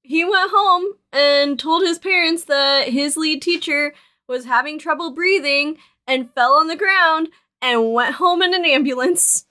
He 0.08 0.24
went 0.24 0.50
home 0.54 0.94
and 1.12 1.60
told 1.60 1.82
his 1.82 1.98
parents 1.98 2.44
that 2.44 2.88
his 2.88 3.18
lead 3.18 3.42
teacher 3.42 3.92
was 4.26 4.46
having 4.46 4.78
trouble 4.78 5.10
breathing 5.10 5.76
and 6.06 6.32
fell 6.34 6.54
on 6.54 6.66
the 6.66 6.76
ground 6.76 7.28
and 7.60 7.92
went 7.92 8.14
home 8.14 8.40
in 8.40 8.54
an 8.54 8.64
ambulance. 8.64 9.44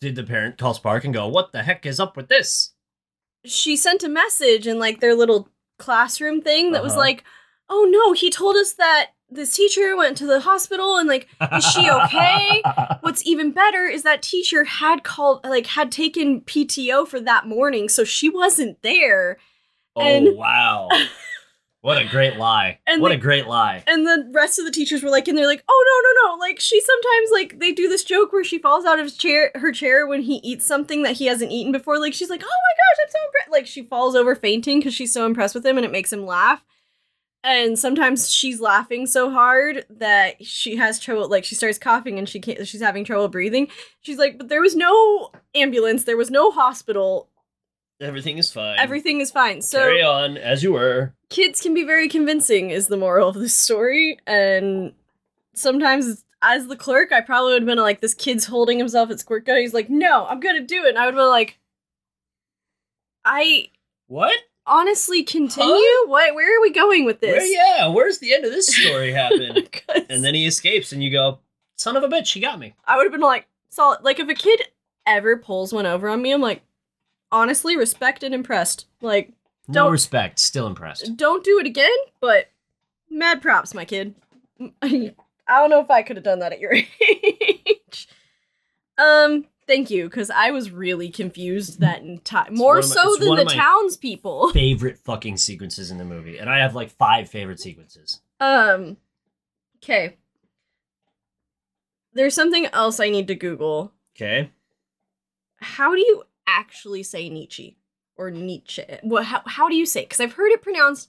Did 0.00 0.14
the 0.14 0.22
parent 0.22 0.58
call 0.58 0.74
Spark 0.74 1.02
and 1.04 1.12
go, 1.12 1.26
What 1.26 1.50
the 1.50 1.64
heck 1.64 1.84
is 1.84 1.98
up 1.98 2.16
with 2.16 2.28
this? 2.28 2.70
She 3.44 3.74
sent 3.74 4.04
a 4.04 4.08
message 4.08 4.68
in 4.68 4.78
like 4.78 5.00
their 5.00 5.16
little 5.16 5.48
classroom 5.80 6.40
thing 6.40 6.70
that 6.70 6.84
was 6.84 6.92
Uh-huh. 6.92 7.00
like, 7.00 7.24
"Oh 7.68 7.88
no, 7.90 8.12
he 8.12 8.30
told 8.30 8.54
us 8.54 8.74
that 8.74 9.10
this 9.34 9.54
teacher 9.54 9.96
went 9.96 10.16
to 10.18 10.26
the 10.26 10.40
hospital 10.40 10.96
and 10.98 11.08
like 11.08 11.28
Is 11.52 11.64
she 11.64 11.90
okay? 11.90 12.62
What's 13.00 13.24
even 13.26 13.52
better 13.52 13.86
is 13.86 14.02
that 14.02 14.22
teacher 14.22 14.64
had 14.64 15.04
called 15.04 15.44
like 15.44 15.66
had 15.68 15.90
taken 15.92 16.40
PTO 16.42 17.06
for 17.06 17.20
that 17.20 17.46
morning, 17.46 17.88
so 17.88 18.04
she 18.04 18.28
wasn't 18.28 18.80
there. 18.82 19.38
oh, 19.96 20.00
And- 20.02 20.36
wow. 20.36 20.88
What 21.80 21.98
a 22.00 22.04
great 22.04 22.36
lie. 22.36 22.78
And 22.86 23.02
what 23.02 23.08
the- 23.08 23.16
a 23.16 23.18
great 23.18 23.48
lie. 23.48 23.82
And 23.88 24.06
the 24.06 24.30
rest 24.32 24.60
of 24.60 24.64
the 24.64 24.70
teachers 24.70 25.02
were 25.02 25.10
like, 25.10 25.26
and 25.26 25.36
they're 25.36 25.48
like, 25.48 25.64
oh 25.68 25.84
no, 26.24 26.28
no, 26.30 26.34
no. 26.36 26.38
Like 26.38 26.60
she 26.60 26.80
sometimes 26.80 27.30
like 27.32 27.58
they 27.58 27.72
do 27.72 27.88
this 27.88 28.04
joke 28.04 28.32
where 28.32 28.44
she 28.44 28.58
falls 28.60 28.84
out 28.84 29.00
of 29.00 29.04
his 29.06 29.16
chair 29.16 29.50
her 29.56 29.72
chair 29.72 30.06
when 30.06 30.22
he 30.22 30.36
eats 30.44 30.64
something 30.64 31.02
that 31.02 31.16
he 31.16 31.26
hasn't 31.26 31.50
eaten 31.50 31.72
before. 31.72 31.98
Like 31.98 32.14
she's 32.14 32.30
like, 32.30 32.42
oh 32.42 32.46
my 32.46 32.48
gosh, 32.48 33.04
I'm 33.04 33.10
so 33.10 33.18
impressed. 33.26 33.50
Like 33.50 33.66
she 33.66 33.82
falls 33.82 34.14
over 34.14 34.36
fainting 34.36 34.78
because 34.78 34.94
she's 34.94 35.12
so 35.12 35.26
impressed 35.26 35.56
with 35.56 35.66
him 35.66 35.76
and 35.76 35.84
it 35.84 35.90
makes 35.90 36.12
him 36.12 36.24
laugh. 36.24 36.62
And 37.44 37.76
sometimes 37.78 38.30
she's 38.30 38.60
laughing 38.60 39.06
so 39.06 39.28
hard 39.30 39.84
that 39.90 40.44
she 40.46 40.76
has 40.76 41.00
trouble 41.00 41.28
like 41.28 41.44
she 41.44 41.54
starts 41.56 41.76
coughing 41.78 42.18
and 42.18 42.28
she 42.28 42.38
can't 42.38 42.66
she's 42.66 42.80
having 42.80 43.04
trouble 43.04 43.28
breathing. 43.28 43.68
She's 44.00 44.18
like, 44.18 44.38
but 44.38 44.48
there 44.48 44.60
was 44.60 44.76
no 44.76 45.30
ambulance, 45.54 46.04
there 46.04 46.16
was 46.16 46.30
no 46.30 46.50
hospital. 46.52 47.28
Everything 48.00 48.38
is 48.38 48.50
fine. 48.52 48.78
Everything 48.78 49.20
is 49.20 49.30
fine. 49.30 49.60
So 49.62 49.78
Carry 49.78 50.02
on 50.02 50.36
as 50.36 50.62
you 50.62 50.72
were. 50.72 51.14
kids 51.30 51.60
can 51.60 51.74
be 51.74 51.84
very 51.84 52.08
convincing 52.08 52.70
is 52.70 52.86
the 52.88 52.96
moral 52.96 53.28
of 53.28 53.34
this 53.36 53.54
story 53.56 54.18
and 54.26 54.92
sometimes 55.54 56.24
as 56.42 56.66
the 56.66 56.76
clerk 56.76 57.12
i 57.12 57.20
probably 57.20 57.52
would 57.52 57.62
have 57.62 57.66
been 57.66 57.78
like 57.78 58.00
this 58.00 58.14
kid's 58.14 58.46
holding 58.46 58.78
himself 58.78 59.10
at 59.10 59.20
squirt 59.20 59.44
gun 59.46 59.58
he's 59.58 59.72
like 59.74 59.88
no 59.88 60.26
i'm 60.26 60.40
gonna 60.40 60.60
do 60.60 60.84
it 60.84 60.88
and 60.88 60.98
i 60.98 61.04
would 61.04 61.14
have 61.14 61.20
been 61.20 61.28
like 61.28 61.58
i 63.24 63.68
What? 64.08 64.36
Honestly 64.66 65.22
continue 65.22 65.72
Huh? 65.74 66.06
what 66.08 66.34
where 66.34 66.58
are 66.58 66.62
we 66.62 66.70
going 66.72 67.04
with 67.04 67.20
this 67.20 67.32
Where, 67.32 67.44
yeah, 67.78 67.86
where's 67.88 68.18
the 68.18 68.32
end 68.34 68.44
of 68.44 68.50
this 68.52 68.66
story 68.74 69.12
happen? 69.22 69.66
and 70.08 70.24
then 70.24 70.34
he 70.34 70.46
escapes, 70.46 70.92
and 70.92 71.02
you 71.02 71.10
go, 71.10 71.38
son 71.76 71.96
of 71.96 72.02
a 72.02 72.08
bitch, 72.08 72.32
he 72.32 72.40
got 72.40 72.58
me. 72.58 72.74
i 72.86 72.96
would 72.96 73.04
have 73.04 73.12
been 73.12 73.20
like 73.20 73.46
solid 73.70 74.00
like 74.02 74.18
if 74.20 74.28
a 74.28 74.34
kid 74.34 74.60
ever 75.06 75.36
pulls 75.36 75.72
one 75.72 75.86
over 75.86 76.08
on 76.08 76.22
me 76.22 76.30
i'm 76.32 76.40
like 76.40 76.62
honestly 77.32 77.76
respect 77.76 78.22
and 78.22 78.34
impressed 78.34 78.86
like 79.00 79.32
No 79.68 79.84
Don't- 79.84 79.92
respect, 79.92 80.38
still 80.38 80.66
impressed. 80.66 81.16
don't 81.16 81.42
do 81.44 81.58
it 81.58 81.66
again, 81.66 81.96
but 82.20 82.48
mad 83.10 83.40
props, 83.42 83.74
my 83.74 83.84
kid. 83.84 84.14
I 84.82 85.14
don't 85.48 85.70
know 85.70 85.80
if 85.80 85.90
I 85.90 86.02
could 86.02 86.16
have 86.16 86.24
done 86.24 86.38
that 86.40 86.52
at 86.52 86.60
your 86.60 86.72
age. 86.74 88.08
Um, 88.98 89.46
Thank 89.66 89.90
you, 89.90 90.04
because 90.04 90.28
I 90.30 90.50
was 90.50 90.70
really 90.70 91.08
confused 91.08 91.80
that 91.80 92.02
entire 92.02 92.46
time. 92.46 92.54
more 92.54 92.82
so 92.82 93.16
than 93.16 93.36
the 93.36 93.44
townspeople. 93.44 94.50
Favorite 94.52 94.98
fucking 94.98 95.36
sequences 95.36 95.90
in 95.90 95.98
the 95.98 96.04
movie, 96.04 96.38
and 96.38 96.50
I 96.50 96.58
have 96.58 96.74
like 96.74 96.90
five 96.90 97.28
favorite 97.28 97.60
sequences. 97.60 98.20
Um, 98.40 98.96
okay. 99.82 100.16
There's 102.12 102.34
something 102.34 102.66
else 102.66 102.98
I 102.98 103.08
need 103.08 103.28
to 103.28 103.34
Google. 103.34 103.92
Okay. 104.16 104.50
How 105.60 105.94
do 105.94 106.00
you 106.00 106.24
actually 106.46 107.04
say 107.04 107.28
Nietzsche 107.28 107.78
or 108.16 108.30
Nietzsche? 108.30 108.82
What? 109.02 109.26
How, 109.26 109.42
how 109.46 109.68
do 109.68 109.76
you 109.76 109.86
say? 109.86 110.02
Because 110.02 110.20
I've 110.20 110.34
heard 110.34 110.50
it 110.50 110.60
pronounced 110.60 111.08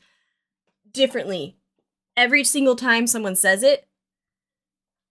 differently 0.92 1.58
every 2.16 2.44
single 2.44 2.76
time 2.76 3.08
someone 3.08 3.36
says 3.36 3.64
it, 3.64 3.88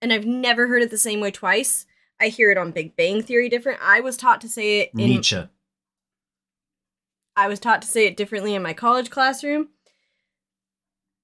and 0.01 0.13
I've 0.13 0.25
never 0.25 0.67
heard 0.67 0.81
it 0.81 0.89
the 0.91 0.97
same 0.97 1.19
way 1.19 1.29
twice. 1.31 1.85
I 2.19 2.27
hear 2.27 2.51
it 2.51 2.57
on 2.57 2.71
Big 2.71 2.95
Bang 2.95 3.21
Theory 3.21 3.49
different. 3.49 3.79
I 3.81 3.99
was 3.99 4.17
taught 4.17 4.41
to 4.41 4.49
say 4.49 4.81
it 4.81 4.91
in 4.93 4.97
Nietzsche. 4.97 5.47
I 7.35 7.47
was 7.47 7.59
taught 7.59 7.81
to 7.81 7.87
say 7.87 8.05
it 8.05 8.15
differently 8.15 8.53
in 8.53 8.61
my 8.61 8.73
college 8.73 9.09
classroom. 9.09 9.69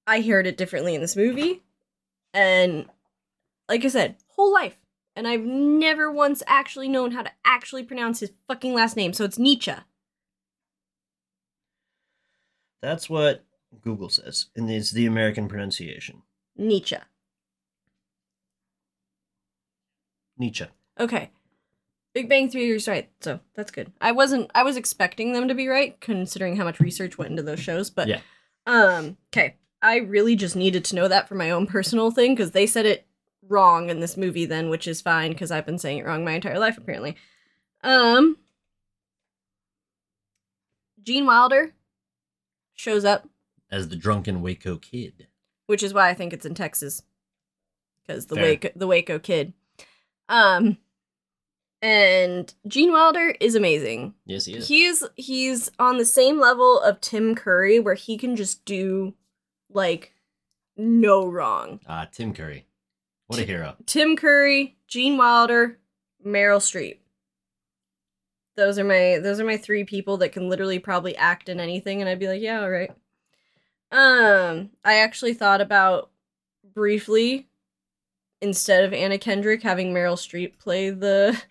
I 0.08 0.22
heard 0.22 0.48
it 0.48 0.58
differently 0.58 0.96
in 0.96 1.02
this 1.02 1.16
movie. 1.16 1.62
And 2.34 2.86
like 3.70 3.86
I 3.86 3.90
said, 3.90 4.16
whole 4.36 4.52
life. 4.52 4.78
And 5.16 5.28
I've 5.28 5.44
never 5.44 6.12
once 6.12 6.42
actually 6.48 6.90
known 6.90 7.12
how 7.12 7.24
to 7.24 7.32
actually 7.46 7.84
pronounce 7.84 8.22
his 8.22 8.32
fucking 8.48 8.74
last 8.74 8.96
name. 8.96 9.14
So 9.14 9.26
it's 9.26 9.38
Nietzsche. 9.38 9.74
That's 12.82 13.10
what 13.10 13.44
Google 13.82 14.10
says, 14.10 14.48
and 14.56 14.70
it's 14.72 14.92
the 14.92 15.06
American 15.06 15.48
pronunciation. 15.48 16.24
Nietzsche. 16.56 16.98
Nietzsche. 20.38 20.66
Okay. 21.00 21.32
Big 22.14 22.28
Bang 22.28 22.50
Theory 22.50 22.72
is 22.76 22.88
right, 22.88 23.10
so 23.22 23.40
that's 23.56 23.72
good. 23.72 23.92
I 24.02 24.12
wasn't 24.12 24.50
I 24.56 24.64
was 24.64 24.76
expecting 24.78 25.32
them 25.34 25.48
to 25.48 25.54
be 25.56 25.68
right, 25.68 26.00
considering 26.02 26.56
how 26.58 26.64
much 26.64 26.80
research 26.80 27.18
went 27.18 27.32
into 27.32 27.44
those 27.44 27.60
shows, 27.60 27.90
but 27.90 28.08
Yeah. 28.08 28.22
um 28.66 29.18
okay. 29.32 29.56
I 29.82 29.98
really 29.98 30.36
just 30.36 30.56
needed 30.56 30.84
to 30.86 30.96
know 30.96 31.08
that 31.08 31.30
for 31.30 31.36
my 31.36 31.52
own 31.52 31.66
personal 31.68 32.12
thing, 32.12 32.34
because 32.36 32.52
they 32.52 32.66
said 32.68 32.86
it 32.86 33.06
wrong 33.48 33.90
in 33.90 34.00
this 34.02 34.18
movie 34.18 34.46
then, 34.46 34.70
which 34.70 34.88
is 34.88 35.00
fine, 35.02 35.32
because 35.32 35.52
I've 35.52 35.66
been 35.66 35.78
saying 35.78 36.00
it 36.00 36.06
wrong 36.06 36.26
my 36.26 36.34
entire 36.34 36.60
life, 36.60 36.78
apparently. 36.78 37.16
Um 37.84 38.38
Gene 41.02 41.26
Wilder 41.26 41.74
shows 42.76 43.06
up, 43.06 43.28
As 43.72 43.88
the 43.88 43.96
drunken 43.96 44.42
Waco 44.42 44.78
kid. 44.78 45.28
which 45.68 45.84
is 45.84 45.94
why 45.94 46.10
I 46.10 46.14
think 46.14 46.34
it's 46.34 46.46
in 46.46 46.56
Texas. 46.56 47.04
Because 48.06 48.26
the 48.26 48.36
Fair. 48.36 48.44
Waco 48.44 48.70
the 48.76 48.88
Waco 48.88 49.20
kid. 49.20 49.54
Um 50.28 50.78
and 51.82 52.54
Gene 52.68 52.92
Wilder 52.92 53.36
is 53.40 53.56
amazing. 53.56 54.14
Yes, 54.26 54.46
he 54.46 54.56
is. 54.56 54.68
He's 54.68 55.04
he's 55.16 55.72
on 55.80 55.98
the 55.98 56.06
same 56.06 56.40
level 56.40 56.80
of 56.80 57.00
Tim 57.02 57.36
Curry 57.36 57.80
where 57.80 57.96
he 57.96 58.18
can 58.18 58.36
just 58.36 58.66
do 58.66 59.14
like 59.70 60.14
no 60.76 61.26
wrong. 61.28 61.80
Ah, 61.88 62.08
Tim 62.12 62.34
Curry. 62.34 62.66
What 63.28 63.40
a 63.40 63.44
hero. 63.44 63.76
Tim 63.86 64.16
Curry, 64.16 64.78
Gene 64.88 65.18
Wilder, 65.18 65.78
Meryl 66.26 66.60
Streep. 66.60 66.98
Those 68.58 68.80
are 68.80 68.84
my 68.84 69.20
those 69.22 69.40
are 69.40 69.46
my 69.46 69.58
three 69.58 69.84
people 69.84 70.18
that 70.18 70.32
can 70.32 70.50
literally 70.50 70.80
probably 70.80 71.16
act 71.16 71.48
in 71.48 71.60
anything 71.60 72.02
and 72.02 72.10
I'd 72.10 72.20
be 72.20 72.28
like, 72.28 72.42
yeah, 72.42 72.62
all 72.62 72.70
right. 72.70 72.92
Um, 73.92 74.72
I 74.84 74.96
actually 74.96 75.34
thought 75.34 75.62
about 75.62 76.12
briefly 76.74 77.48
instead 78.42 78.84
of 78.84 78.94
Anna 78.94 79.18
Kendrick 79.18 79.64
having 79.64 79.94
Meryl 79.94 80.16
Streep 80.16 80.58
play 80.60 80.90
the 80.90 81.42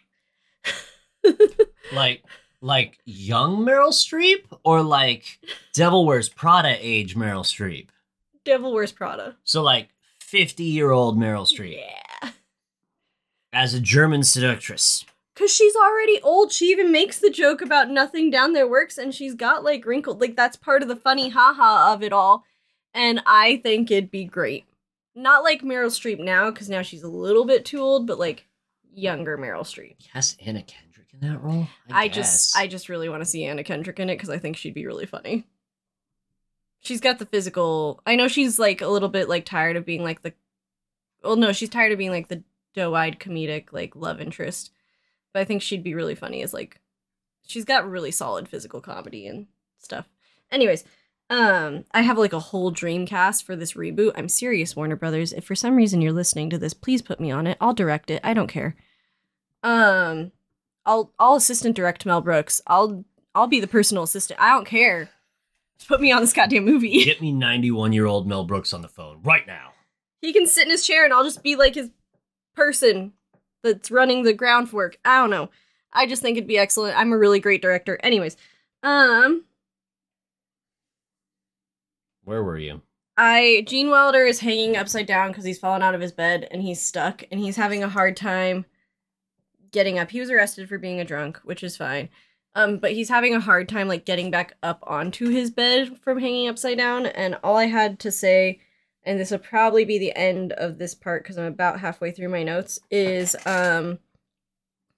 Like, 1.92 2.22
like 2.60 2.98
young 3.04 3.58
Meryl 3.64 3.92
Streep, 3.92 4.44
or 4.64 4.82
like 4.82 5.38
Devil 5.72 6.04
Wears 6.06 6.28
Prada 6.28 6.76
age 6.78 7.16
Meryl 7.16 7.44
Streep. 7.44 7.88
Devil 8.44 8.72
Wears 8.74 8.92
Prada. 8.92 9.36
So 9.44 9.62
like 9.62 9.88
fifty-year-old 10.20 11.18
Meryl 11.18 11.46
Streep 11.46 11.76
Yeah. 11.78 12.30
as 13.52 13.74
a 13.74 13.80
German 13.80 14.22
seductress. 14.22 15.04
Cause 15.34 15.54
she's 15.54 15.76
already 15.76 16.20
old. 16.22 16.50
She 16.52 16.66
even 16.66 16.90
makes 16.90 17.20
the 17.20 17.30
joke 17.30 17.62
about 17.62 17.90
nothing 17.90 18.28
down 18.28 18.54
there 18.54 18.66
works, 18.66 18.98
and 18.98 19.14
she's 19.14 19.34
got 19.34 19.62
like 19.62 19.86
wrinkled. 19.86 20.20
Like 20.20 20.34
that's 20.34 20.56
part 20.56 20.82
of 20.82 20.88
the 20.88 20.96
funny 20.96 21.28
haha 21.28 21.92
of 21.94 22.02
it 22.02 22.12
all. 22.12 22.44
And 22.92 23.22
I 23.24 23.58
think 23.62 23.90
it'd 23.90 24.10
be 24.10 24.24
great. 24.24 24.64
Not 25.14 25.44
like 25.44 25.62
Meryl 25.62 25.90
Streep 25.90 26.18
now, 26.18 26.50
because 26.50 26.68
now 26.68 26.82
she's 26.82 27.02
a 27.04 27.08
little 27.08 27.44
bit 27.44 27.64
too 27.64 27.78
old, 27.80 28.06
but 28.06 28.18
like 28.18 28.46
younger 28.92 29.38
Meryl 29.38 29.60
Streep. 29.62 29.94
Yes, 30.14 30.34
Kendrick 30.34 30.66
in 31.20 31.28
that 31.28 31.42
role. 31.42 31.68
I, 31.90 32.08
guess. 32.08 32.16
just, 32.16 32.56
I 32.56 32.66
just 32.66 32.88
really 32.88 33.08
want 33.08 33.22
to 33.22 33.28
see 33.28 33.44
Anna 33.44 33.64
Kendrick 33.64 34.00
in 34.00 34.10
it 34.10 34.16
because 34.16 34.30
I 34.30 34.38
think 34.38 34.56
she'd 34.56 34.74
be 34.74 34.86
really 34.86 35.06
funny. 35.06 35.46
She's 36.80 37.00
got 37.00 37.18
the 37.18 37.26
physical. 37.26 38.00
I 38.06 38.16
know 38.16 38.28
she's 38.28 38.58
like 38.58 38.80
a 38.80 38.88
little 38.88 39.08
bit 39.08 39.28
like 39.28 39.44
tired 39.44 39.76
of 39.76 39.84
being 39.84 40.02
like 40.02 40.22
the. 40.22 40.32
Well, 41.22 41.36
no, 41.36 41.52
she's 41.52 41.68
tired 41.68 41.92
of 41.92 41.98
being 41.98 42.12
like 42.12 42.28
the 42.28 42.42
doe-eyed 42.74 43.18
comedic 43.18 43.72
like 43.72 43.96
love 43.96 44.20
interest, 44.20 44.70
but 45.32 45.40
I 45.40 45.44
think 45.44 45.62
she'd 45.62 45.82
be 45.82 45.94
really 45.94 46.14
funny 46.14 46.42
as 46.42 46.54
like. 46.54 46.80
She's 47.46 47.64
got 47.64 47.88
really 47.88 48.10
solid 48.10 48.48
physical 48.48 48.80
comedy 48.80 49.26
and 49.26 49.46
stuff. 49.78 50.06
Anyways, 50.52 50.84
um, 51.30 51.84
I 51.92 52.02
have 52.02 52.18
like 52.18 52.32
a 52.32 52.38
whole 52.38 52.70
dream 52.70 53.06
cast 53.06 53.44
for 53.44 53.56
this 53.56 53.72
reboot. 53.72 54.12
I'm 54.16 54.28
serious, 54.28 54.76
Warner 54.76 54.96
Brothers. 54.96 55.32
If 55.32 55.44
for 55.44 55.54
some 55.54 55.74
reason 55.74 56.00
you're 56.00 56.12
listening 56.12 56.50
to 56.50 56.58
this, 56.58 56.74
please 56.74 57.02
put 57.02 57.20
me 57.20 57.30
on 57.30 57.46
it. 57.46 57.58
I'll 57.60 57.74
direct 57.74 58.10
it. 58.10 58.20
I 58.22 58.34
don't 58.34 58.48
care. 58.48 58.76
Um, 59.62 60.32
I'll 60.88 61.12
I'll 61.18 61.34
assistant 61.34 61.76
direct 61.76 62.06
Mel 62.06 62.22
Brooks. 62.22 62.62
I'll 62.66 63.04
I'll 63.34 63.46
be 63.46 63.60
the 63.60 63.68
personal 63.68 64.02
assistant. 64.02 64.40
I 64.40 64.48
don't 64.48 64.66
care. 64.66 65.10
Just 65.78 65.86
put 65.86 66.00
me 66.00 66.10
on 66.10 66.22
this 66.22 66.32
goddamn 66.32 66.64
movie. 66.64 67.04
Get 67.04 67.20
me 67.20 67.30
91 67.30 67.92
year 67.92 68.06
old 68.06 68.26
Mel 68.26 68.44
Brooks 68.44 68.72
on 68.72 68.80
the 68.80 68.88
phone 68.88 69.20
right 69.22 69.46
now. 69.46 69.72
He 70.22 70.32
can 70.32 70.46
sit 70.46 70.64
in 70.64 70.70
his 70.70 70.86
chair 70.86 71.04
and 71.04 71.12
I'll 71.12 71.24
just 71.24 71.42
be 71.42 71.56
like 71.56 71.74
his 71.74 71.90
person 72.56 73.12
that's 73.62 73.90
running 73.90 74.22
the 74.22 74.32
groundwork. 74.32 74.98
I 75.04 75.20
don't 75.20 75.30
know. 75.30 75.50
I 75.92 76.06
just 76.06 76.22
think 76.22 76.38
it'd 76.38 76.48
be 76.48 76.58
excellent. 76.58 76.98
I'm 76.98 77.12
a 77.12 77.18
really 77.18 77.38
great 77.38 77.60
director. 77.60 78.00
Anyways, 78.02 78.38
um 78.82 79.44
Where 82.24 82.42
were 82.42 82.58
you? 82.58 82.80
I 83.18 83.62
Gene 83.66 83.90
Wilder 83.90 84.24
is 84.24 84.40
hanging 84.40 84.78
upside 84.78 85.06
down 85.06 85.28
because 85.28 85.44
he's 85.44 85.58
fallen 85.58 85.82
out 85.82 85.94
of 85.94 86.00
his 86.00 86.12
bed 86.12 86.48
and 86.50 86.62
he's 86.62 86.80
stuck 86.80 87.24
and 87.30 87.38
he's 87.38 87.56
having 87.56 87.84
a 87.84 87.88
hard 87.90 88.16
time 88.16 88.64
getting 89.70 89.98
up. 89.98 90.10
He 90.10 90.20
was 90.20 90.30
arrested 90.30 90.68
for 90.68 90.78
being 90.78 91.00
a 91.00 91.04
drunk, 91.04 91.38
which 91.44 91.62
is 91.62 91.76
fine. 91.76 92.08
Um, 92.54 92.78
but 92.78 92.92
he's 92.92 93.08
having 93.08 93.34
a 93.34 93.40
hard 93.40 93.68
time 93.68 93.88
like 93.88 94.04
getting 94.04 94.30
back 94.30 94.54
up 94.62 94.82
onto 94.86 95.28
his 95.28 95.50
bed 95.50 95.98
from 96.02 96.18
hanging 96.18 96.48
upside 96.48 96.78
down. 96.78 97.06
And 97.06 97.38
all 97.44 97.56
I 97.56 97.66
had 97.66 97.98
to 98.00 98.10
say, 98.10 98.60
and 99.04 99.20
this 99.20 99.30
will 99.30 99.38
probably 99.38 99.84
be 99.84 99.98
the 99.98 100.16
end 100.16 100.52
of 100.52 100.78
this 100.78 100.94
part 100.94 101.22
because 101.22 101.38
I'm 101.38 101.46
about 101.46 101.80
halfway 101.80 102.10
through 102.10 102.30
my 102.30 102.42
notes, 102.42 102.80
is 102.90 103.36
um 103.46 103.98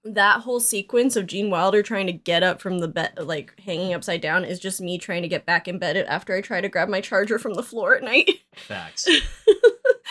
that 0.03 0.41
whole 0.41 0.59
sequence 0.59 1.15
of 1.15 1.27
Gene 1.27 1.49
Wilder 1.49 1.83
trying 1.83 2.07
to 2.07 2.13
get 2.13 2.41
up 2.41 2.59
from 2.59 2.79
the 2.79 2.87
bed, 2.87 3.13
like 3.19 3.59
hanging 3.59 3.93
upside 3.93 4.21
down, 4.21 4.43
is 4.43 4.59
just 4.59 4.81
me 4.81 4.97
trying 4.97 5.21
to 5.21 5.27
get 5.27 5.45
back 5.45 5.67
in 5.67 5.77
bed 5.77 5.97
after 5.97 6.35
I 6.35 6.41
try 6.41 6.61
to 6.61 6.69
grab 6.69 6.89
my 6.89 7.01
charger 7.01 7.37
from 7.37 7.53
the 7.53 7.63
floor 7.63 7.95
at 7.95 8.03
night. 8.03 8.29
Facts. 8.55 9.05
you 9.07 9.21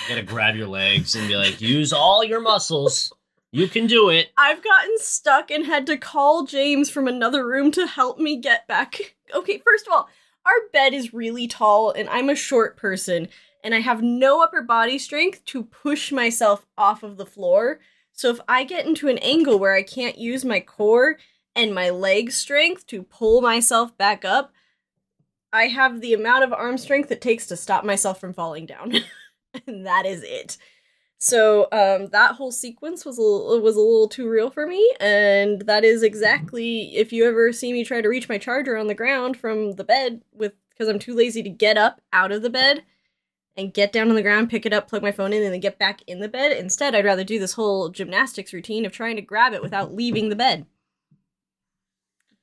gotta 0.08 0.22
grab 0.22 0.54
your 0.54 0.68
legs 0.68 1.14
and 1.16 1.26
be 1.26 1.36
like, 1.36 1.60
use 1.60 1.92
all 1.92 2.22
your 2.22 2.40
muscles. 2.40 3.12
You 3.52 3.68
can 3.68 3.86
do 3.86 4.10
it. 4.10 4.30
I've 4.36 4.62
gotten 4.62 4.96
stuck 4.98 5.50
and 5.50 5.66
had 5.66 5.86
to 5.86 5.96
call 5.96 6.44
James 6.46 6.88
from 6.88 7.08
another 7.08 7.46
room 7.46 7.72
to 7.72 7.86
help 7.86 8.18
me 8.18 8.36
get 8.36 8.66
back. 8.66 8.96
Okay, 9.32 9.62
first 9.64 9.86
of 9.86 9.92
all, 9.92 10.08
our 10.44 10.52
bed 10.72 10.92
is 10.92 11.14
really 11.14 11.46
tall 11.46 11.92
and 11.92 12.08
I'm 12.08 12.28
a 12.28 12.34
short 12.34 12.76
person 12.76 13.28
and 13.62 13.76
I 13.76 13.78
have 13.78 14.02
no 14.02 14.42
upper 14.42 14.60
body 14.60 14.98
strength 14.98 15.44
to 15.44 15.62
push 15.62 16.10
myself 16.10 16.66
off 16.76 17.04
of 17.04 17.16
the 17.16 17.24
floor. 17.24 17.78
So 18.12 18.30
if 18.30 18.40
I 18.48 18.64
get 18.64 18.86
into 18.86 19.06
an 19.06 19.18
angle 19.18 19.60
where 19.60 19.76
I 19.76 19.84
can't 19.84 20.18
use 20.18 20.44
my 20.44 20.58
core 20.58 21.16
and 21.54 21.72
my 21.72 21.90
leg 21.90 22.32
strength 22.32 22.88
to 22.88 23.04
pull 23.04 23.40
myself 23.40 23.96
back 23.96 24.24
up, 24.24 24.52
I 25.52 25.68
have 25.68 26.00
the 26.00 26.14
amount 26.14 26.42
of 26.42 26.52
arm 26.52 26.76
strength 26.76 27.12
it 27.12 27.20
takes 27.20 27.46
to 27.46 27.56
stop 27.56 27.84
myself 27.84 28.18
from 28.18 28.34
falling 28.34 28.66
down. 28.66 28.96
and 29.66 29.86
that 29.86 30.06
is 30.06 30.24
it. 30.24 30.58
So 31.22 31.68
um, 31.70 32.06
that 32.12 32.36
whole 32.36 32.50
sequence 32.50 33.04
was 33.04 33.18
a 33.18 33.22
was 33.22 33.76
a 33.76 33.80
little 33.80 34.08
too 34.08 34.26
real 34.28 34.50
for 34.50 34.66
me, 34.66 34.90
and 34.98 35.60
that 35.62 35.84
is 35.84 36.02
exactly 36.02 36.96
if 36.96 37.12
you 37.12 37.26
ever 37.26 37.52
see 37.52 37.74
me 37.74 37.84
try 37.84 38.00
to 38.00 38.08
reach 38.08 38.28
my 38.28 38.38
charger 38.38 38.74
on 38.74 38.86
the 38.86 38.94
ground 38.94 39.36
from 39.36 39.72
the 39.72 39.84
bed 39.84 40.22
with 40.32 40.54
because 40.70 40.88
I'm 40.88 40.98
too 40.98 41.14
lazy 41.14 41.42
to 41.42 41.50
get 41.50 41.76
up 41.76 42.00
out 42.10 42.32
of 42.32 42.40
the 42.40 42.48
bed 42.48 42.84
and 43.54 43.74
get 43.74 43.92
down 43.92 44.08
on 44.08 44.14
the 44.14 44.22
ground, 44.22 44.48
pick 44.48 44.64
it 44.64 44.72
up, 44.72 44.88
plug 44.88 45.02
my 45.02 45.12
phone 45.12 45.34
in, 45.34 45.42
and 45.42 45.52
then 45.52 45.60
get 45.60 45.78
back 45.78 46.00
in 46.06 46.20
the 46.20 46.28
bed. 46.28 46.52
Instead, 46.52 46.94
I'd 46.94 47.04
rather 47.04 47.24
do 47.24 47.38
this 47.38 47.52
whole 47.52 47.90
gymnastics 47.90 48.54
routine 48.54 48.86
of 48.86 48.92
trying 48.92 49.16
to 49.16 49.22
grab 49.22 49.52
it 49.52 49.60
without 49.62 49.94
leaving 49.94 50.30
the 50.30 50.36
bed. 50.36 50.64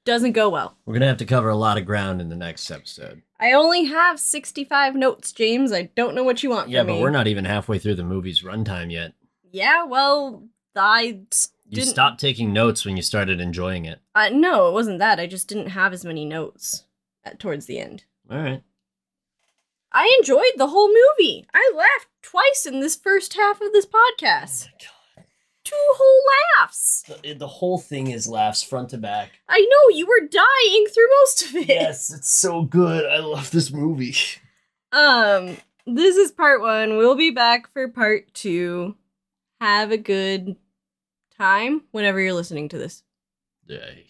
Doesn't 0.07 0.31
go 0.31 0.47
well. 0.47 0.77
We're 0.85 0.93
gonna 0.93 1.07
have 1.07 1.17
to 1.17 1.25
cover 1.25 1.49
a 1.49 1.55
lot 1.57 1.77
of 1.77 1.85
ground 1.85 2.21
in 2.21 2.29
the 2.29 2.35
next 2.37 2.71
episode. 2.71 3.23
I 3.41 3.51
only 3.51 3.83
have 3.83 4.21
65 4.21 4.95
notes, 4.95 5.33
James. 5.33 5.73
I 5.73 5.89
don't 5.97 6.15
know 6.15 6.23
what 6.23 6.41
you 6.41 6.49
want 6.49 6.69
Yeah, 6.69 6.79
from 6.79 6.87
but 6.87 6.93
me. 6.93 7.01
we're 7.01 7.09
not 7.09 7.27
even 7.27 7.43
halfway 7.43 7.77
through 7.77 7.95
the 7.95 8.05
movie's 8.05 8.41
runtime 8.41 8.89
yet. 8.89 9.11
Yeah, 9.51 9.83
well, 9.83 10.43
I 10.77 11.19
You 11.67 11.81
stopped 11.83 12.21
taking 12.21 12.53
notes 12.53 12.85
when 12.85 12.95
you 12.95 13.03
started 13.03 13.41
enjoying 13.41 13.83
it. 13.83 13.99
Uh, 14.15 14.29
no, 14.29 14.69
it 14.69 14.73
wasn't 14.73 14.99
that. 14.99 15.19
I 15.19 15.27
just 15.27 15.49
didn't 15.49 15.71
have 15.71 15.91
as 15.91 16.05
many 16.05 16.23
notes 16.23 16.85
at, 17.25 17.37
towards 17.37 17.65
the 17.65 17.77
end. 17.79 18.05
All 18.31 18.37
right. 18.37 18.63
I 19.91 20.15
enjoyed 20.19 20.53
the 20.55 20.67
whole 20.67 20.87
movie. 20.87 21.45
I 21.53 21.69
laughed 21.75 22.07
twice 22.21 22.65
in 22.65 22.79
this 22.79 22.95
first 22.95 23.33
half 23.33 23.59
of 23.59 23.73
this 23.73 23.85
podcast. 23.85 24.69
Two 25.67 25.75
whole 25.95 26.21
laughs. 26.59 27.03
The, 27.23 27.33
the 27.33 27.47
whole 27.47 27.77
thing 27.77 28.07
is 28.07 28.27
laughs 28.27 28.63
front 28.63 28.89
to 28.89 28.97
back. 28.97 29.39
I 29.49 29.59
know 29.59 29.95
you 29.95 30.07
were 30.07 30.27
dying 30.27 30.85
through 30.93 31.07
most 31.21 31.41
of 31.43 31.55
it. 31.55 31.67
yes, 31.67 32.13
it's 32.13 32.29
so 32.29 32.63
good. 32.63 33.05
I 33.05 33.19
love 33.19 33.51
this 33.51 33.71
movie. 33.71 34.15
Um, 34.91 35.57
this 35.85 36.15
is 36.15 36.31
part 36.31 36.61
one. 36.61 36.97
We'll 36.97 37.15
be 37.15 37.31
back 37.31 37.71
for 37.73 37.87
part 37.87 38.33
two. 38.33 38.95
Have 39.59 39.91
a 39.91 39.97
good 39.97 40.55
time 41.37 41.83
whenever 41.91 42.19
you're 42.19 42.33
listening 42.33 42.69
to 42.69 42.77
this. 42.77 43.03
Yay. 43.65 44.05